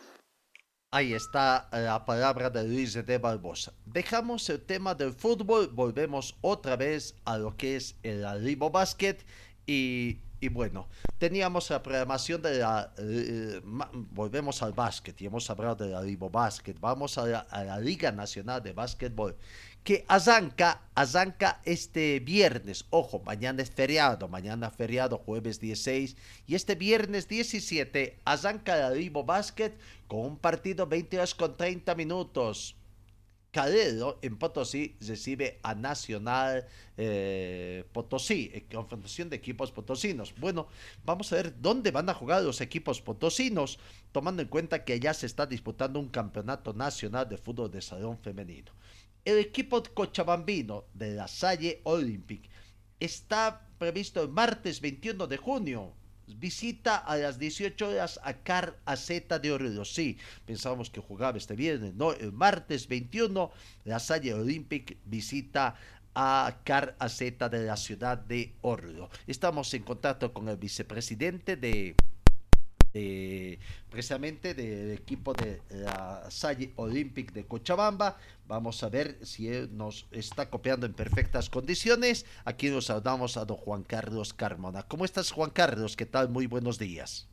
Ahí 0.95 1.13
está 1.13 1.67
la 1.73 2.05
palabra 2.05 2.49
de 2.49 2.63
Luis 2.63 2.93
de 2.93 3.17
Barbosa. 3.17 3.73
Dejamos 3.85 4.49
el 4.49 4.61
tema 4.61 4.95
del 4.95 5.11
fútbol, 5.11 5.67
volvemos 5.67 6.37
otra 6.39 6.77
vez 6.77 7.15
a 7.25 7.37
lo 7.37 7.57
que 7.57 7.75
es 7.75 7.97
el 8.01 8.23
Arribo 8.23 8.69
Basket 8.69 9.17
y 9.67 10.21
bueno, 10.49 10.87
teníamos 11.17 11.69
la 11.69 11.81
programación 11.81 12.41
de 12.41 12.59
la... 12.59 12.93
Eh, 12.97 13.61
volvemos 14.11 14.61
al 14.61 14.73
básquet 14.73 15.19
y 15.21 15.25
hemos 15.25 15.49
hablado 15.49 15.75
de 15.75 15.91
la 15.91 16.01
Libo 16.01 16.29
Básquet. 16.29 16.79
Vamos 16.79 17.17
a 17.17 17.25
la, 17.25 17.79
Liga 17.79 18.11
Nacional 18.11 18.61
de 18.61 18.73
Básquetbol 18.73 19.35
que 19.85 20.03
arranca, 20.07 20.81
arranca 20.95 21.61
este 21.63 22.19
viernes. 22.19 22.85
Ojo, 22.89 23.19
mañana 23.19 23.61
es 23.61 23.69
feriado, 23.69 24.27
mañana 24.27 24.71
feriado, 24.71 25.19
jueves 25.19 25.59
16. 25.59 26.17
Y 26.47 26.55
este 26.55 26.73
viernes 26.73 27.27
17 27.27 28.19
arranca 28.25 28.75
la 28.77 28.89
Libo 28.89 29.23
Básquet 29.23 29.77
con 30.07 30.21
un 30.21 30.37
partido 30.37 30.87
20 30.87 31.17
horas 31.17 31.35
con 31.35 31.55
30 31.55 31.93
minutos. 31.93 32.75
Calero 33.51 34.17
en 34.23 34.37
Potosí 34.37 34.97
recibe 34.99 35.59
a 35.61 35.75
Nacional 35.75 36.65
eh, 36.97 37.85
Potosí, 37.93 38.51
en 38.53 38.65
confrontación 38.65 39.29
de 39.29 39.35
equipos 39.35 39.71
potosinos. 39.71 40.33
Bueno, 40.37 40.67
vamos 41.05 41.31
a 41.31 41.35
ver 41.35 41.61
dónde 41.61 41.91
van 41.91 42.09
a 42.09 42.15
jugar 42.15 42.41
los 42.41 42.59
equipos 42.59 43.01
potosinos, 43.01 43.79
tomando 44.11 44.41
en 44.41 44.49
cuenta 44.49 44.83
que 44.83 44.99
ya 44.99 45.13
se 45.13 45.27
está 45.27 45.45
disputando 45.45 45.99
un 45.99 46.09
campeonato 46.09 46.73
nacional 46.73 47.29
de 47.29 47.37
fútbol 47.37 47.69
de 47.71 47.81
salón 47.81 48.17
femenino. 48.17 48.73
El 49.25 49.39
equipo 49.39 49.81
cochabambino 49.81 50.85
de 50.93 51.15
la 51.15 51.27
Salle 51.27 51.81
Olympic 51.83 52.47
está 52.99 53.67
previsto 53.79 54.21
el 54.21 54.29
martes 54.29 54.79
21 54.79 55.25
de 55.25 55.37
junio 55.37 55.93
visita 56.27 56.97
a 56.97 57.17
las 57.17 57.39
18 57.39 57.89
horas 57.89 58.19
a 58.23 58.33
Car 58.33 58.77
de 59.41 59.51
Oruro. 59.51 59.83
Sí, 59.83 60.19
pensábamos 60.45 60.91
que 60.91 61.01
jugaba 61.01 61.39
este 61.39 61.55
viernes, 61.55 61.95
no, 61.95 62.13
el 62.13 62.33
martes 62.33 62.87
21 62.87 63.51
la 63.85 63.99
Salle 63.99 64.33
Olympic 64.35 64.97
visita 65.05 65.75
a 66.13 66.59
Car 66.63 66.95
Z 67.09 67.49
de 67.49 67.65
la 67.65 67.77
ciudad 67.77 68.19
de 68.19 68.53
Oruro. 68.61 69.09
Estamos 69.25 69.73
en 69.73 69.81
contacto 69.81 70.33
con 70.33 70.49
el 70.49 70.57
vicepresidente 70.57 71.55
de 71.57 71.95
precisamente 73.89 74.53
del 74.53 74.91
equipo 74.91 75.33
de 75.33 75.61
la 75.69 76.29
Salle 76.29 76.71
Olympic 76.77 77.33
de 77.33 77.45
Cochabamba. 77.45 78.17
Vamos 78.47 78.83
a 78.83 78.89
ver 78.89 79.17
si 79.25 79.49
él 79.49 79.69
nos 79.75 80.07
está 80.11 80.49
copiando 80.49 80.85
en 80.85 80.93
perfectas 80.93 81.49
condiciones. 81.49 82.25
Aquí 82.45 82.69
nos 82.69 82.85
saludamos 82.85 83.37
a 83.37 83.45
don 83.45 83.57
Juan 83.57 83.83
Carlos 83.83 84.33
Carmona. 84.33 84.83
¿Cómo 84.83 85.03
estás, 85.03 85.31
Juan 85.31 85.49
Carlos? 85.49 85.95
¿Qué 85.95 86.05
tal? 86.05 86.29
Muy 86.29 86.47
buenos 86.47 86.79
días. 86.79 87.27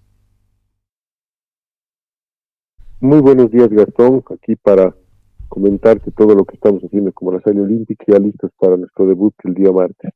Muy 3.00 3.20
buenos 3.20 3.50
días, 3.50 3.68
Gastón. 3.68 4.22
Aquí 4.30 4.56
para 4.56 4.94
comentarte 5.48 6.10
todo 6.12 6.34
lo 6.34 6.44
que 6.44 6.54
estamos 6.54 6.82
haciendo 6.82 7.12
como 7.12 7.32
la 7.32 7.40
Salle 7.42 7.60
Olympic, 7.60 8.02
ya 8.06 8.18
listos 8.18 8.50
para 8.58 8.76
nuestro 8.76 9.06
debut 9.06 9.34
el 9.44 9.54
día 9.54 9.70
martes. 9.70 10.12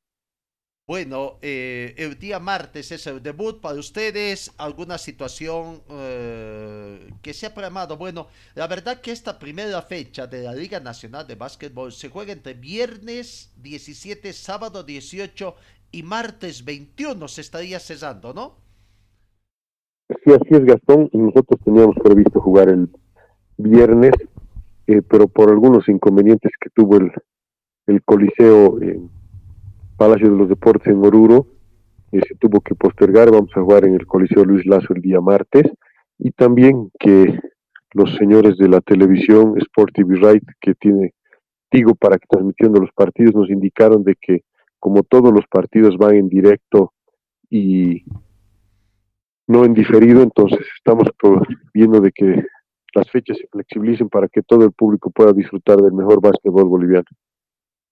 Bueno, 0.88 1.38
eh, 1.42 1.94
el 1.96 2.16
día 2.16 2.38
martes 2.38 2.92
es 2.92 3.08
el 3.08 3.20
debut 3.20 3.60
para 3.60 3.76
ustedes. 3.76 4.54
¿Alguna 4.56 4.98
situación 4.98 5.80
eh, 5.90 7.10
que 7.20 7.34
se 7.34 7.46
ha 7.46 7.54
programado? 7.54 7.96
Bueno, 7.96 8.28
la 8.54 8.68
verdad 8.68 9.00
que 9.00 9.10
esta 9.10 9.36
primera 9.36 9.82
fecha 9.82 10.28
de 10.28 10.44
la 10.44 10.54
Liga 10.54 10.78
Nacional 10.78 11.26
de 11.26 11.34
Básquetbol 11.34 11.90
se 11.90 12.08
juega 12.08 12.32
entre 12.32 12.54
viernes 12.54 13.52
17, 13.64 14.32
sábado 14.32 14.84
18 14.84 15.56
y 15.90 16.04
martes 16.04 16.64
21. 16.64 17.26
Se 17.26 17.40
estaría 17.40 17.80
cesando, 17.80 18.32
¿no? 18.32 18.54
Sí, 20.08 20.32
así 20.32 20.54
es, 20.54 20.64
Gastón. 20.66 21.10
Nosotros 21.12 21.60
teníamos 21.64 21.96
previsto 21.96 22.40
jugar 22.40 22.68
el 22.68 22.88
viernes, 23.56 24.12
eh, 24.86 25.02
pero 25.02 25.26
por 25.26 25.50
algunos 25.50 25.88
inconvenientes 25.88 26.52
que 26.60 26.70
tuvo 26.70 26.98
el, 26.98 27.10
el 27.88 28.04
Coliseo. 28.04 28.78
Palacio 29.96 30.30
de 30.30 30.36
los 30.36 30.48
Deportes 30.48 30.88
en 30.88 31.04
Oruro, 31.04 31.46
y 32.12 32.20
se 32.20 32.34
tuvo 32.36 32.60
que 32.60 32.74
postergar, 32.74 33.30
vamos 33.30 33.50
a 33.54 33.60
jugar 33.60 33.84
en 33.84 33.94
el 33.94 34.06
Coliseo 34.06 34.44
Luis 34.44 34.66
Lazo 34.66 34.94
el 34.94 35.02
día 35.02 35.20
martes, 35.20 35.64
y 36.18 36.30
también 36.30 36.90
que 36.98 37.38
los 37.92 38.14
señores 38.16 38.56
de 38.58 38.68
la 38.68 38.80
televisión 38.80 39.54
Sport 39.58 39.94
TV 39.94 40.16
Right, 40.16 40.44
que 40.60 40.74
tiene 40.74 41.14
Tigo 41.70 41.94
para 41.94 42.16
que 42.18 42.26
transmitiendo 42.28 42.80
los 42.80 42.90
partidos, 42.92 43.34
nos 43.34 43.50
indicaron 43.50 44.04
de 44.04 44.14
que 44.20 44.42
como 44.78 45.02
todos 45.02 45.32
los 45.32 45.46
partidos 45.48 45.96
van 45.96 46.14
en 46.14 46.28
directo 46.28 46.92
y 47.50 48.04
no 49.46 49.64
en 49.64 49.74
diferido, 49.74 50.22
entonces 50.22 50.60
estamos 50.76 51.08
viendo 51.72 52.00
de 52.00 52.12
que 52.12 52.44
las 52.94 53.10
fechas 53.10 53.36
se 53.38 53.46
flexibilicen 53.48 54.08
para 54.08 54.28
que 54.28 54.42
todo 54.42 54.64
el 54.64 54.72
público 54.72 55.10
pueda 55.10 55.32
disfrutar 55.32 55.78
del 55.80 55.92
mejor 55.92 56.20
básquetbol 56.20 56.64
boliviano. 56.64 57.06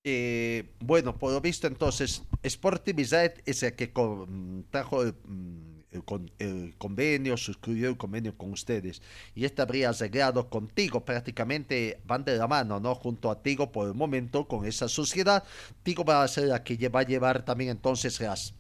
Eh, 0.07 0.68
bueno, 0.80 1.18
por 1.18 1.32
lo 1.32 1.40
visto 1.40 1.66
entonces, 1.66 2.22
Sporting 2.42 2.94
es 2.98 3.62
el 3.62 3.74
que 3.74 3.90
trajo 4.70 5.02
el, 5.02 5.14
con, 6.05 6.30
el, 6.38 6.74
convenio, 6.76 7.38
suscribió 7.38 7.88
el 7.88 7.96
convenio 7.96 8.36
con 8.36 8.52
ustedes 8.52 9.00
y 9.34 9.46
este 9.46 9.62
habría 9.62 9.88
arreglado 9.88 10.50
contigo, 10.50 11.07
prácticamente 11.07 12.02
van 12.07 12.22
de 12.22 12.36
la 12.36 12.46
mano, 12.46 12.80
¿no? 12.80 12.94
Junto 12.94 13.30
a 13.30 13.42
Tigo 13.42 13.72
por 13.72 13.88
el 13.88 13.94
momento 13.94 14.46
con 14.46 14.66
esa 14.66 14.88
sociedad. 14.88 15.42
Tigo 15.82 16.05
va 16.05 16.22
a 16.22 16.28
ser 16.28 16.48
la 16.48 16.62
que 16.62 16.88
va 16.90 17.00
a 17.00 17.05
llevar 17.05 17.42
también 17.42 17.70
entonces 17.70 18.20
las 18.20 18.52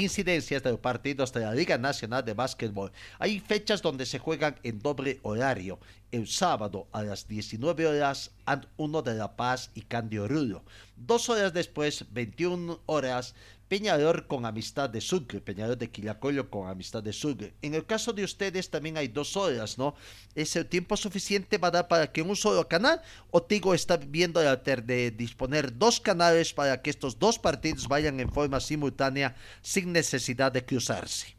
incidencias 0.00 0.62
de 0.62 0.70
los 0.70 0.80
partidos 0.80 1.32
de 1.32 1.40
la 1.40 1.54
Liga 1.54 1.78
Nacional 1.78 2.24
de 2.24 2.34
Básquetbol. 2.34 2.92
Hay 3.18 3.40
fechas 3.40 3.82
donde 3.82 4.06
se 4.06 4.18
juegan 4.18 4.56
en 4.62 4.80
doble 4.80 5.20
horario. 5.22 5.78
El 6.10 6.26
sábado 6.26 6.88
a 6.92 7.02
las 7.02 7.28
19 7.28 7.86
horas, 7.86 8.32
uno 8.76 9.02
de 9.02 9.14
La 9.14 9.36
Paz 9.36 9.70
y 9.74 9.82
Candio 9.82 10.26
Rulo. 10.26 10.64
Dos 10.96 11.28
horas 11.28 11.52
después, 11.52 12.04
21 12.12 12.80
horas, 12.86 13.34
Peñador 13.70 14.26
con 14.26 14.46
Amistad 14.46 14.90
de 14.90 15.00
Sucre, 15.00 15.40
Peñador 15.40 15.78
de 15.78 15.92
Quillacollo 15.92 16.50
con 16.50 16.66
Amistad 16.66 17.04
de 17.04 17.12
Sucre. 17.12 17.54
En 17.62 17.74
el 17.74 17.86
caso 17.86 18.12
de 18.12 18.24
ustedes 18.24 18.68
también 18.68 18.96
hay 18.96 19.06
dos 19.06 19.36
horas, 19.36 19.78
¿no? 19.78 19.94
¿Es 20.34 20.56
el 20.56 20.66
tiempo 20.66 20.96
suficiente 20.96 21.56
para, 21.56 22.10
que 22.10 22.20
un 22.20 22.34
solo 22.34 22.66
canal 22.66 23.00
o 23.30 23.44
Tigo 23.44 23.72
está 23.72 23.96
viendo 23.96 24.40
de 24.40 25.10
disponer 25.12 25.78
dos 25.78 26.00
canales 26.00 26.52
para 26.52 26.82
que 26.82 26.90
estos 26.90 27.16
dos 27.20 27.38
partidos 27.38 27.86
vayan 27.86 28.18
en 28.18 28.28
forma 28.28 28.58
simultánea 28.58 29.36
sin 29.62 29.92
necesidad 29.92 30.50
de 30.50 30.64
cruzarse? 30.64 31.36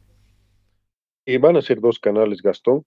Y 1.26 1.36
van 1.36 1.58
a 1.58 1.60
ser 1.60 1.82
dos 1.82 1.98
canales, 1.98 2.40
Gastón. 2.40 2.82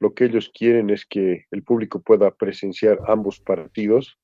Lo 0.00 0.14
que 0.14 0.24
ellos 0.24 0.50
quieren 0.54 0.88
es 0.88 1.04
que 1.04 1.44
el 1.50 1.62
público 1.62 2.00
pueda 2.00 2.30
presenciar 2.30 3.00
ambos 3.06 3.38
partidos 3.38 4.16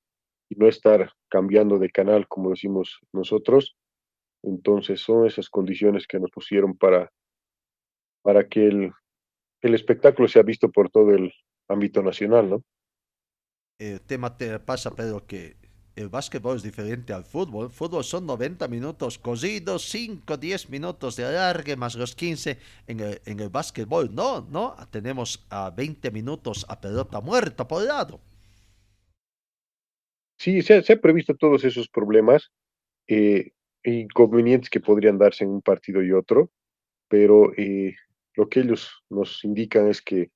y 0.48 0.54
no 0.54 0.68
estar 0.68 1.12
cambiando 1.28 1.78
de 1.78 1.90
canal, 1.90 2.26
como 2.28 2.48
decimos 2.48 3.00
nosotros 3.12 3.76
entonces 4.46 5.00
son 5.00 5.26
esas 5.26 5.48
condiciones 5.48 6.06
que 6.06 6.18
nos 6.18 6.30
pusieron 6.30 6.76
para, 6.76 7.10
para 8.22 8.48
que 8.48 8.66
el, 8.66 8.92
el 9.62 9.74
espectáculo 9.74 10.28
sea 10.28 10.42
visto 10.42 10.70
por 10.70 10.90
todo 10.90 11.12
el 11.12 11.32
ámbito 11.68 12.02
nacional, 12.02 12.50
¿no? 12.50 12.62
El 13.78 14.00
tema 14.02 14.36
te 14.36 14.58
pasa, 14.60 14.94
Pedro, 14.94 15.26
que 15.26 15.56
el 15.96 16.08
básquetbol 16.08 16.56
es 16.56 16.62
diferente 16.62 17.12
al 17.12 17.24
fútbol. 17.24 17.66
El 17.66 17.72
fútbol 17.72 18.04
son 18.04 18.26
90 18.26 18.68
minutos 18.68 19.18
cosidos, 19.18 19.88
5, 19.88 20.36
10 20.36 20.70
minutos 20.70 21.16
de 21.16 21.24
alargue, 21.24 21.76
más 21.76 21.94
los 21.94 22.14
15 22.14 22.58
en 22.86 23.00
el, 23.00 23.20
en 23.24 23.40
el 23.40 23.48
básquetbol. 23.48 24.14
No, 24.14 24.42
no, 24.42 24.76
tenemos 24.90 25.44
a 25.50 25.70
20 25.70 26.10
minutos 26.10 26.66
a 26.68 26.80
pelota 26.80 27.20
muerta 27.20 27.66
por 27.66 27.82
lado. 27.82 28.20
Sí, 30.38 30.62
se, 30.62 30.82
se 30.82 30.92
han 30.92 31.00
previsto 31.00 31.34
todos 31.36 31.64
esos 31.64 31.88
problemas. 31.88 32.50
Eh, 33.06 33.52
inconvenientes 33.84 34.70
que 34.70 34.80
podrían 34.80 35.18
darse 35.18 35.44
en 35.44 35.50
un 35.50 35.62
partido 35.62 36.02
y 36.02 36.12
otro, 36.12 36.50
pero 37.08 37.52
eh, 37.56 37.94
lo 38.34 38.48
que 38.48 38.60
ellos 38.60 39.04
nos 39.10 39.44
indican 39.44 39.88
es 39.88 40.02
que 40.02 40.30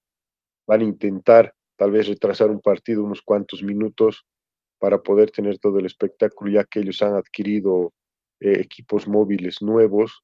van 0.67 0.83
a 0.83 0.85
intentar 0.85 1.55
tal 1.77 1.91
vez 1.93 2.07
retrasar 2.09 2.51
un 2.51 2.61
partido 2.61 3.03
unos 3.03 3.23
cuantos 3.23 3.63
minutos 3.63 4.27
para 4.79 5.03
poder 5.03 5.31
tener 5.31 5.59
todo 5.59 5.79
el 5.79 5.87
espectáculo, 5.87 6.53
ya 6.53 6.65
que 6.65 6.81
ellos 6.81 7.03
han 7.03 7.15
adquirido 7.15 7.93
eh, 8.41 8.61
equipos 8.61 9.09
móviles 9.09 9.63
nuevos 9.63 10.23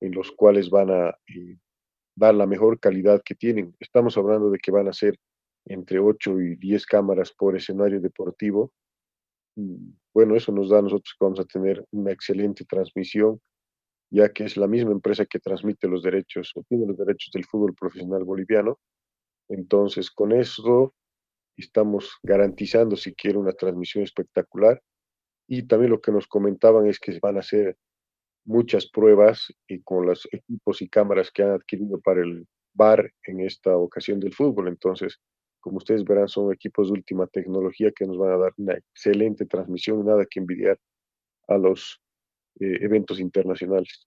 en 0.00 0.12
los 0.12 0.30
cuales 0.32 0.70
van 0.70 0.90
a 0.90 1.08
eh, 1.26 1.58
dar 2.16 2.34
la 2.34 2.46
mejor 2.46 2.78
calidad 2.78 3.22
que 3.24 3.34
tienen. 3.34 3.74
Estamos 3.80 4.16
hablando 4.16 4.50
de 4.50 4.58
que 4.58 4.70
van 4.70 4.88
a 4.88 4.92
ser 4.92 5.18
entre 5.66 5.98
8 5.98 6.40
y 6.40 6.56
10 6.56 6.86
cámaras 6.86 7.32
por 7.32 7.56
escenario 7.56 8.00
deportivo 8.00 8.72
bueno, 9.54 10.36
eso 10.36 10.52
nos 10.52 10.70
da 10.70 10.78
a 10.78 10.82
nosotros 10.82 11.14
que 11.18 11.24
vamos 11.24 11.40
a 11.40 11.44
tener 11.44 11.84
una 11.90 12.12
excelente 12.12 12.64
transmisión, 12.64 13.40
ya 14.10 14.30
que 14.30 14.44
es 14.44 14.56
la 14.56 14.66
misma 14.66 14.92
empresa 14.92 15.24
que 15.26 15.38
transmite 15.38 15.88
los 15.88 16.02
derechos, 16.02 16.52
o 16.54 16.62
tiene 16.62 16.86
los 16.86 16.98
derechos 16.98 17.30
del 17.32 17.44
fútbol 17.44 17.74
profesional 17.74 18.24
boliviano. 18.24 18.78
Entonces, 19.48 20.10
con 20.10 20.32
eso 20.32 20.94
estamos 21.56 22.18
garantizando, 22.22 22.96
si 22.96 23.14
quiere, 23.14 23.38
una 23.38 23.52
transmisión 23.52 24.04
espectacular. 24.04 24.82
Y 25.48 25.66
también 25.66 25.90
lo 25.90 26.00
que 26.00 26.12
nos 26.12 26.26
comentaban 26.26 26.86
es 26.86 26.98
que 26.98 27.18
van 27.20 27.36
a 27.36 27.40
hacer 27.40 27.76
muchas 28.44 28.88
pruebas 28.88 29.52
y 29.68 29.82
con 29.82 30.06
los 30.06 30.28
equipos 30.32 30.82
y 30.82 30.88
cámaras 30.88 31.30
que 31.30 31.42
han 31.42 31.50
adquirido 31.50 32.00
para 32.00 32.22
el 32.22 32.46
bar 32.74 33.12
en 33.24 33.40
esta 33.40 33.76
ocasión 33.76 34.20
del 34.20 34.34
fútbol. 34.34 34.68
Entonces, 34.68 35.18
como 35.62 35.78
ustedes 35.78 36.04
verán, 36.04 36.28
son 36.28 36.52
equipos 36.52 36.88
de 36.88 36.94
última 36.94 37.26
tecnología 37.28 37.92
que 37.92 38.04
nos 38.04 38.18
van 38.18 38.32
a 38.32 38.36
dar 38.36 38.52
una 38.58 38.74
excelente 38.74 39.46
transmisión, 39.46 40.04
nada 40.04 40.26
que 40.28 40.40
envidiar 40.40 40.78
a 41.46 41.56
los 41.56 42.02
eh, 42.60 42.78
eventos 42.80 43.20
internacionales. 43.20 44.06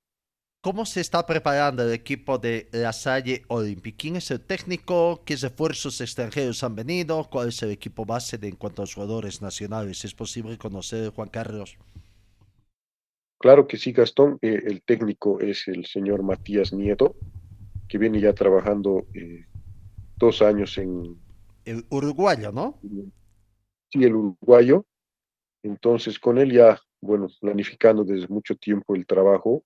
¿Cómo 0.61 0.85
se 0.85 0.99
está 0.99 1.25
preparando 1.25 1.83
el 1.83 1.93
equipo 1.93 2.37
de 2.37 2.67
la 2.73 2.91
Salle 2.91 3.43
Olympic? 3.47 3.95
¿Quién 3.97 4.17
es 4.17 4.29
el 4.31 4.41
técnico? 4.41 5.21
¿Qué 5.23 5.35
refuerzos 5.37 6.01
extranjeros 6.01 6.63
han 6.63 6.75
venido? 6.75 7.23
¿Cuál 7.31 7.49
es 7.49 7.63
el 7.63 7.71
equipo 7.71 8.03
base 8.03 8.37
de, 8.37 8.49
en 8.49 8.55
cuanto 8.55 8.81
a 8.81 8.83
los 8.83 8.93
jugadores 8.93 9.41
nacionales? 9.41 10.03
¿Es 10.03 10.13
posible 10.13 10.57
conocer, 10.57 11.11
Juan 11.11 11.29
Carlos? 11.29 11.77
Claro 13.37 13.65
que 13.67 13.77
sí, 13.77 13.93
Gastón. 13.93 14.39
Eh, 14.41 14.59
el 14.65 14.81
técnico 14.81 15.39
es 15.39 15.67
el 15.67 15.85
señor 15.85 16.21
Matías 16.23 16.73
Nieto, 16.73 17.15
que 17.87 17.97
viene 17.97 18.19
ya 18.19 18.33
trabajando 18.33 19.05
eh, 19.13 19.45
dos 20.17 20.41
años 20.41 20.77
en, 20.79 21.15
el 21.65 21.85
uruguayo, 21.89 22.51
¿no? 22.51 22.79
Sí, 23.91 24.03
el 24.03 24.15
uruguayo. 24.15 24.85
Entonces, 25.63 26.19
con 26.19 26.37
él 26.37 26.51
ya, 26.51 26.79
bueno, 27.01 27.27
planificando 27.41 28.03
desde 28.03 28.27
mucho 28.27 28.55
tiempo 28.55 28.95
el 28.95 29.05
trabajo. 29.05 29.63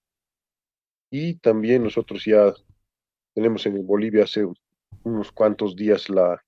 Y 1.11 1.35
también 1.35 1.83
nosotros 1.83 2.23
ya 2.25 2.53
tenemos 3.33 3.65
en 3.65 3.85
Bolivia 3.85 4.23
hace 4.23 4.47
unos 5.03 5.31
cuantos 5.31 5.75
días 5.75 6.09
la, 6.09 6.41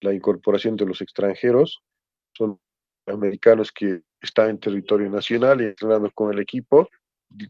la 0.00 0.14
incorporación 0.14 0.76
de 0.76 0.86
los 0.86 1.00
extranjeros. 1.00 1.82
Son 2.36 2.60
americanos 3.06 3.72
que 3.72 4.02
están 4.20 4.50
en 4.50 4.58
territorio 4.58 5.08
nacional 5.08 5.60
y 5.60 5.64
entrenando 5.64 6.10
con 6.12 6.32
el 6.32 6.40
equipo, 6.40 6.88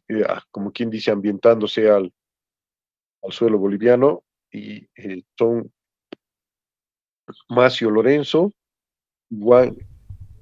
eh, 0.09 0.25
ah, 0.29 0.43
como 0.51 0.73
quien 0.73 0.91
dice, 0.91 1.11
ambientándose 1.11 1.89
al, 1.91 2.13
al 3.23 3.33
suelo 3.33 3.59
boliviano. 3.59 4.25
Y 4.53 4.89
eh, 4.97 5.23
son 5.37 5.73
Macio 7.49 7.91
Lorenzo, 7.91 8.53
Juan 9.31 9.77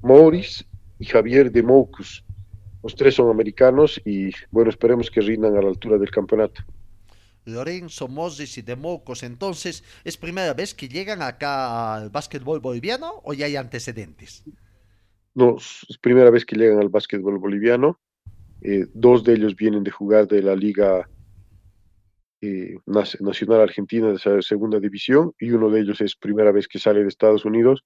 Morris 0.03 0.65
y 0.99 1.05
Javier 1.05 1.51
de 1.51 1.63
Moucus. 1.63 2.25
Los 2.83 2.97
tres 2.97 3.15
son 3.15 3.31
americanos 3.31 4.01
y 4.05 4.31
bueno, 4.51 4.71
esperemos 4.71 5.11
que 5.11 5.21
rindan 5.21 5.57
a 5.57 5.63
la 5.63 5.69
altura 5.69 5.99
del 5.99 6.11
campeonato. 6.11 6.63
Lorenzo, 7.45 8.09
Moses 8.09 8.57
y 8.59 8.63
de 8.63 8.77
Moucos, 8.77 9.23
entonces, 9.23 9.83
¿es 10.05 10.17
primera 10.17 10.55
vez 10.55 10.75
que 10.75 10.89
llegan 10.89 11.23
acá 11.23 11.95
al 11.95 12.11
básquetbol 12.11 12.61
boliviano 12.61 13.21
o 13.25 13.35
ya 13.35 13.47
hay 13.47 13.57
antecedentes? 13.57 14.45
No, 15.35 15.57
es 15.57 15.99
primera 16.01 16.31
vez 16.31 16.45
que 16.45 16.57
llegan 16.57 16.79
al 16.79 16.89
básquetbol 16.89 17.39
boliviano. 17.39 17.99
Eh, 18.61 18.87
dos 18.95 19.25
de 19.25 19.35
ellos 19.35 19.57
vienen 19.57 19.83
de 19.83 19.91
jugar 19.91 20.29
de 20.29 20.43
la 20.43 20.55
Liga 20.55 21.09
eh, 22.43 22.77
Nacional 22.87 23.61
Argentina 23.61 24.13
de 24.13 24.43
segunda 24.43 24.81
división 24.81 25.33
y 25.39 25.53
uno 25.53 25.71
de 25.71 25.81
ellos 25.81 26.01
es 26.01 26.17
primera 26.17 26.51
vez 26.51 26.67
que 26.67 26.81
sale 26.81 27.03
de 27.03 27.09
Estados 27.09 27.45
Unidos 27.45 27.85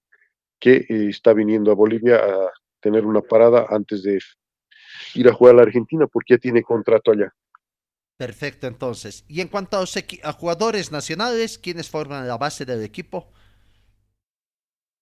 que 0.58 0.86
eh, 0.88 1.08
está 1.10 1.34
viniendo 1.34 1.70
a 1.70 1.74
Bolivia 1.74 2.16
a 2.16 2.50
tener 2.80 3.04
una 3.04 3.20
parada 3.20 3.66
antes 3.68 4.02
de 4.02 4.18
ir 5.14 5.28
a 5.28 5.34
jugar 5.34 5.54
a 5.54 5.56
la 5.58 5.62
Argentina 5.64 6.06
porque 6.06 6.34
ya 6.34 6.38
tiene 6.38 6.62
contrato 6.62 7.12
allá. 7.12 7.34
Perfecto, 8.16 8.66
entonces. 8.66 9.26
Y 9.28 9.42
en 9.42 9.48
cuanto 9.48 9.76
a, 9.76 10.32
jugadores 10.32 10.90
nacionales, 10.90 11.58
¿quiénes 11.58 11.90
forman 11.90 12.26
la 12.26 12.38
base 12.38 12.64
del 12.64 12.82
equipo? 12.82 13.30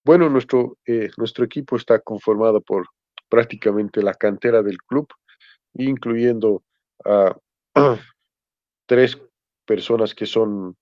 Bueno, 0.03 0.29
nuestro, 0.29 0.77
eh, 0.85 1.09
nuestro 1.15 1.45
equipo 1.45 1.77
está 1.77 1.99
conformado 1.99 2.59
por 2.59 2.87
prácticamente 3.29 4.03
la 4.03 4.13
cantera 4.13 4.61
del 4.61 4.77
club, 4.79 5.07
incluyendo 5.75 6.63
a 7.05 7.37
tres 8.85 9.17
personas 9.65 10.13
que 10.13 10.25
son, 10.25 10.75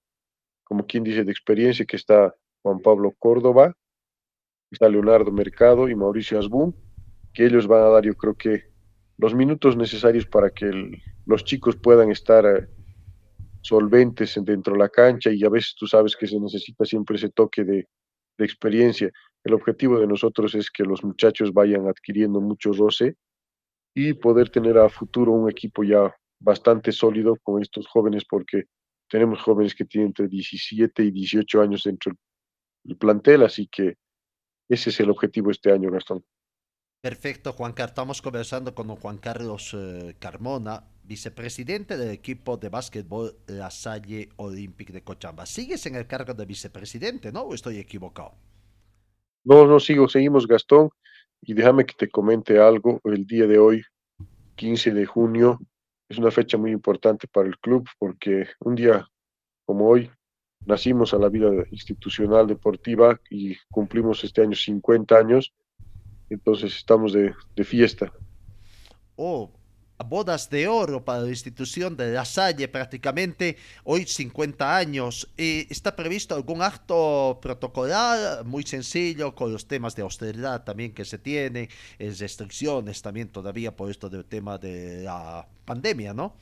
como 0.63 0.85
quien 0.85 1.03
dice, 1.03 1.23
de 1.23 1.31
experiencia, 1.31 1.85
que 1.85 1.95
está 1.95 2.33
Juan 2.61 2.79
Pablo 2.79 3.13
Córdoba, 3.17 3.75
está 4.71 4.89
Leonardo 4.89 5.31
Mercado 5.31 5.87
y 5.89 5.95
Mauricio 5.95 6.39
Asbun, 6.39 6.75
que 7.33 7.45
ellos 7.45 7.67
van 7.67 7.83
a 7.83 7.89
dar, 7.89 8.03
yo 8.05 8.15
creo 8.15 8.35
que, 8.35 8.73
los 9.17 9.35
minutos 9.35 9.77
necesarios 9.77 10.25
para 10.25 10.49
que 10.49 10.71
los 11.25 11.43
chicos 11.43 11.75
puedan 11.75 12.09
estar 12.11 12.45
eh, 12.45 12.67
solventes 13.61 14.37
dentro 14.43 14.73
de 14.73 14.79
la 14.79 14.89
cancha 14.89 15.31
y 15.31 15.43
a 15.45 15.49
veces 15.49 15.75
tú 15.77 15.87
sabes 15.87 16.15
que 16.15 16.27
se 16.27 16.39
necesita 16.39 16.83
siempre 16.83 17.15
ese 17.15 17.29
toque 17.29 17.63
de, 17.63 17.87
de 18.37 18.45
experiencia. 18.45 19.11
El 19.43 19.53
objetivo 19.53 19.99
de 19.99 20.07
nosotros 20.07 20.55
es 20.55 20.69
que 20.71 20.83
los 20.83 21.03
muchachos 21.03 21.53
vayan 21.53 21.87
adquiriendo 21.87 22.41
mucho 22.41 22.73
roce 22.73 23.15
y 23.93 24.13
poder 24.13 24.49
tener 24.49 24.77
a 24.77 24.89
futuro 24.89 25.31
un 25.31 25.49
equipo 25.49 25.83
ya 25.83 26.13
bastante 26.43 26.91
sólido 26.91 27.37
con 27.41 27.61
estos 27.61 27.87
jóvenes 27.87 28.25
porque 28.29 28.65
tenemos 29.09 29.41
jóvenes 29.41 29.73
que 29.73 29.85
tienen 29.85 30.07
entre 30.07 30.27
17 30.27 31.03
y 31.03 31.11
18 31.11 31.61
años 31.61 31.83
dentro 31.83 32.13
del 32.83 32.97
plantel, 32.97 33.43
así 33.43 33.67
que 33.67 33.95
ese 34.67 34.89
es 34.89 34.99
el 34.99 35.09
objetivo 35.09 35.51
este 35.51 35.71
año, 35.71 35.89
Gastón. 35.89 36.23
Perfecto, 37.01 37.51
Juan 37.53 37.73
Carlos. 37.73 37.91
Estamos 37.91 38.21
conversando 38.21 38.73
con 38.73 38.87
Juan 38.95 39.17
Carlos 39.17 39.75
eh, 39.77 40.15
Carmona, 40.19 40.85
vicepresidente 41.03 41.97
del 41.97 42.11
equipo 42.11 42.55
de 42.57 42.69
básquetbol 42.69 43.35
La 43.47 43.71
Salle 43.71 44.29
Olympic 44.37 44.91
de 44.91 45.03
Cochabamba. 45.03 45.45
¿Sigues 45.45 45.85
en 45.85 45.95
el 45.95 46.07
cargo 46.07 46.33
de 46.33 46.45
vicepresidente, 46.45 47.31
no? 47.31 47.41
¿O 47.41 47.53
estoy 47.53 47.77
equivocado? 47.77 48.35
No, 49.43 49.65
no 49.65 49.79
sigo, 49.79 50.07
seguimos, 50.07 50.47
Gastón. 50.47 50.89
Y 51.41 51.53
déjame 51.53 51.85
que 51.85 51.93
te 51.93 52.09
comente 52.09 52.57
algo. 52.57 53.01
El 53.03 53.27
día 53.27 53.47
de 53.47 53.59
hoy, 53.59 53.83
15 54.55 54.91
de 54.91 55.05
junio, 55.05 55.59
es 56.13 56.19
una 56.19 56.31
fecha 56.31 56.57
muy 56.57 56.71
importante 56.71 57.27
para 57.27 57.47
el 57.47 57.57
club 57.57 57.87
porque 57.99 58.47
un 58.59 58.75
día 58.75 59.07
como 59.65 59.87
hoy 59.87 60.09
nacimos 60.65 61.13
a 61.13 61.17
la 61.17 61.29
vida 61.29 61.49
institucional 61.71 62.47
deportiva 62.47 63.19
y 63.29 63.57
cumplimos 63.71 64.23
este 64.23 64.41
año 64.41 64.55
50 64.55 65.17
años 65.17 65.53
entonces 66.29 66.75
estamos 66.75 67.13
de, 67.13 67.33
fiesta. 67.63 68.11
Oh, 69.15 69.51
bodas 70.07 70.49
de 70.49 70.67
oro 70.67 71.03
para 71.03 71.21
la 71.21 71.29
institución 71.29 71.97
de 71.97 72.13
La 72.13 72.25
Salle 72.25 72.67
prácticamente, 72.67 73.57
hoy 73.83 74.05
50 74.05 74.75
años. 74.75 75.29
Eh, 75.37 75.67
¿Está 75.69 75.95
previsto 75.95 76.35
algún 76.35 76.61
acto 76.61 77.39
protocolar 77.41 78.45
muy 78.45 78.63
sencillo 78.63 79.35
con 79.35 79.51
los 79.51 79.67
temas 79.67 79.95
de 79.95 80.03
austeridad 80.03 80.63
también 80.63 80.93
que 80.93 81.05
se 81.05 81.17
tienen, 81.17 81.69
restricciones 81.99 83.01
también 83.01 83.29
todavía 83.29 83.75
por 83.75 83.89
esto 83.89 84.09
del 84.09 84.25
tema 84.25 84.57
de 84.57 85.03
la 85.03 85.47
pandemia, 85.65 86.13
¿no? 86.13 86.35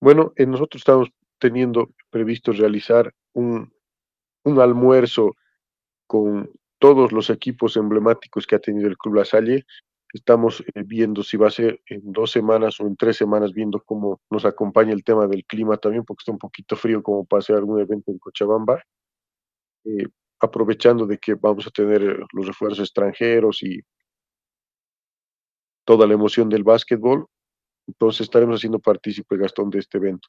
Bueno, 0.00 0.32
eh, 0.36 0.46
nosotros 0.46 0.80
estamos 0.80 1.08
teniendo 1.38 1.90
previsto 2.10 2.52
realizar 2.52 3.12
un, 3.34 3.72
un 4.44 4.60
almuerzo 4.60 5.36
con 6.06 6.50
todos 6.78 7.12
los 7.12 7.30
equipos 7.30 7.76
emblemáticos 7.76 8.46
que 8.46 8.56
ha 8.56 8.58
tenido 8.58 8.88
el 8.88 8.96
Club 8.96 9.16
La 9.16 9.24
Salle. 9.24 9.66
Estamos 10.12 10.64
eh, 10.74 10.82
viendo 10.84 11.22
si 11.22 11.36
va 11.36 11.48
a 11.48 11.50
ser 11.50 11.80
en 11.86 12.12
dos 12.12 12.32
semanas 12.32 12.80
o 12.80 12.86
en 12.86 12.96
tres 12.96 13.16
semanas, 13.16 13.52
viendo 13.52 13.80
cómo 13.80 14.20
nos 14.30 14.44
acompaña 14.44 14.92
el 14.92 15.04
tema 15.04 15.26
del 15.26 15.44
clima 15.44 15.76
también, 15.76 16.04
porque 16.04 16.22
está 16.22 16.32
un 16.32 16.38
poquito 16.38 16.76
frío 16.76 17.02
como 17.02 17.24
para 17.24 17.38
hacer 17.40 17.56
algún 17.56 17.80
evento 17.80 18.10
en 18.10 18.18
Cochabamba. 18.18 18.82
Eh, 19.84 20.06
aprovechando 20.40 21.06
de 21.06 21.18
que 21.18 21.34
vamos 21.34 21.66
a 21.66 21.70
tener 21.70 22.02
eh, 22.02 22.18
los 22.32 22.46
refuerzos 22.46 22.80
extranjeros 22.80 23.62
y 23.62 23.80
toda 25.84 26.06
la 26.06 26.14
emoción 26.14 26.48
del 26.48 26.64
básquetbol, 26.64 27.26
entonces 27.86 28.22
estaremos 28.22 28.60
haciendo 28.60 28.78
partícipe 28.78 29.36
Gastón 29.36 29.70
de 29.70 29.78
este 29.80 29.98
evento 29.98 30.28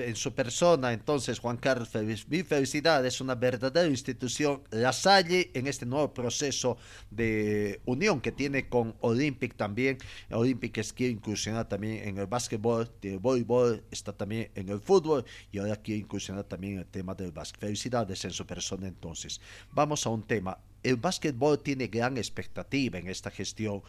en 0.00 0.16
su 0.16 0.34
persona. 0.34 0.92
Entonces, 0.92 1.38
Juan 1.38 1.56
Carlos, 1.56 1.90
mi 2.28 2.42
felicidad 2.42 3.04
es 3.04 3.20
una 3.20 3.34
verdadera 3.34 3.88
institución, 3.88 4.62
La 4.70 4.92
Salle, 4.92 5.50
en 5.54 5.66
este 5.66 5.86
nuevo 5.86 6.12
proceso 6.12 6.76
de 7.10 7.80
unión 7.84 8.20
que 8.20 8.32
tiene 8.32 8.68
con 8.68 8.94
Olympic 9.00 9.54
también. 9.56 9.98
Olympic 10.30 10.78
es 10.78 10.92
quiere 10.92 11.12
incursionar 11.12 11.68
también 11.68 12.08
en 12.08 12.18
el 12.18 12.26
básquetbol, 12.26 12.90
el 13.02 13.18
voleibol, 13.18 13.82
está 13.90 14.12
también 14.12 14.50
en 14.54 14.68
el 14.68 14.80
fútbol 14.80 15.24
y 15.52 15.58
ahora 15.58 15.76
quiere 15.76 16.00
incursionar 16.00 16.44
también 16.44 16.74
en 16.74 16.78
el 16.80 16.86
tema 16.86 17.14
del 17.14 17.32
básquet. 17.32 17.60
Felicidades 17.60 18.24
en 18.24 18.30
su 18.30 18.46
persona 18.46 18.88
entonces. 18.88 19.40
Vamos 19.72 20.06
a 20.06 20.10
un 20.10 20.22
tema. 20.22 20.58
El 20.82 20.96
básquetbol 20.96 21.58
tiene 21.62 21.88
gran 21.88 22.16
expectativa 22.16 22.98
en 22.98 23.08
esta 23.08 23.30
gestión. 23.30 23.82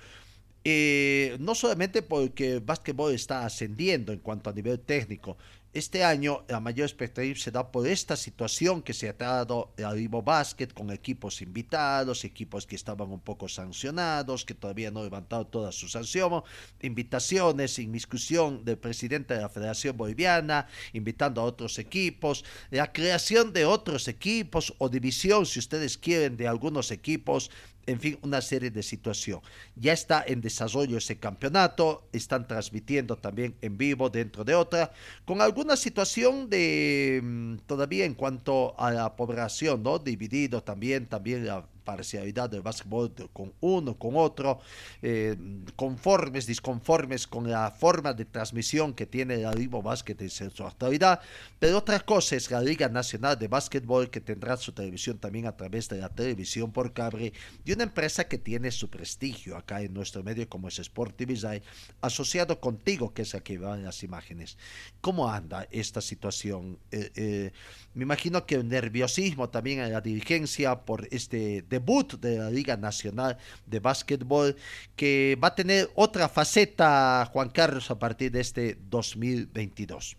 Eh, 0.63 1.37
no 1.39 1.55
solamente 1.55 2.03
porque 2.03 2.53
el 2.53 2.59
básquetbol 2.59 3.13
está 3.13 3.45
ascendiendo 3.45 4.13
en 4.13 4.19
cuanto 4.19 4.49
a 4.49 4.53
nivel 4.53 4.79
técnico, 4.79 5.37
este 5.73 6.03
año 6.03 6.43
la 6.49 6.59
mayor 6.59 6.85
expectativa 6.85 7.39
se 7.39 7.49
da 7.49 7.71
por 7.71 7.87
esta 7.87 8.17
situación 8.17 8.81
que 8.81 8.93
se 8.93 9.07
ha 9.07 9.13
dado 9.13 9.73
al 9.83 9.95
Vivo 9.95 10.21
Basket 10.21 10.67
con 10.67 10.91
equipos 10.91 11.41
invitados, 11.41 12.25
equipos 12.25 12.67
que 12.67 12.75
estaban 12.75 13.09
un 13.09 13.21
poco 13.21 13.47
sancionados, 13.47 14.43
que 14.43 14.53
todavía 14.53 14.91
no 14.91 14.99
han 14.99 15.05
levantado 15.05 15.47
toda 15.47 15.71
su 15.71 15.87
sanción, 15.87 16.43
invitaciones, 16.81 17.79
inmiscusión 17.79 18.65
del 18.65 18.77
presidente 18.77 19.33
de 19.33 19.41
la 19.41 19.49
Federación 19.49 19.95
Boliviana, 19.95 20.67
invitando 20.91 21.39
a 21.39 21.45
otros 21.45 21.79
equipos, 21.79 22.43
la 22.69 22.91
creación 22.91 23.53
de 23.53 23.65
otros 23.65 24.09
equipos 24.09 24.73
o 24.77 24.89
división, 24.89 25.45
si 25.45 25.59
ustedes 25.59 25.97
quieren, 25.97 26.35
de 26.35 26.49
algunos 26.49 26.91
equipos 26.91 27.49
en 27.91 27.99
fin, 27.99 28.17
una 28.21 28.41
serie 28.41 28.71
de 28.71 28.83
situaciones. 28.83 29.43
Ya 29.75 29.93
está 29.93 30.23
en 30.25 30.41
desarrollo 30.41 30.97
ese 30.97 31.17
campeonato, 31.19 32.07
están 32.13 32.47
transmitiendo 32.47 33.17
también 33.17 33.55
en 33.61 33.77
vivo 33.77 34.09
dentro 34.09 34.43
de 34.43 34.55
otra, 34.55 34.91
con 35.25 35.41
alguna 35.41 35.75
situación 35.75 36.49
de 36.49 37.21
mm, 37.23 37.55
todavía 37.67 38.05
en 38.05 38.13
cuanto 38.13 38.79
a 38.79 38.91
la 38.91 39.15
población, 39.15 39.83
¿no? 39.83 39.99
Dividido 39.99 40.63
también, 40.63 41.05
también 41.07 41.45
la 41.45 41.65
parcialidad 41.83 42.49
del 42.49 42.61
básquetbol 42.61 43.13
con 43.33 43.53
uno, 43.59 43.97
con 43.97 44.15
otro, 44.15 44.59
eh, 45.01 45.35
conformes, 45.75 46.45
disconformes 46.45 47.27
con 47.27 47.49
la 47.49 47.71
forma 47.71 48.13
de 48.13 48.25
transmisión 48.25 48.93
que 48.93 49.05
tiene 49.05 49.37
la 49.37 49.53
Liga 49.53 49.79
Básquet 49.79 50.21
en 50.21 50.29
su 50.29 50.65
actualidad, 50.65 51.21
pero 51.59 51.77
otra 51.77 51.99
cosa 51.99 52.35
es 52.35 52.49
la 52.51 52.61
Liga 52.61 52.89
Nacional 52.89 53.37
de 53.37 53.47
Básquetbol 53.47 54.09
que 54.09 54.21
tendrá 54.21 54.57
su 54.57 54.71
televisión 54.71 55.17
también 55.17 55.47
a 55.47 55.55
través 55.55 55.89
de 55.89 55.97
la 55.97 56.09
televisión 56.09 56.71
por 56.71 56.93
cable 56.93 57.33
de 57.65 57.73
una 57.73 57.83
empresa 57.83 58.27
que 58.27 58.37
tiene 58.37 58.71
su 58.71 58.89
prestigio 58.89 59.57
acá 59.57 59.81
en 59.81 59.93
nuestro 59.93 60.23
medio 60.23 60.47
como 60.49 60.67
es 60.67 60.79
Sport 60.79 61.15
TV 61.15 61.61
asociado 62.01 62.59
contigo 62.59 63.13
que 63.13 63.23
es 63.23 63.35
aquí 63.35 63.57
van 63.57 63.83
las 63.83 64.03
imágenes. 64.03 64.57
¿Cómo 65.01 65.29
anda 65.29 65.67
esta 65.71 66.01
situación? 66.01 66.77
Eh, 66.91 67.11
eh, 67.15 67.51
me 67.93 68.03
imagino 68.03 68.45
que 68.45 68.55
el 68.55 68.67
nerviosismo 68.67 69.49
también 69.49 69.79
en 69.79 69.91
la 69.91 70.01
dirigencia 70.01 70.81
por 70.81 71.07
este 71.11 71.63
debut 71.71 72.19
de 72.19 72.37
la 72.37 72.51
Liga 72.51 72.77
Nacional 72.77 73.37
de 73.65 73.79
Básquetbol, 73.79 74.55
que 74.95 75.37
va 75.41 75.47
a 75.47 75.55
tener 75.55 75.89
otra 75.95 76.29
faceta, 76.29 77.25
Juan 77.31 77.49
Carlos, 77.49 77.89
a 77.89 77.97
partir 77.97 78.31
de 78.31 78.41
este 78.41 78.77
2022. 78.89 80.17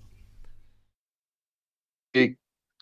Eh, 2.14 2.36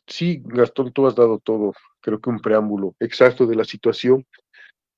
sí, 0.07 0.43
Gastón, 0.45 0.93
tú 0.93 1.07
has 1.07 1.15
dado 1.15 1.39
todo, 1.39 1.73
creo 2.01 2.21
que 2.21 2.31
un 2.31 2.41
preámbulo 2.41 2.95
exacto 2.99 3.47
de 3.47 3.57
la 3.57 3.65
situación. 3.65 4.25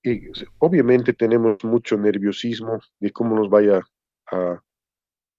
Eh, 0.05 0.31
obviamente 0.59 1.13
tenemos 1.13 1.65
mucho 1.65 1.97
nerviosismo 1.97 2.81
de 3.01 3.11
cómo 3.11 3.37
nos 3.37 3.49
vaya 3.49 3.81
a, 4.31 4.61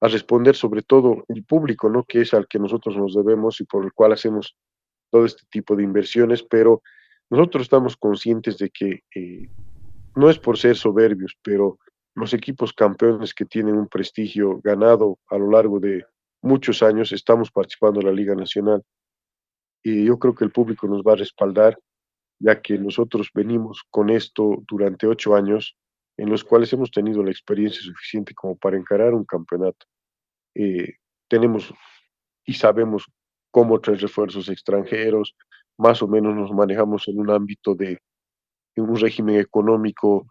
a 0.01 0.07
responder, 0.07 0.55
sobre 0.55 0.81
todo 0.81 1.23
el 1.27 1.43
público, 1.43 1.89
¿no? 1.89 2.03
Que 2.03 2.21
es 2.21 2.33
al 2.33 2.47
que 2.47 2.59
nosotros 2.59 2.97
nos 2.97 3.13
debemos 3.13 3.61
y 3.61 3.65
por 3.65 3.85
el 3.85 3.93
cual 3.93 4.13
hacemos 4.13 4.55
todo 5.11 5.25
este 5.25 5.43
tipo 5.49 5.75
de 5.75 5.83
inversiones, 5.83 6.41
pero 6.41 6.81
nosotros 7.29 7.63
estamos 7.63 7.97
conscientes 7.97 8.57
de 8.57 8.69
que 8.69 9.03
eh, 9.15 9.49
no 10.15 10.29
es 10.29 10.37
por 10.37 10.57
ser 10.57 10.75
soberbios, 10.75 11.35
pero 11.41 11.79
los 12.15 12.33
equipos 12.33 12.73
campeones 12.73 13.33
que 13.33 13.45
tienen 13.45 13.75
un 13.75 13.87
prestigio 13.87 14.59
ganado 14.63 15.19
a 15.29 15.37
lo 15.37 15.49
largo 15.49 15.79
de 15.79 16.05
muchos 16.41 16.83
años, 16.83 17.11
estamos 17.11 17.51
participando 17.51 18.01
en 18.01 18.07
la 18.07 18.11
Liga 18.13 18.35
Nacional. 18.35 18.83
Y 19.81 20.05
yo 20.05 20.19
creo 20.19 20.35
que 20.35 20.45
el 20.45 20.51
público 20.51 20.87
nos 20.87 21.01
va 21.01 21.13
a 21.13 21.17
respaldar, 21.17 21.77
ya 22.39 22.61
que 22.61 22.77
nosotros 22.77 23.29
venimos 23.33 23.83
con 23.89 24.09
esto 24.09 24.63
durante 24.67 25.07
ocho 25.07 25.35
años, 25.35 25.75
en 26.17 26.29
los 26.29 26.43
cuales 26.43 26.71
hemos 26.73 26.91
tenido 26.91 27.23
la 27.23 27.31
experiencia 27.31 27.81
suficiente 27.81 28.33
como 28.35 28.55
para 28.55 28.77
encarar 28.77 29.13
un 29.13 29.25
campeonato. 29.25 29.85
Eh, 30.55 30.97
tenemos 31.27 31.73
y 32.45 32.53
sabemos 32.53 33.05
cómo 33.49 33.79
traer 33.79 34.01
refuerzos 34.01 34.49
extranjeros, 34.49 35.35
más 35.77 36.01
o 36.01 36.07
menos 36.07 36.35
nos 36.35 36.51
manejamos 36.51 37.07
en 37.07 37.19
un 37.19 37.29
ámbito 37.29 37.75
de 37.75 37.99
en 38.75 38.89
un 38.89 38.95
régimen 38.95 39.39
económico 39.39 40.27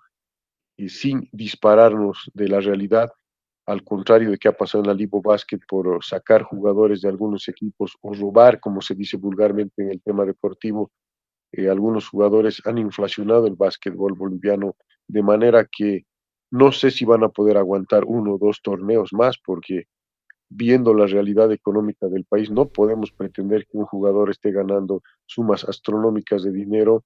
y 0.76 0.88
sin 0.88 1.28
dispararnos 1.32 2.30
de 2.34 2.48
la 2.48 2.60
realidad, 2.60 3.10
al 3.66 3.84
contrario 3.84 4.30
de 4.30 4.38
que 4.38 4.48
ha 4.48 4.56
pasado 4.56 4.82
en 4.82 4.88
la 4.88 4.94
Libo 4.94 5.22
Basket 5.22 5.60
por 5.68 6.04
sacar 6.04 6.42
jugadores 6.42 7.02
de 7.02 7.08
algunos 7.08 7.46
equipos 7.48 7.96
o 8.00 8.12
robar, 8.14 8.58
como 8.58 8.80
se 8.80 8.94
dice 8.94 9.16
vulgarmente 9.16 9.82
en 9.82 9.90
el 9.90 10.02
tema 10.02 10.24
deportivo, 10.24 10.90
eh, 11.52 11.68
algunos 11.68 12.08
jugadores 12.08 12.60
han 12.64 12.78
inflacionado 12.78 13.46
el 13.46 13.54
básquetbol 13.54 14.14
boliviano 14.14 14.74
de 15.06 15.22
manera 15.22 15.66
que 15.70 16.06
no 16.50 16.72
sé 16.72 16.90
si 16.90 17.04
van 17.04 17.24
a 17.24 17.28
poder 17.28 17.56
aguantar 17.56 18.04
uno 18.04 18.34
o 18.34 18.38
dos 18.38 18.60
torneos 18.62 19.12
más, 19.12 19.38
porque 19.38 19.84
viendo 20.54 20.94
la 20.94 21.06
realidad 21.06 21.50
económica 21.52 22.08
del 22.08 22.24
país, 22.24 22.50
no 22.50 22.68
podemos 22.68 23.10
pretender 23.12 23.66
que 23.66 23.78
un 23.78 23.86
jugador 23.86 24.30
esté 24.30 24.52
ganando 24.52 25.02
sumas 25.26 25.64
astronómicas 25.64 26.42
de 26.42 26.52
dinero 26.52 27.04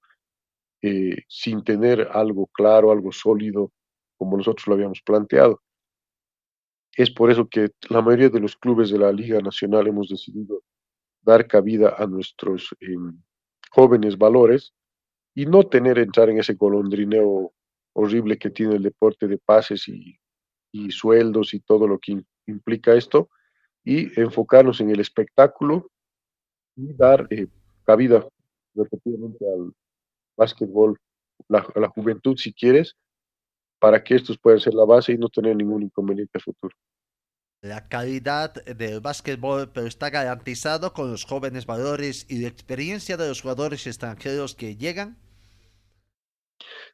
eh, 0.83 1.17
sin 1.29 1.63
tener 1.65 2.09
algo 2.13 2.49
claro, 2.49 2.91
algo 2.91 3.13
sólido, 3.13 3.73
como 4.19 4.37
nosotros 4.37 4.67
lo 4.67 4.75
habíamos 4.75 5.01
planteado. 5.03 5.61
Es 6.97 7.11
por 7.11 7.31
eso 7.31 7.49
que 7.49 7.71
la 7.89 8.03
mayoría 8.03 8.31
de 8.31 8.41
los 8.41 8.57
clubes 8.57 8.91
de 8.91 8.99
la 8.99 9.13
Liga 9.13 9.41
Nacional 9.41 9.87
hemos 9.87 10.09
decidido 10.09 10.63
dar 11.23 11.47
cabida 11.47 11.95
a 11.99 12.07
nuestros 12.07 12.75
em, 12.81 13.21
jóvenes 13.71 14.17
valores 14.17 14.73
y 15.35 15.47
no 15.47 15.65
tener 15.65 15.99
entrar 15.99 16.31
en 16.31 16.39
ese 16.39 16.55
golondrineo 16.55 17.53
horrible 17.93 18.39
que 18.39 18.51
tiene 18.51 18.77
el 18.77 18.83
deporte 18.83 19.27
de 19.29 19.39
pases 19.39 19.89
y, 19.89 20.19
y 20.73 20.91
sueldos 20.91 21.55
y 21.55 21.61
todo 21.61 21.87
lo 21.87 21.99
que 21.99 22.23
implica 22.47 22.95
esto, 22.95 23.29
y 23.85 24.19
enfocarnos 24.21 24.81
en 24.81 24.91
el 24.91 25.01
espectáculo 25.01 25.91
y 26.77 26.93
dar 26.95 27.27
eh, 27.31 27.47
cabida 27.85 28.27
repetidamente 28.75 29.45
al 29.49 29.73
básquetbol, 30.37 30.99
a 31.51 31.81
la 31.81 31.89
juventud 31.89 32.37
si 32.37 32.53
quieres, 32.53 32.97
para 33.79 34.03
que 34.03 34.15
estos 34.15 34.39
puedan 34.39 34.61
ser 34.61 34.75
la 34.75 34.85
base 34.85 35.13
y 35.13 35.19
no 35.19 35.29
tener 35.29 35.57
ningún 35.57 35.83
inconveniente 35.83 36.39
a 36.39 36.41
futuro. 36.41 36.75
La 37.63 37.89
calidad 37.89 38.53
del 38.65 39.01
básquetbol, 39.01 39.73
pero 39.73 39.87
está 39.87 40.11
garantizado 40.11 40.93
con 40.93 41.11
los 41.11 41.25
jóvenes 41.25 41.67
valores 41.67 42.27
y 42.29 42.41
la 42.43 42.49
experiencia 42.49 43.17
de 43.17 43.29
los 43.29 43.43
jugadores 43.43 43.87
extranjeros 43.87 44.55
que 44.55 44.77
llegan. 44.77 45.17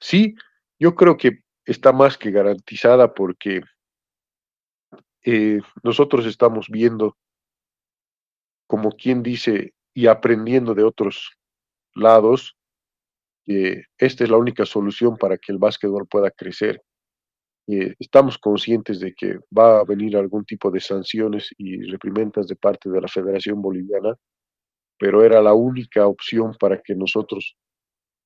Sí, 0.01 0.35
yo 0.79 0.95
creo 0.95 1.17
que 1.17 1.43
está 1.65 1.93
más 1.93 2.17
que 2.17 2.31
garantizada 2.31 3.13
porque 3.13 3.63
eh, 5.25 5.61
nosotros 5.83 6.27
estamos 6.27 6.69
viendo, 6.69 7.17
como 8.67 8.91
quien 8.93 9.23
dice, 9.23 9.75
y 9.95 10.07
aprendiendo 10.07 10.75
de 10.75 10.85
otros 10.85 11.37
lados, 11.95 12.57
que 13.45 13.85
esta 13.99 14.25
es 14.25 14.31
la 14.31 14.37
única 14.37 14.65
solución 14.65 15.17
para 15.17 15.37
que 15.37 15.53
el 15.53 15.59
básquetbol 15.59 16.07
pueda 16.07 16.31
crecer. 16.31 16.83
Eh, 17.69 17.95
estamos 17.99 18.39
conscientes 18.39 18.99
de 19.01 19.15
que 19.15 19.39
va 19.57 19.81
a 19.81 19.85
venir 19.85 20.17
algún 20.17 20.45
tipo 20.45 20.71
de 20.71 20.81
sanciones 20.81 21.51
y 21.59 21.83
reprimendas 21.83 22.49
de 22.49 22.57
parte 22.57 22.91
de 22.91 23.01
la 23.01 23.09
Federación 23.09 23.63
Boliviana, 23.63 24.15
pero 24.99 25.25
era 25.25 25.41
la 25.41 25.55
única 25.55 26.07
opción 26.07 26.55
para 26.59 26.81
que 26.81 26.95
nosotros 26.95 27.57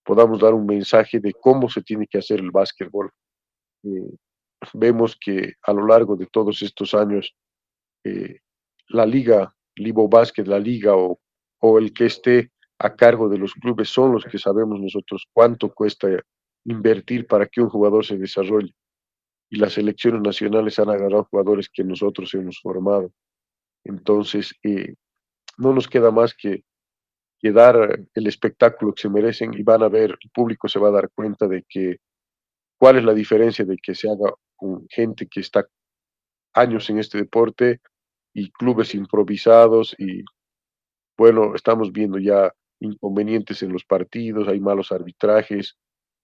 podamos 0.05 0.41
dar 0.41 0.55
un 0.55 0.67
mensaje 0.67 1.21
de 1.21 1.33
cómo 1.35 1.69
se 1.69 1.83
tiene 1.83 2.07
que 2.07 2.19
hacer 2.19 2.41
el 2.41 2.51
básquetbol. 2.51 3.11
Eh, 3.85 4.17
vemos 4.75 5.17
que 5.21 5.55
a 5.63 5.73
lo 5.73 5.87
largo 5.87 6.17
de 6.17 6.27
todos 6.27 6.63
estos 6.63 6.95
años, 6.95 7.35
eh, 8.05 8.41
la 8.89 9.07
liga, 9.07 9.55
Libo 9.77 10.09
Básquet, 10.09 10.47
la 10.47 10.59
liga 10.59 10.97
o, 10.97 11.19
o 11.61 11.79
el 11.79 11.93
que 11.93 12.07
esté 12.07 12.53
a 12.79 12.95
cargo 12.95 13.29
de 13.29 13.39
los 13.39 13.55
clubes 13.55 13.89
son 13.89 14.13
los 14.13 14.25
que 14.25 14.39
sabemos 14.39 14.81
nosotros 14.81 15.27
cuánto 15.33 15.73
cuesta 15.73 16.09
invertir 16.65 17.27
para 17.27 17.47
que 17.47 17.61
un 17.61 17.69
jugador 17.69 18.05
se 18.05 18.19
desarrolle. 18.19 18.75
Y 19.49 19.57
las 19.57 19.75
selecciones 19.75 20.21
nacionales 20.23 20.79
han 20.79 20.91
agarrado 20.91 21.29
jugadores 21.31 21.69
que 21.73 21.85
nosotros 21.85 22.35
hemos 22.35 22.61
formado. 22.61 23.13
Entonces, 23.85 24.53
eh, 24.65 24.95
no 25.59 25.73
nos 25.73 25.89
queda 25.89 26.11
más 26.11 26.35
que, 26.35 26.65
que, 27.39 27.53
dar 27.53 28.01
el 28.15 28.27
espectáculo 28.27 28.93
que 28.93 29.03
se 29.03 29.09
merecen 29.09 29.55
y 29.55 29.63
van 29.63 29.83
a 29.85 29.89
ver, 29.89 30.11
el 30.21 30.31
público 30.31 30.69
se 30.69 30.81
va 30.81 30.89
a 30.89 30.93
dar 30.93 31.11
cuenta 31.15 31.47
de 31.47 31.65
que 31.69 31.99
cuál 32.79 32.99
es 32.99 33.05
la 33.05 33.15
diferencia 33.15 33.65
de 33.65 33.77
que 33.81 33.95
se 33.95 34.11
haga 34.11 34.35
con 34.57 34.87
gente 34.89 35.27
que 35.29 35.41
está 35.41 35.67
años 36.55 36.89
en 36.91 36.99
este 36.99 37.19
deporte 37.19 37.81
y 38.33 38.51
clubes 38.51 38.95
improvisados 38.95 39.95
y 39.99 40.25
bueno, 41.19 41.55
estamos 41.55 41.93
viendo 41.93 42.19
ya 42.19 42.53
inconvenientes 42.81 43.63
en 43.63 43.73
los 43.73 43.85
partidos, 43.85 44.49
hay 44.49 44.61
malos 44.61 44.93
arbitrajes, 44.93 45.77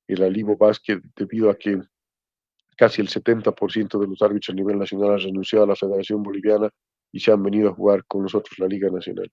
el 0.07 0.23
Alivo 0.23 0.57
Básquet 0.57 1.03
debido 1.17 1.51
a 1.51 1.57
que 1.57 1.81
casi 2.77 3.01
el 3.01 3.09
70% 3.09 3.99
de 3.99 4.07
los 4.07 4.21
árbitros 4.23 4.51
a 4.51 4.57
nivel 4.57 4.79
nacional 4.79 5.13
han 5.13 5.21
renunciado 5.21 5.65
a 5.65 5.69
la 5.69 5.77
Federación 5.77 6.23
Boliviana 6.23 6.69
y 7.13 7.21
se 7.21 7.33
han 7.33 7.43
venido 7.43 7.71
a 7.71 7.75
jugar 7.75 8.05
con 8.07 8.23
nosotros 8.23 8.59
la 8.59 8.67
Liga 8.67 8.91
Nacional. 8.91 9.31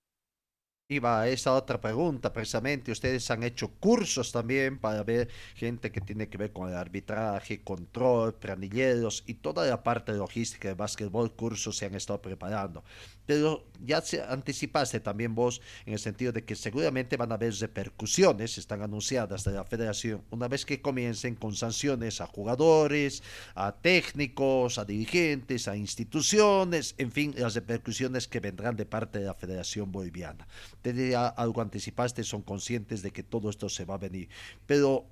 Iba 0.92 1.22
a 1.22 1.28
esa 1.30 1.54
otra 1.54 1.80
pregunta, 1.80 2.34
precisamente. 2.34 2.92
Ustedes 2.92 3.30
han 3.30 3.44
hecho 3.44 3.70
cursos 3.80 4.32
también 4.32 4.80
para 4.80 5.04
ver 5.04 5.30
gente 5.56 5.92
que 5.92 6.02
tiene 6.02 6.30
que 6.30 6.38
ver 6.40 6.52
con 6.52 6.68
el 6.68 6.76
arbitraje, 6.76 7.62
control, 7.64 8.34
planilleros 8.34 9.24
y 9.28 9.36
toda 9.36 9.68
la 9.68 9.84
parte 9.84 10.14
logística 10.14 10.68
de 10.68 10.74
básquetbol, 10.74 11.32
cursos 11.36 11.78
se 11.78 11.86
han 11.86 11.94
estado 11.94 12.24
preparando. 12.24 12.84
Pero 13.30 13.64
ya 13.86 14.02
anticipaste 14.28 15.02
también 15.02 15.36
vos 15.36 15.62
en 15.86 15.94
el 15.94 16.00
sentido 16.00 16.32
de 16.32 16.44
que 16.44 16.56
seguramente 16.56 17.16
van 17.16 17.32
a 17.32 17.36
haber 17.36 17.54
repercusiones, 17.54 18.58
están 18.58 18.82
anunciadas 18.82 19.44
de 19.44 19.52
la 19.52 19.64
federación, 19.64 20.24
una 20.32 20.48
vez 20.48 20.66
que 20.66 20.82
comiencen 20.82 21.36
con 21.36 21.54
sanciones 21.54 22.22
a 22.22 22.26
jugadores, 22.26 23.22
a 23.54 23.72
técnicos, 23.72 24.80
a 24.80 24.86
dirigentes, 24.86 25.68
a 25.68 25.78
instituciones, 25.78 26.96
en 26.98 27.12
fin, 27.12 27.36
las 27.38 27.54
repercusiones 27.54 28.28
que 28.28 28.40
vendrán 28.40 28.76
de 28.76 28.88
parte 28.88 29.20
de 29.20 29.26
la 29.26 29.36
Federación 29.36 29.92
Boliviana 29.92 30.48
desde 30.82 31.16
algo 31.16 31.62
anticipaste, 31.62 32.24
son 32.24 32.42
conscientes 32.42 33.04
de 33.04 33.12
que 33.12 33.22
todo 33.22 33.52
esto 33.52 33.70
se 33.70 33.86
va 33.86 33.94
a 33.94 34.00
venir. 34.00 34.28
Pero 34.66 35.06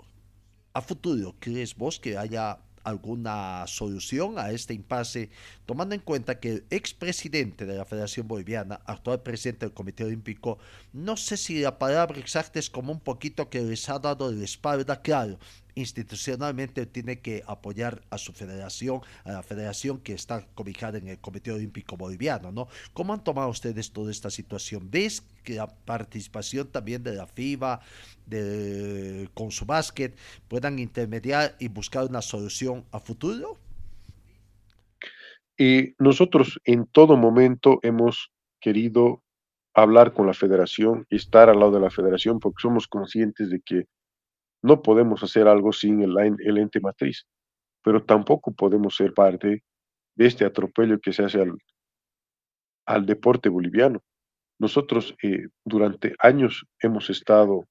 a 0.73 0.81
futuro, 0.81 1.35
¿crees 1.39 1.75
vos 1.75 1.99
que 1.99 2.17
haya 2.17 2.57
alguna 2.83 3.65
solución 3.67 4.39
a 4.39 4.51
este 4.51 4.73
impasse, 4.73 5.29
tomando 5.65 5.95
en 5.95 6.01
cuenta 6.01 6.39
que 6.39 6.51
el 6.51 6.65
expresidente 6.69 7.65
de 7.65 7.75
la 7.77 7.85
Federación 7.85 8.27
Boliviana, 8.27 8.79
actual 8.85 9.21
presidente 9.21 9.65
del 9.65 9.73
Comité 9.73 10.03
Olímpico, 10.03 10.57
no 10.93 11.17
sé 11.17 11.37
si 11.37 11.59
la 11.59 11.77
palabra 11.77 12.19
exacta 12.19 12.59
es 12.59 12.69
como 12.69 12.91
un 12.91 12.99
poquito 12.99 13.49
que 13.49 13.61
les 13.61 13.89
ha 13.89 13.99
dado 13.99 14.31
la 14.31 14.43
espalda, 14.43 15.01
claro, 15.01 15.37
institucionalmente 15.77 16.87
tiene 16.87 17.19
que 17.19 17.43
apoyar 17.45 18.01
a 18.09 18.17
su 18.17 18.33
federación, 18.33 19.01
a 19.23 19.31
la 19.31 19.43
federación 19.43 19.99
que 19.99 20.13
está 20.13 20.45
cobijada 20.55 20.97
en 20.97 21.07
el 21.07 21.19
Comité 21.19 21.51
Olímpico 21.51 21.95
Boliviano, 21.95 22.51
¿no? 22.51 22.67
¿Cómo 22.93 23.13
han 23.13 23.23
tomado 23.23 23.49
ustedes 23.49 23.91
toda 23.91 24.11
esta 24.11 24.31
situación? 24.31 24.89
¿Ves 24.89 25.21
que 25.43 25.55
la 25.55 25.67
participación 25.67 26.67
también 26.67 27.03
de 27.03 27.13
la 27.13 27.27
FIBA, 27.27 27.79
de, 28.25 29.29
con 29.35 29.51
su 29.51 29.65
básquet, 29.65 30.17
puedan 30.47 30.79
intermediar 30.79 31.55
y 31.59 31.67
buscar 31.67 32.05
una 32.05 32.23
solución 32.23 32.83
a 32.91 32.99
futuro? 32.99 33.57
Y 35.57 35.95
nosotros 35.99 36.59
en 36.65 36.87
todo 36.87 37.17
momento 37.17 37.79
hemos 37.83 38.31
querido 38.59 39.23
hablar 39.75 40.13
con 40.13 40.25
la 40.25 40.33
federación, 40.33 41.05
estar 41.11 41.49
al 41.49 41.59
lado 41.59 41.73
de 41.73 41.81
la 41.81 41.91
federación, 41.91 42.39
porque 42.39 42.61
somos 42.61 42.87
conscientes 42.87 43.51
de 43.51 43.61
que 43.61 43.85
no 44.61 44.81
podemos 44.81 45.23
hacer 45.23 45.47
algo 45.47 45.71
sin 45.71 46.01
el, 46.01 46.57
ente 46.57 46.79
matriz, 46.79 47.27
pero 47.83 48.03
tampoco 48.03 48.51
podemos 48.51 48.95
ser 48.95 49.13
parte 49.13 49.63
de 50.15 50.25
este 50.25 50.45
atropello 50.45 50.99
que 50.99 51.13
se 51.13 51.23
hace 51.23 51.43
al, 52.85 53.05
deporte 53.05 53.49
boliviano. 53.49 54.01
Nosotros 54.59 55.15
eh, 55.21 55.47
durante 55.63 56.15
años 56.19 56.65
hemos 56.79 57.09
estado 57.09 57.65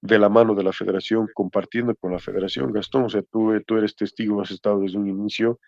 de 0.00 0.18
la 0.18 0.28
mano 0.28 0.54
de 0.54 0.64
la 0.64 0.72
federación, 0.72 1.28
compartiendo 1.32 1.94
con 1.94 2.12
la 2.12 2.18
federación. 2.18 2.72
Gastón, 2.72 3.04
o 3.04 3.08
sea, 3.08 3.22
tú, 3.22 3.52
tú 3.64 3.76
eres 3.76 3.94
testigo, 3.94 4.42
has 4.42 4.50
estado 4.50 4.80
desde 4.80 4.98
un 4.98 5.08
inicio 5.08 5.60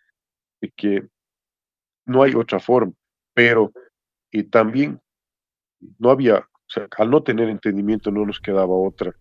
de 0.60 0.72
que 0.76 1.06
no 2.06 2.22
hay 2.22 2.34
otra 2.34 2.58
forma, 2.58 2.92
pero 3.32 3.72
y 4.32 4.42
también 4.42 5.00
no 5.98 6.10
había, 6.10 6.38
o 6.38 6.68
sea, 6.68 6.88
al 6.98 7.10
no 7.10 7.22
tener 7.22 7.48
entendimiento 7.48 8.10
no 8.10 8.26
nos 8.26 8.40
quedaba 8.40 8.74
otra 8.74 9.14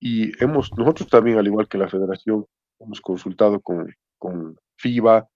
y 0.00 0.42
hemos, 0.42 0.70
nosotros 0.76 1.08
también, 1.08 1.38
al 1.38 1.46
igual 1.46 1.68
que 1.68 1.78
la 1.78 1.88
federación, 1.88 2.46
hemos 2.78 3.00
consultado 3.00 3.60
con, 3.60 3.92
con 4.18 4.56
FIBA, 4.76 5.28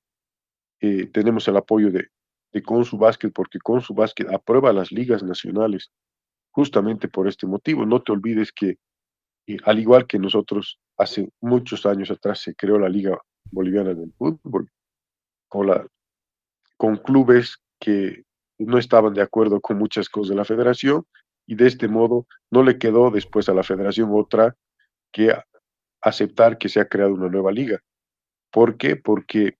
eh, 0.80 1.06
tenemos 1.06 1.46
el 1.48 1.56
apoyo 1.56 1.90
de, 1.90 2.08
de 2.52 2.62
Consu 2.62 2.96
Básquet, 2.96 3.32
porque 3.32 3.58
Consu 3.58 3.94
Básquet 3.94 4.28
aprueba 4.32 4.72
las 4.72 4.92
ligas 4.92 5.22
nacionales 5.22 5.90
justamente 6.50 7.08
por 7.08 7.26
este 7.26 7.46
motivo. 7.46 7.86
No 7.86 8.02
te 8.02 8.12
olvides 8.12 8.52
que, 8.52 8.76
eh, 9.46 9.56
al 9.64 9.78
igual 9.78 10.06
que 10.06 10.18
nosotros, 10.18 10.78
hace 10.96 11.28
muchos 11.40 11.86
años 11.86 12.10
atrás 12.10 12.40
se 12.40 12.54
creó 12.54 12.78
la 12.78 12.88
Liga 12.88 13.18
Boliviana 13.50 13.94
del 13.94 14.12
Fútbol, 14.12 14.70
con, 15.48 15.66
la, 15.66 15.86
con 16.76 16.96
clubes 16.96 17.58
que 17.80 18.22
no 18.58 18.78
estaban 18.78 19.14
de 19.14 19.22
acuerdo 19.22 19.60
con 19.60 19.78
muchas 19.78 20.08
cosas 20.08 20.30
de 20.30 20.36
la 20.36 20.44
federación 20.44 21.04
y 21.46 21.54
de 21.54 21.66
este 21.66 21.88
modo 21.88 22.26
no 22.50 22.62
le 22.62 22.78
quedó 22.78 23.10
después 23.10 23.48
a 23.48 23.54
la 23.54 23.62
federación 23.62 24.10
otra 24.12 24.56
que 25.12 25.34
aceptar 26.00 26.58
que 26.58 26.68
se 26.68 26.80
ha 26.80 26.88
creado 26.88 27.14
una 27.14 27.28
nueva 27.28 27.52
liga. 27.52 27.80
¿Por 28.50 28.76
qué? 28.76 28.96
Porque, 28.96 29.56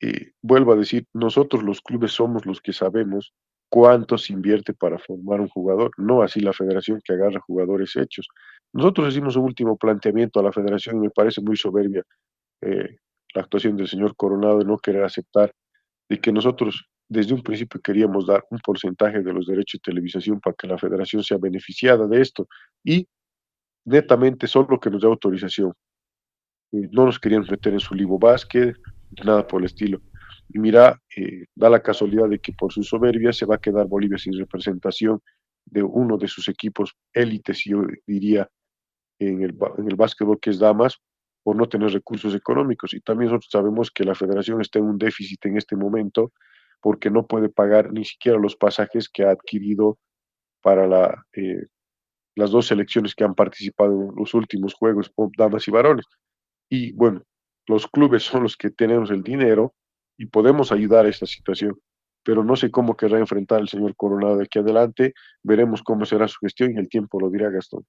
eh, 0.00 0.32
vuelvo 0.42 0.72
a 0.72 0.76
decir, 0.76 1.06
nosotros 1.12 1.62
los 1.62 1.80
clubes 1.80 2.12
somos 2.12 2.46
los 2.46 2.60
que 2.60 2.72
sabemos 2.72 3.32
cuánto 3.68 4.16
se 4.16 4.32
invierte 4.32 4.72
para 4.72 4.98
formar 4.98 5.40
un 5.40 5.48
jugador, 5.48 5.90
no 5.98 6.22
así 6.22 6.40
la 6.40 6.52
federación 6.52 7.00
que 7.04 7.12
agarra 7.12 7.40
jugadores 7.40 7.96
hechos. 7.96 8.28
Nosotros 8.72 9.08
hicimos 9.08 9.36
un 9.36 9.44
último 9.44 9.76
planteamiento 9.76 10.40
a 10.40 10.42
la 10.42 10.52
federación 10.52 10.96
y 10.96 11.00
me 11.00 11.10
parece 11.10 11.40
muy 11.42 11.56
soberbia 11.56 12.02
eh, 12.62 12.98
la 13.34 13.42
actuación 13.42 13.76
del 13.76 13.88
señor 13.88 14.16
Coronado 14.16 14.58
de 14.58 14.64
no 14.64 14.78
querer 14.78 15.04
aceptar 15.04 15.52
de 16.08 16.20
que 16.20 16.32
nosotros 16.32 16.88
desde 17.08 17.34
un 17.34 17.42
principio 17.42 17.80
queríamos 17.80 18.26
dar 18.26 18.44
un 18.50 18.58
porcentaje 18.58 19.22
de 19.22 19.32
los 19.32 19.46
derechos 19.46 19.80
de 19.80 19.90
televisación 19.90 20.40
para 20.40 20.54
que 20.54 20.66
la 20.66 20.76
federación 20.76 21.22
sea 21.24 21.38
beneficiada 21.38 22.06
de 22.06 22.20
esto 22.20 22.46
y 22.84 23.08
netamente 23.84 24.46
solo 24.46 24.78
que 24.78 24.90
nos 24.90 25.00
dé 25.00 25.08
autorización. 25.08 25.72
Eh, 26.72 26.88
no 26.92 27.06
nos 27.06 27.18
querían 27.18 27.46
meter 27.50 27.72
en 27.72 27.80
su 27.80 27.94
libo 27.94 28.18
básquet, 28.18 28.76
nada 29.24 29.46
por 29.46 29.62
el 29.62 29.66
estilo. 29.66 30.02
Y 30.50 30.58
mira, 30.58 31.00
eh, 31.16 31.46
da 31.54 31.70
la 31.70 31.82
casualidad 31.82 32.28
de 32.28 32.38
que 32.38 32.52
por 32.52 32.72
su 32.72 32.82
soberbia 32.82 33.32
se 33.32 33.46
va 33.46 33.54
a 33.56 33.60
quedar 33.60 33.86
Bolivia 33.86 34.18
sin 34.18 34.38
representación 34.38 35.20
de 35.64 35.82
uno 35.82 36.16
de 36.18 36.28
sus 36.28 36.48
equipos 36.48 36.94
élites, 37.12 37.62
yo 37.64 37.82
diría, 38.06 38.48
en 39.18 39.42
el, 39.42 39.56
en 39.78 39.88
el 39.88 39.96
básquetbol 39.96 40.38
que 40.40 40.50
es 40.50 40.58
Damas, 40.58 40.98
por 41.42 41.56
no 41.56 41.68
tener 41.68 41.90
recursos 41.90 42.34
económicos. 42.34 42.92
Y 42.92 43.00
también 43.00 43.30
nosotros 43.30 43.50
sabemos 43.50 43.90
que 43.90 44.04
la 44.04 44.14
federación 44.14 44.60
está 44.60 44.78
en 44.78 44.86
un 44.86 44.98
déficit 44.98 45.44
en 45.46 45.56
este 45.56 45.76
momento 45.76 46.32
porque 46.80 47.10
no 47.10 47.26
puede 47.26 47.48
pagar 47.48 47.92
ni 47.92 48.04
siquiera 48.04 48.38
los 48.38 48.56
pasajes 48.56 49.08
que 49.08 49.24
ha 49.24 49.30
adquirido 49.30 49.98
para 50.62 50.86
la, 50.86 51.24
eh, 51.34 51.66
las 52.36 52.50
dos 52.50 52.66
selecciones 52.66 53.14
que 53.14 53.24
han 53.24 53.34
participado 53.34 54.10
en 54.10 54.16
los 54.16 54.34
últimos 54.34 54.74
juegos, 54.74 55.12
damas 55.36 55.66
y 55.68 55.70
varones. 55.70 56.06
Y 56.70 56.92
bueno, 56.92 57.22
los 57.66 57.86
clubes 57.86 58.22
son 58.22 58.44
los 58.44 58.56
que 58.56 58.70
tenemos 58.70 59.10
el 59.10 59.22
dinero 59.22 59.74
y 60.16 60.26
podemos 60.26 60.72
ayudar 60.72 61.06
a 61.06 61.08
esta 61.08 61.26
situación, 61.26 61.78
pero 62.22 62.44
no 62.44 62.56
sé 62.56 62.70
cómo 62.70 62.96
querrá 62.96 63.18
enfrentar 63.18 63.60
el 63.60 63.68
señor 63.68 63.94
Coronado 63.96 64.36
de 64.36 64.44
aquí 64.44 64.58
adelante, 64.58 65.14
veremos 65.42 65.82
cómo 65.82 66.04
será 66.04 66.28
su 66.28 66.38
gestión 66.40 66.72
y 66.74 66.78
el 66.78 66.88
tiempo 66.88 67.20
lo 67.20 67.30
dirá 67.30 67.50
Gastón. 67.50 67.84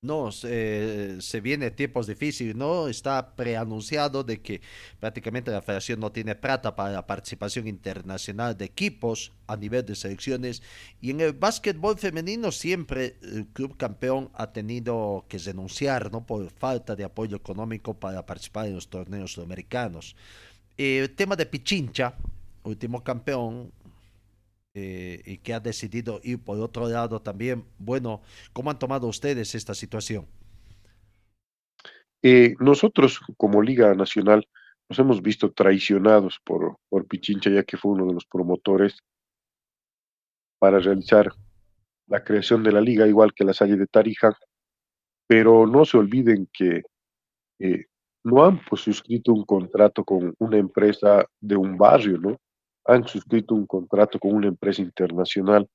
No, 0.00 0.30
se, 0.30 1.20
se 1.20 1.40
viene 1.40 1.72
tiempos 1.72 2.06
difíciles, 2.06 2.54
¿no? 2.54 2.86
Está 2.86 3.34
preanunciado 3.34 4.22
de 4.22 4.40
que 4.40 4.60
prácticamente 5.00 5.50
la 5.50 5.60
federación 5.60 5.98
no 5.98 6.12
tiene 6.12 6.36
plata 6.36 6.76
para 6.76 6.92
la 6.92 7.04
participación 7.04 7.66
internacional 7.66 8.56
de 8.56 8.66
equipos 8.66 9.32
a 9.48 9.56
nivel 9.56 9.84
de 9.84 9.96
selecciones. 9.96 10.62
Y 11.00 11.10
en 11.10 11.20
el 11.20 11.32
básquetbol 11.32 11.98
femenino 11.98 12.52
siempre 12.52 13.16
el 13.22 13.48
club 13.48 13.76
campeón 13.76 14.30
ha 14.34 14.52
tenido 14.52 15.24
que 15.28 15.38
renunciar, 15.38 16.12
¿no? 16.12 16.24
Por 16.24 16.48
falta 16.50 16.94
de 16.94 17.02
apoyo 17.02 17.36
económico 17.36 17.94
para 17.94 18.24
participar 18.24 18.66
en 18.66 18.74
los 18.76 18.88
torneos 18.88 19.32
sudamericanos. 19.32 20.14
El 20.76 21.10
tema 21.16 21.34
de 21.34 21.46
Pichincha, 21.46 22.14
último 22.62 23.02
campeón, 23.02 23.72
eh, 24.80 25.22
y 25.24 25.38
que 25.38 25.54
ha 25.54 25.58
decidido 25.58 26.20
ir 26.22 26.38
por 26.38 26.60
otro 26.60 26.88
lado 26.88 27.20
también. 27.20 27.64
Bueno, 27.78 28.22
¿cómo 28.52 28.70
han 28.70 28.78
tomado 28.78 29.08
ustedes 29.08 29.56
esta 29.56 29.74
situación? 29.74 30.26
Eh, 32.22 32.54
nosotros 32.60 33.20
como 33.36 33.60
Liga 33.60 33.92
Nacional 33.94 34.46
nos 34.88 34.98
hemos 35.00 35.20
visto 35.20 35.50
traicionados 35.50 36.38
por, 36.44 36.76
por 36.88 37.06
Pichincha, 37.08 37.50
ya 37.50 37.64
que 37.64 37.76
fue 37.76 37.90
uno 37.90 38.06
de 38.06 38.14
los 38.14 38.24
promotores 38.24 38.98
para 40.60 40.78
realizar 40.78 41.32
la 42.06 42.22
creación 42.22 42.62
de 42.62 42.70
la 42.70 42.80
liga, 42.80 43.08
igual 43.08 43.34
que 43.34 43.44
la 43.44 43.54
Salle 43.54 43.76
de 43.76 43.86
Tarija, 43.88 44.38
pero 45.26 45.66
no 45.66 45.84
se 45.84 45.98
olviden 45.98 46.48
que 46.52 46.82
eh, 47.58 47.86
no 48.22 48.44
han 48.44 48.64
pues, 48.64 48.82
suscrito 48.82 49.32
un 49.32 49.44
contrato 49.44 50.04
con 50.04 50.34
una 50.38 50.56
empresa 50.56 51.26
de 51.40 51.56
un 51.56 51.76
barrio, 51.76 52.18
¿no? 52.18 52.38
Han 52.88 53.06
suscrito 53.06 53.54
un 53.54 53.66
contrato 53.66 54.18
con 54.18 54.34
una 54.34 54.48
empresa 54.48 54.80
internacional 54.82 55.68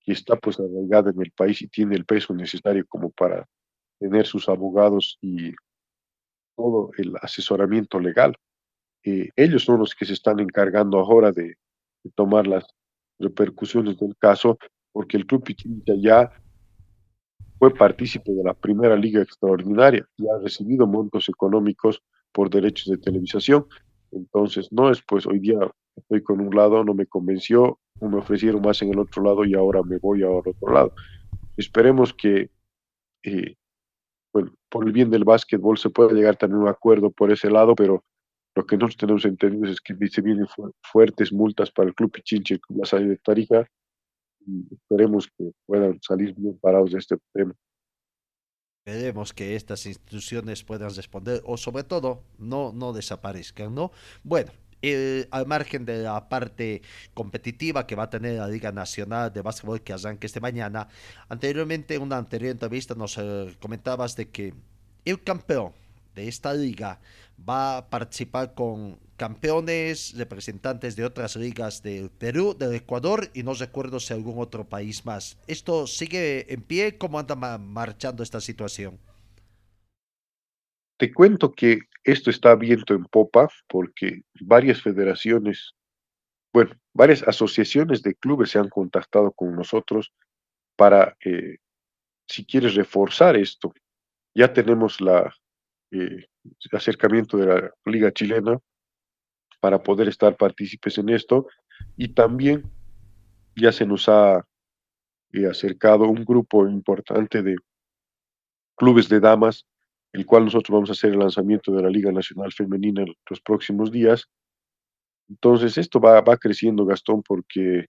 que 0.00 0.12
está 0.12 0.34
pues 0.36 0.58
arraigada 0.58 1.10
en 1.10 1.20
el 1.20 1.30
país 1.30 1.60
y 1.60 1.68
tiene 1.68 1.94
el 1.94 2.06
peso 2.06 2.34
necesario 2.34 2.86
como 2.88 3.10
para 3.10 3.46
tener 4.00 4.26
sus 4.26 4.48
abogados 4.48 5.18
y 5.20 5.52
todo 6.56 6.90
el 6.96 7.14
asesoramiento 7.20 8.00
legal. 8.00 8.34
Eh, 9.04 9.28
ellos 9.36 9.62
son 9.64 9.80
los 9.80 9.94
que 9.94 10.06
se 10.06 10.14
están 10.14 10.40
encargando 10.40 10.98
ahora 10.98 11.32
de, 11.32 11.54
tomar 12.14 12.46
las 12.46 12.64
repercusiones 13.18 13.98
del 13.98 14.16
caso, 14.16 14.56
porque 14.92 15.18
el 15.18 15.26
Club 15.26 15.44
Pichincha 15.44 15.92
ya 15.98 16.32
fue 17.58 17.74
partícipe 17.74 18.32
de 18.32 18.42
la 18.42 18.54
primera 18.54 18.96
liga 18.96 19.20
extraordinaria 19.20 20.08
y 20.16 20.26
ha 20.26 20.38
recibido 20.38 20.86
montos 20.86 21.28
económicos 21.28 22.02
por 22.32 22.48
derechos 22.48 22.86
de 22.86 22.96
televisación. 22.96 23.66
Entonces, 24.12 24.72
no 24.72 24.90
es 24.90 25.02
pues 25.02 25.26
hoy 25.26 25.38
día 25.40 25.58
estoy 25.96 26.22
con 26.22 26.40
un 26.40 26.54
lado, 26.54 26.84
no 26.84 26.94
me 26.94 27.06
convenció, 27.06 27.78
me 28.00 28.18
ofrecieron 28.18 28.62
más 28.62 28.80
en 28.82 28.90
el 28.90 28.98
otro 28.98 29.22
lado 29.22 29.44
y 29.44 29.54
ahora 29.54 29.82
me 29.82 29.98
voy 29.98 30.22
al 30.22 30.42
otro 30.46 30.72
lado. 30.72 30.92
Esperemos 31.56 32.14
que, 32.14 32.50
eh, 33.24 33.56
bueno, 34.32 34.52
por 34.68 34.86
el 34.86 34.92
bien 34.92 35.10
del 35.10 35.24
básquetbol 35.24 35.78
se 35.78 35.90
pueda 35.90 36.12
llegar 36.12 36.36
también 36.36 36.60
a 36.60 36.64
un 36.64 36.68
acuerdo 36.68 37.10
por 37.10 37.32
ese 37.32 37.50
lado, 37.50 37.74
pero 37.74 38.04
lo 38.54 38.66
que 38.66 38.76
nosotros 38.76 38.96
tenemos 38.96 39.24
entendido 39.24 39.70
es 39.70 39.80
que 39.80 39.94
se 40.08 40.20
vienen 40.20 40.46
fuertes 40.82 41.32
multas 41.32 41.70
para 41.70 41.88
el 41.88 41.94
Club 41.94 42.12
Pichinche 42.12 42.56
y 42.68 42.74
la 42.74 42.84
salida 42.84 43.10
de 43.10 43.16
Tarija 43.18 43.68
y 44.46 44.66
esperemos 44.74 45.28
que 45.36 45.52
puedan 45.66 46.00
salir 46.02 46.34
bien 46.34 46.58
parados 46.58 46.92
de 46.92 46.98
este 46.98 47.16
tema. 47.32 47.54
Esperemos 48.88 49.34
que 49.34 49.54
estas 49.54 49.84
instituciones 49.84 50.64
puedan 50.64 50.94
responder 50.94 51.42
o 51.44 51.58
sobre 51.58 51.84
todo 51.84 52.22
no, 52.38 52.72
no 52.72 52.94
desaparezcan, 52.94 53.74
¿no? 53.74 53.92
Bueno, 54.24 54.50
al 55.30 55.46
margen 55.46 55.84
de 55.84 56.04
la 56.04 56.30
parte 56.30 56.80
competitiva 57.12 57.86
que 57.86 57.94
va 57.96 58.04
a 58.04 58.10
tener 58.10 58.38
la 58.38 58.48
Liga 58.48 58.72
Nacional 58.72 59.30
de 59.30 59.42
Básquetbol 59.42 59.82
que 59.82 59.92
arranque 59.92 60.26
este 60.26 60.40
mañana, 60.40 60.88
anteriormente 61.28 61.96
en 61.96 62.02
una 62.02 62.16
anterior 62.16 62.50
entrevista 62.50 62.94
nos 62.94 63.18
eh, 63.18 63.54
comentabas 63.60 64.16
de 64.16 64.30
que 64.30 64.54
el 65.04 65.22
campeón 65.22 65.72
de 66.14 66.26
esta 66.26 66.54
liga 66.54 66.98
va 67.46 67.78
a 67.78 67.90
participar 67.90 68.54
con 68.54 68.98
campeones, 69.16 70.16
representantes 70.16 70.96
de 70.96 71.04
otras 71.04 71.36
ligas 71.36 71.82
del 71.82 72.08
Perú, 72.08 72.56
del 72.56 72.74
Ecuador 72.74 73.28
y 73.34 73.42
no 73.42 73.52
recuerdo 73.54 74.00
si 74.00 74.14
algún 74.14 74.38
otro 74.38 74.68
país 74.68 75.04
más. 75.04 75.36
¿Esto 75.46 75.86
sigue 75.86 76.52
en 76.52 76.62
pie? 76.62 76.96
¿Cómo 76.96 77.18
anda 77.18 77.34
marchando 77.34 78.22
esta 78.22 78.40
situación? 78.40 78.98
Te 80.98 81.12
cuento 81.12 81.52
que 81.52 81.80
esto 82.04 82.30
está 82.30 82.54
viento 82.54 82.94
en 82.94 83.04
popa 83.04 83.48
porque 83.68 84.22
varias 84.40 84.80
federaciones, 84.82 85.74
bueno, 86.52 86.74
varias 86.94 87.22
asociaciones 87.22 88.02
de 88.02 88.14
clubes 88.14 88.50
se 88.50 88.58
han 88.58 88.68
contactado 88.68 89.32
con 89.32 89.54
nosotros 89.54 90.12
para, 90.76 91.16
eh, 91.24 91.58
si 92.28 92.44
quieres, 92.44 92.74
reforzar 92.74 93.36
esto. 93.36 93.72
Ya 94.34 94.52
tenemos 94.52 95.00
la, 95.00 95.34
eh, 95.90 96.26
acercamiento 96.72 97.36
de 97.36 97.46
la 97.46 97.70
Liga 97.84 98.12
Chilena 98.12 98.58
para 99.60 99.82
poder 99.82 100.08
estar 100.08 100.36
partícipes 100.36 100.98
en 100.98 101.08
esto 101.08 101.46
y 101.96 102.08
también 102.08 102.70
ya 103.56 103.72
se 103.72 103.86
nos 103.86 104.08
ha 104.08 104.44
eh, 105.32 105.46
acercado 105.46 106.08
un 106.08 106.24
grupo 106.24 106.66
importante 106.68 107.42
de 107.42 107.56
clubes 108.76 109.08
de 109.08 109.20
damas 109.20 109.66
el 110.12 110.26
cual 110.26 110.44
nosotros 110.44 110.74
vamos 110.74 110.90
a 110.90 110.92
hacer 110.92 111.12
el 111.12 111.18
lanzamiento 111.18 111.72
de 111.72 111.82
la 111.82 111.90
Liga 111.90 112.10
Nacional 112.10 112.52
Femenina 112.52 113.02
en 113.02 113.14
los 113.28 113.40
próximos 113.40 113.92
días. 113.92 114.26
Entonces, 115.28 115.76
esto 115.76 116.00
va, 116.00 116.20
va 116.20 116.36
creciendo, 116.38 116.86
Gastón, 116.86 117.22
porque 117.22 117.86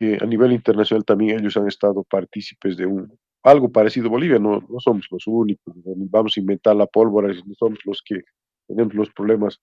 eh, 0.00 0.18
a 0.20 0.26
nivel 0.26 0.52
internacional 0.52 1.04
también 1.04 1.40
ellos 1.40 1.56
han 1.56 1.66
estado 1.66 2.04
partícipes 2.04 2.76
de 2.76 2.86
un 2.86 3.18
algo 3.42 3.70
parecido 3.70 4.06
a 4.06 4.10
Bolivia, 4.10 4.38
no, 4.38 4.60
no 4.68 4.80
somos 4.80 5.06
los 5.10 5.26
únicos, 5.26 5.74
vamos 5.84 6.36
a 6.36 6.40
inventar 6.40 6.76
la 6.76 6.86
pólvora, 6.86 7.28
no 7.28 7.54
somos 7.54 7.78
los 7.84 8.02
que 8.04 8.22
tenemos 8.66 8.94
los 8.94 9.10
problemas. 9.10 9.60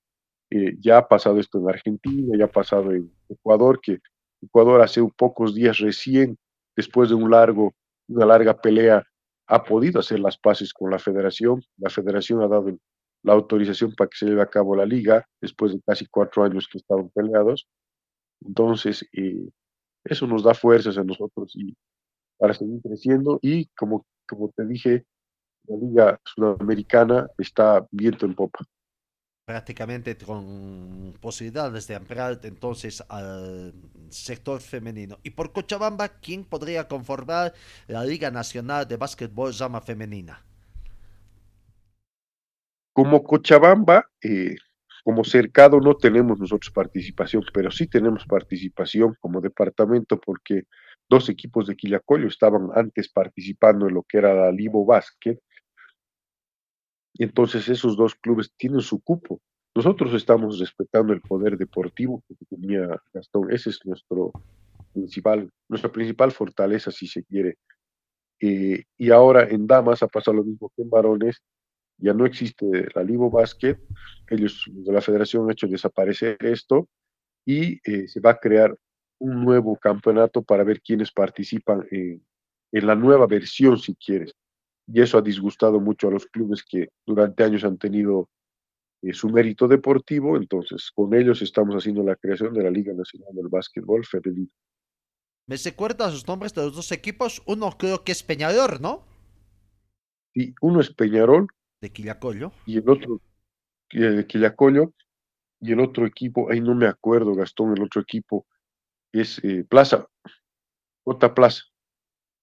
Eh, 0.50 0.76
ya 0.80 1.00
ha 1.00 1.08
pasado 1.08 1.40
esto 1.40 1.60
en 1.60 1.70
Argentina, 1.70 2.38
ya 2.38 2.46
ha 2.46 2.52
pasado 2.52 2.92
en 2.92 3.12
Ecuador, 3.30 3.80
que 3.82 4.00
Ecuador 4.42 4.82
hace 4.82 5.02
pocos 5.18 5.56
días 5.56 5.80
recién, 5.80 6.38
después 6.76 7.10
de 7.10 7.16
un 7.16 7.30
largo, 7.32 7.74
una 8.08 8.26
larga 8.26 8.56
pelea, 8.56 9.04
ha 9.48 9.64
podido 9.64 10.00
hacer 10.00 10.20
las 10.20 10.38
paces 10.38 10.74
con 10.74 10.92
la 10.92 11.00
federación. 11.00 11.62
La 11.78 11.90
federación 11.90 12.42
ha 12.42 12.48
dado 12.48 12.78
la 13.24 13.34
autorización 13.34 13.94
para 13.96 14.10
que 14.10 14.18
se 14.18 14.26
lleve 14.26 14.42
a 14.42 14.50
cabo 14.50 14.76
la 14.76 14.86
liga 14.86 15.28
después 15.42 15.74
de 15.74 15.82
casi 15.86 16.06
cuatro 16.08 16.44
años 16.44 16.68
que 16.72 16.78
estaban 16.78 17.10
peleados. 17.10 17.68
Entonces, 18.42 19.06
eh, 19.14 19.50
eso 20.04 20.28
nos 20.28 20.44
da 20.44 20.54
fuerzas 20.54 20.98
a 20.98 21.04
nosotros 21.04 21.52
y 21.56 21.76
para 22.38 22.54
seguir 22.54 22.82
creciendo 22.82 23.40
y 23.42 23.66
como, 23.78 24.06
como 24.28 24.50
te 24.50 24.66
dije, 24.66 25.06
la 25.68 25.78
liga 25.78 26.20
sudamericana 26.24 27.28
está 27.38 27.86
viento 27.92 28.26
en 28.26 28.36
popa 28.36 28.60
prácticamente 29.46 30.18
con 30.18 31.14
posibilidades 31.22 31.88
de 31.88 31.96
ampliar 31.96 32.40
entonces 32.44 33.04
al 33.08 33.74
sector 34.10 34.60
femenino. 34.60 35.20
Y 35.22 35.30
por 35.30 35.52
Cochabamba, 35.52 36.10
¿quién 36.10 36.44
podría 36.44 36.88
conformar 36.88 37.54
la 37.88 38.04
Liga 38.04 38.32
Nacional 38.32 38.88
de 38.88 38.98
Básquetbol 38.98 39.54
Llama 39.54 39.82
Femenina? 39.82 40.44
Como 42.92 43.24
Cochabamba, 43.24 44.10
eh, 44.24 44.56
como 45.04 45.24
cercado 45.24 45.80
no 45.80 45.96
tenemos 45.96 46.40
nosotros 46.40 46.72
participación, 46.72 47.44
pero 47.54 47.70
sí 47.70 47.86
tenemos 47.86 48.26
participación 48.26 49.16
como 49.20 49.42
departamento 49.42 50.20
porque 50.20 50.64
dos 51.10 51.30
equipos 51.30 51.68
de 51.68 51.76
Quillacollo 51.76 52.28
estaban 52.28 52.70
antes 52.76 53.10
participando 53.10 53.88
en 53.88 53.94
lo 53.94 54.04
que 54.04 54.18
era 54.18 54.34
la 54.34 54.52
Libo 54.52 54.86
Básquet 54.86 55.40
y 57.14 57.24
entonces 57.24 57.68
esos 57.70 57.96
dos 57.96 58.16
clubes 58.16 58.52
tienen 58.58 58.82
su 58.82 59.02
cupo. 59.02 59.40
Nosotros 59.74 60.14
estamos 60.14 60.60
respetando 60.60 61.14
el 61.14 61.22
poder 61.22 61.58
deportivo 61.58 62.24
que 62.28 62.36
tenía 62.46 63.02
Gastón. 63.14 63.52
Ese 63.52 63.70
es 63.70 63.80
nuestro 63.86 64.32
principal, 64.94 65.50
nuestra 65.70 65.92
principal 65.92 66.32
fortaleza, 66.32 66.92
si 66.92 67.08
se 67.08 67.24
quiere. 67.24 67.58
Eh, 68.42 68.84
y 68.98 69.12
ahora 69.12 69.48
en 69.50 69.66
damas 69.66 70.04
ha 70.04 70.08
pasado 70.08 70.38
lo 70.38 70.44
mismo 70.44 70.72
que 70.76 70.82
en 70.82 70.90
varones. 70.90 71.42
Ya 71.98 72.14
no 72.14 72.26
existe 72.26 72.66
la 72.94 73.04
Libo 73.04 73.30
Basket. 73.30 73.78
Ellos 74.30 74.66
de 74.70 74.92
la 74.92 75.02
federación 75.02 75.46
han 75.46 75.52
hecho 75.52 75.68
desaparecer 75.68 76.38
esto 76.42 76.90
y 77.46 77.80
eh, 77.90 78.08
se 78.10 78.20
va 78.20 78.32
a 78.32 78.38
crear 78.38 78.76
un 79.20 79.44
nuevo 79.44 79.78
campeonato 79.78 80.42
para 80.42 80.64
ver 80.64 80.82
quiénes 80.82 81.12
participan 81.12 81.86
en 81.92 82.22
la 82.72 82.96
nueva 82.96 83.28
versión, 83.28 83.78
si 83.78 83.96
quieres 83.96 84.36
y 84.88 85.02
eso 85.02 85.18
ha 85.18 85.22
disgustado 85.22 85.80
mucho 85.80 86.08
a 86.08 86.12
los 86.12 86.26
clubes 86.28 86.64
que 86.64 86.90
durante 87.06 87.44
años 87.44 87.64
han 87.64 87.78
tenido 87.78 88.30
eh, 89.02 89.14
su 89.14 89.30
mérito 89.30 89.68
deportivo, 89.68 90.38
entonces 90.38 90.92
con 90.94 91.14
ellos 91.14 91.42
estamos 91.42 91.76
haciendo 91.76 92.04
la 92.04 92.16
creación 92.16 92.54
de 92.54 92.64
la 92.64 92.70
Liga 92.70 92.94
Nacional 92.94 93.34
del 93.34 93.48
Básquetbol 93.48 94.06
Femenino. 94.06 94.50
¿Me 95.48 95.58
recuerda 95.58 96.10
sus 96.12 96.28
nombres 96.28 96.54
de 96.54 96.64
los 96.64 96.76
dos 96.76 96.92
equipos? 96.92 97.42
Uno 97.46 97.72
creo 97.78 98.04
que 98.04 98.12
es 98.12 98.24
Peñador, 98.24 98.82
¿no? 98.82 99.04
Sí, 100.34 100.54
uno 100.62 100.82
es 100.82 100.94
Peñarol. 100.94 101.48
De 101.82 101.92
Quillacollo. 101.92 102.52
Y 102.66 102.78
el 102.78 102.90
otro 102.90 103.22
eh, 103.92 104.00
de 104.00 104.26
Quillacollo. 104.26 104.94
Y 105.62 105.72
el 105.72 105.80
otro 105.80 106.06
equipo, 106.06 106.52
ahí 106.52 106.60
no 106.60 106.76
me 106.76 106.88
acuerdo, 106.88 107.34
Gastón, 107.34 107.76
el 107.76 107.84
otro 107.84 108.02
equipo 108.02 108.46
es 109.22 109.44
eh, 109.44 109.64
Plaza, 109.68 110.08
J 111.04 111.34
Plaza. 111.34 111.64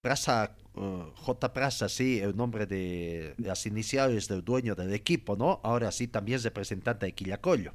Plaza, 0.01 0.57
uh, 0.75 1.11
J 1.15 1.53
Plaza, 1.53 1.89
sí, 1.89 2.21
el 2.21 2.37
nombre 2.37 2.67
de, 2.67 3.35
las 3.39 3.67
iniciales 3.67 4.29
del 4.29 4.45
dueño 4.45 4.75
del 4.75 4.93
equipo, 4.93 5.37
¿no? 5.37 5.61
Ahora 5.63 5.93
sí 5.93 6.09
también 6.09 6.37
es 6.37 6.45
representante 6.45 7.07
de 7.07 7.13
Quillacollo. 7.13 7.73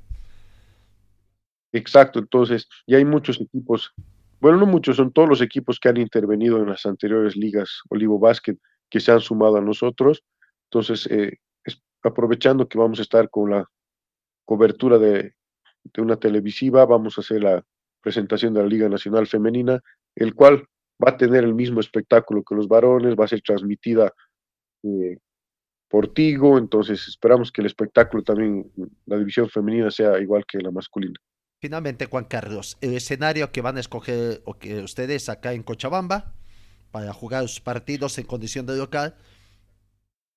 Exacto, 1.72 2.20
entonces, 2.20 2.68
y 2.86 2.96
hay 2.96 3.06
muchos 3.06 3.40
equipos, 3.40 3.94
bueno, 4.40 4.58
no 4.58 4.66
muchos, 4.66 4.98
son 4.98 5.12
todos 5.12 5.30
los 5.30 5.42
equipos 5.42 5.80
que 5.80 5.90
han 5.90 5.98
intervenido 5.98 6.58
en 6.58 6.70
las 6.70 6.86
anteriores 6.86 7.36
ligas 7.36 7.82
Olivo 7.90 8.20
Basket 8.20 8.58
que 8.90 9.00
se 9.00 9.12
han 9.12 9.20
sumado 9.20 9.58
a 9.58 9.62
nosotros. 9.62 10.24
Entonces, 10.70 11.08
eh, 11.12 11.38
aprovechando 12.04 12.68
que 12.68 12.78
vamos 12.78 13.00
a 13.00 13.02
estar 13.02 13.30
con 13.30 13.52
la 13.52 13.66
cobertura 14.46 14.98
de, 14.98 15.34
de 15.84 16.02
una 16.02 16.18
televisiva, 16.18 16.86
vamos 16.86 17.18
a 17.18 17.22
hacer 17.22 17.44
la 17.44 17.64
presentación 18.08 18.54
de 18.54 18.62
la 18.62 18.68
Liga 18.68 18.88
Nacional 18.88 19.28
Femenina, 19.28 19.82
el 20.16 20.34
cual 20.34 20.66
va 21.06 21.12
a 21.12 21.18
tener 21.18 21.44
el 21.44 21.54
mismo 21.54 21.82
espectáculo 21.82 22.42
que 22.42 22.56
los 22.56 22.70
varones, 22.70 23.16
va 23.20 23.26
a 23.26 23.28
ser 23.28 23.42
transmitida 23.42 24.14
eh, 24.84 25.18
por 25.90 26.14
Tigo, 26.14 26.58
entonces 26.58 27.06
esperamos 27.06 27.52
que 27.52 27.60
el 27.60 27.68
espectáculo 27.68 28.24
también, 28.24 28.72
la 29.06 29.18
división 29.18 29.50
femenina 29.50 29.92
sea 29.92 30.18
igual 30.22 30.46
que 30.46 30.60
la 30.60 30.72
masculina. 30.72 31.16
Finalmente, 31.60 32.06
Juan 32.06 32.24
Carlos, 32.24 32.78
el 32.80 32.94
escenario 32.94 33.52
que 33.52 33.62
van 33.62 33.76
a 33.76 33.82
escoger 33.82 34.42
o 34.46 34.54
que 34.54 34.80
ustedes 34.80 35.28
acá 35.28 35.52
en 35.52 35.64
Cochabamba 35.64 36.34
para 36.92 37.12
jugar 37.12 37.46
sus 37.50 37.60
partidos 37.60 38.18
en 38.20 38.26
condición 38.26 38.66
de 38.66 38.78
local. 38.78 39.16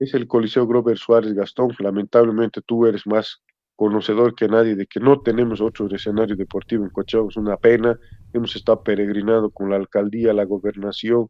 Es 0.01 0.13
el 0.15 0.27
Coliseo 0.27 0.67
Grover 0.67 0.99
Suárez 0.99 1.35
Gastón. 1.35 1.73
Lamentablemente 1.79 2.63
tú 2.63 2.87
eres 2.87 3.07
más 3.07 3.41
conocedor 3.81 4.35
que 4.35 4.47
nadie 4.47 4.77
de 4.77 4.87
que 4.87 5.01
no 5.01 5.23
tenemos 5.23 5.63
otro 5.63 5.89
escenario 5.89 6.37
deportivo 6.37 6.85
en 6.85 6.91
Cochabamba. 6.91 7.31
Es 7.31 7.37
una 7.39 7.57
pena. 7.57 7.99
Hemos 8.35 8.55
estado 8.55 8.83
peregrinando 8.83 9.49
con 9.49 9.71
la 9.71 9.77
alcaldía, 9.77 10.35
la 10.35 10.45
gobernación, 10.45 11.29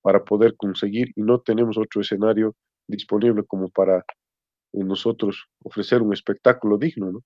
para 0.00 0.24
poder 0.24 0.56
conseguir 0.56 1.12
y 1.14 1.22
no 1.22 1.38
tenemos 1.38 1.78
otro 1.78 2.00
escenario 2.00 2.56
disponible 2.88 3.44
como 3.44 3.68
para 3.68 3.98
eh, 3.98 4.82
nosotros 4.82 5.46
ofrecer 5.62 6.02
un 6.02 6.12
espectáculo 6.12 6.76
digno, 6.76 7.12
¿no? 7.12 7.20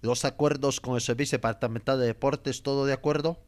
¿Los 0.00 0.24
acuerdos 0.24 0.80
con 0.80 0.96
el 0.96 1.00
Servicio 1.00 1.38
Departamental 1.38 2.00
de 2.00 2.06
Deportes, 2.06 2.64
todo 2.64 2.86
de 2.86 2.94
acuerdo? 2.94 3.38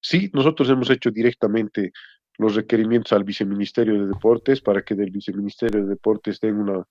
Sí, 0.00 0.30
nosotros 0.32 0.70
hemos 0.70 0.88
hecho 0.88 1.10
directamente 1.10 1.92
los 2.38 2.54
requerimientos 2.54 3.12
al 3.12 3.24
Viceministerio 3.24 3.92
de 3.92 4.06
Deportes 4.06 4.62
para 4.62 4.80
que 4.80 4.94
del 4.94 5.10
Viceministerio 5.10 5.82
de 5.82 5.88
Deportes 5.88 6.40
den 6.40 6.56
una 6.56 6.82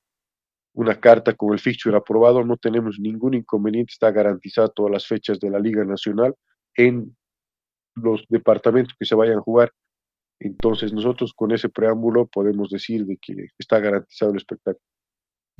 una 0.73 0.99
carta 0.99 1.33
con 1.33 1.53
el 1.53 1.59
fixture 1.59 1.97
aprobado, 1.97 2.43
no 2.43 2.57
tenemos 2.57 2.99
ningún 2.99 3.33
inconveniente, 3.33 3.91
está 3.91 4.11
garantizada 4.11 4.69
todas 4.69 4.91
las 4.91 5.07
fechas 5.07 5.39
de 5.39 5.49
la 5.49 5.59
Liga 5.59 5.83
Nacional 5.83 6.35
en 6.75 7.15
los 7.95 8.25
departamentos 8.29 8.95
que 8.97 9.05
se 9.05 9.15
vayan 9.15 9.39
a 9.39 9.41
jugar. 9.41 9.71
Entonces 10.39 10.93
nosotros 10.93 11.33
con 11.33 11.51
ese 11.51 11.69
preámbulo 11.69 12.25
podemos 12.25 12.69
decir 12.69 13.05
de 13.05 13.17
que 13.17 13.47
está 13.59 13.79
garantizado 13.79 14.31
el 14.31 14.37
espectáculo. 14.37 14.90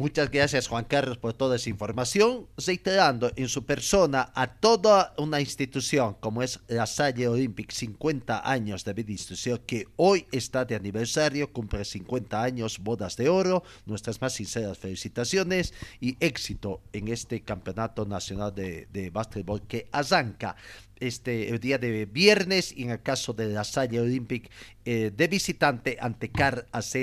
Muchas 0.02 0.32
gracias 0.32 0.68
Juan 0.68 0.86
Carlos 0.86 1.20
por 1.20 1.34
toda 1.34 1.58
esa 1.58 1.70
información, 1.70 2.48
reiterando 2.58 3.32
en 3.36 3.48
su 3.48 3.68
persona 3.68 4.32
a 4.34 4.48
toda 4.48 5.14
una 5.20 5.40
institución 5.40 6.16
como 6.20 6.42
es 6.42 6.60
la 6.68 6.88
Salle 6.88 7.28
Olympic, 7.28 7.72
50 7.72 8.50
años 8.50 8.84
de 8.84 8.94
vida 8.94 9.12
institución 9.12 9.62
que 9.64 9.86
hoy 9.98 10.26
está 10.32 10.66
de 10.66 10.74
aniversario, 10.74 11.54
cumple 11.54 11.86
50 11.86 12.42
años, 12.42 12.80
bodas 12.80 13.16
de 13.16 13.30
oro, 13.30 13.64
nuestras 13.86 14.20
más 14.22 14.34
sinceras 14.34 14.80
felicitaciones 14.80 15.72
y 16.00 16.18
éxito 16.20 16.82
en 16.94 17.10
este 17.10 17.44
campeonato 17.44 18.04
nacional 18.04 18.56
de, 18.56 18.88
de 18.92 19.12
básquetbol 19.12 19.68
que 19.68 19.88
arranca 19.92 20.56
este, 21.02 21.50
el 21.50 21.60
día 21.60 21.78
de 21.78 22.06
viernes 22.06 22.72
y 22.76 22.84
en 22.84 22.92
el 22.92 23.02
caso 23.02 23.34
de 23.34 23.48
la 23.48 23.64
Salle 23.64 24.00
Olympic 24.00 24.50
eh, 24.86 25.12
de 25.16 25.28
visitante 25.28 25.98
ante 26.00 26.32
Car 26.32 26.68
AZ 26.72 26.96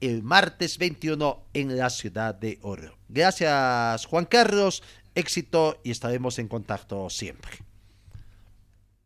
el 0.00 0.22
martes 0.22 0.78
21 0.78 1.44
en 1.54 1.76
la 1.76 1.90
ciudad 1.90 2.34
de 2.34 2.58
Oro. 2.62 2.94
Gracias 3.08 4.06
Juan 4.06 4.24
Carlos, 4.24 4.82
éxito 5.14 5.78
y 5.82 5.90
estaremos 5.90 6.38
en 6.38 6.48
contacto 6.48 7.08
siempre. 7.10 7.52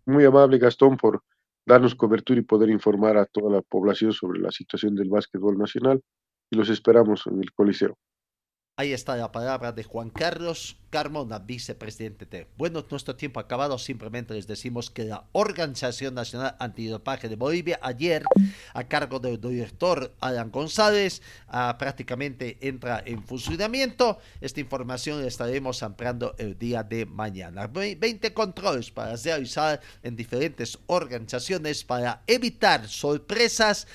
Muy 0.06 0.24
amable 0.24 0.58
Gastón 0.58 0.96
por 0.96 1.22
darnos 1.64 1.94
cobertura 1.94 2.40
y 2.40 2.42
poder 2.42 2.70
informar 2.70 3.16
a 3.16 3.26
toda 3.26 3.50
la 3.50 3.62
población 3.62 4.12
sobre 4.12 4.40
la 4.40 4.50
situación 4.50 4.94
del 4.94 5.08
básquetbol 5.08 5.56
nacional 5.56 6.02
y 6.50 6.56
los 6.56 6.68
esperamos 6.68 7.26
en 7.26 7.40
el 7.40 7.52
Coliseo. 7.52 7.96
Ahí 8.78 8.94
está 8.94 9.16
la 9.16 9.30
palabra 9.30 9.70
de 9.70 9.84
Juan 9.84 10.08
Carlos 10.08 10.78
Carmona, 10.88 11.38
vicepresidente 11.38 12.24
de. 12.24 12.46
Bueno, 12.56 12.82
nuestro 12.90 13.14
tiempo 13.14 13.38
acabado. 13.38 13.78
Simplemente 13.78 14.32
les 14.32 14.46
decimos 14.46 14.88
que 14.88 15.04
la 15.04 15.24
Organización 15.32 16.14
Nacional 16.14 16.56
Antidopaje 16.58 17.28
de 17.28 17.36
Bolivia, 17.36 17.78
ayer, 17.82 18.22
a 18.72 18.84
cargo 18.84 19.18
del 19.18 19.38
director 19.38 20.14
Alan 20.20 20.50
González, 20.50 21.20
ah, 21.48 21.76
prácticamente 21.78 22.56
entra 22.66 23.02
en 23.04 23.22
funcionamiento. 23.22 24.18
Esta 24.40 24.60
información 24.60 25.20
la 25.20 25.28
estaremos 25.28 25.82
ampliando 25.82 26.34
el 26.38 26.58
día 26.58 26.82
de 26.82 27.04
mañana. 27.04 27.66
20 27.66 28.32
controles 28.32 28.90
para 28.90 29.16
realizar 29.16 29.82
en 30.02 30.16
diferentes 30.16 30.78
organizaciones 30.86 31.84
para 31.84 32.22
evitar 32.26 32.88
sorpresas 32.88 33.86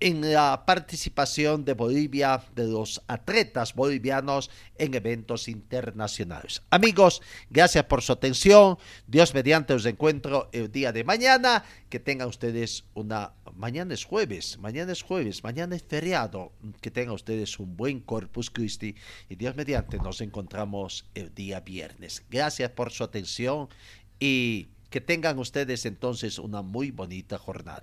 en 0.00 0.32
la 0.32 0.64
participación 0.66 1.64
de 1.64 1.72
Bolivia, 1.72 2.42
de 2.54 2.66
los 2.66 3.02
atletas 3.06 3.74
bolivianos 3.74 4.50
en 4.76 4.94
eventos 4.94 5.48
internacionales. 5.48 6.62
Amigos, 6.70 7.22
gracias 7.48 7.84
por 7.84 8.02
su 8.02 8.12
atención. 8.12 8.78
Dios 9.06 9.32
mediante 9.32 9.72
os 9.72 9.86
encuentro 9.86 10.50
el 10.52 10.70
día 10.70 10.92
de 10.92 11.04
mañana. 11.04 11.64
Que 11.88 12.00
tengan 12.00 12.28
ustedes 12.28 12.84
una... 12.94 13.32
Mañana 13.54 13.94
es 13.94 14.04
jueves, 14.04 14.58
mañana 14.58 14.92
es 14.92 15.02
jueves, 15.02 15.42
mañana 15.42 15.76
es 15.76 15.82
feriado. 15.82 16.52
Que 16.82 16.90
tengan 16.90 17.14
ustedes 17.14 17.58
un 17.58 17.76
buen 17.76 18.00
Corpus 18.00 18.50
Christi 18.50 18.94
y 19.30 19.36
Dios 19.36 19.56
mediante 19.56 19.96
nos 19.98 20.20
encontramos 20.20 21.06
el 21.14 21.34
día 21.34 21.60
viernes. 21.60 22.22
Gracias 22.28 22.70
por 22.70 22.92
su 22.92 23.02
atención 23.02 23.68
y 24.20 24.68
que 24.96 25.02
tengan 25.02 25.38
ustedes 25.38 25.84
entonces 25.84 26.38
una 26.38 26.62
muy 26.62 26.90
bonita 26.90 27.36
jornada. 27.36 27.82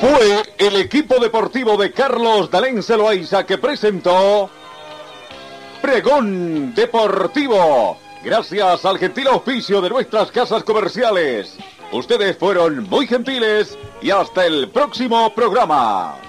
Fue 0.00 0.42
el 0.58 0.74
equipo 0.80 1.20
deportivo 1.20 1.76
de 1.76 1.92
Carlos 1.92 2.50
Dalén 2.50 2.82
Celoaiza 2.82 3.46
que 3.46 3.56
presentó 3.58 4.50
Pregón 5.80 6.74
Deportivo. 6.74 7.96
Gracias 8.24 8.84
al 8.84 8.98
gentil 8.98 9.28
auspicio 9.28 9.80
de 9.80 9.90
nuestras 9.90 10.32
casas 10.32 10.64
comerciales. 10.64 11.56
Ustedes 11.92 12.36
fueron 12.36 12.82
muy 12.88 13.06
gentiles 13.06 13.78
y 14.02 14.10
hasta 14.10 14.44
el 14.44 14.70
próximo 14.70 15.32
programa. 15.36 16.27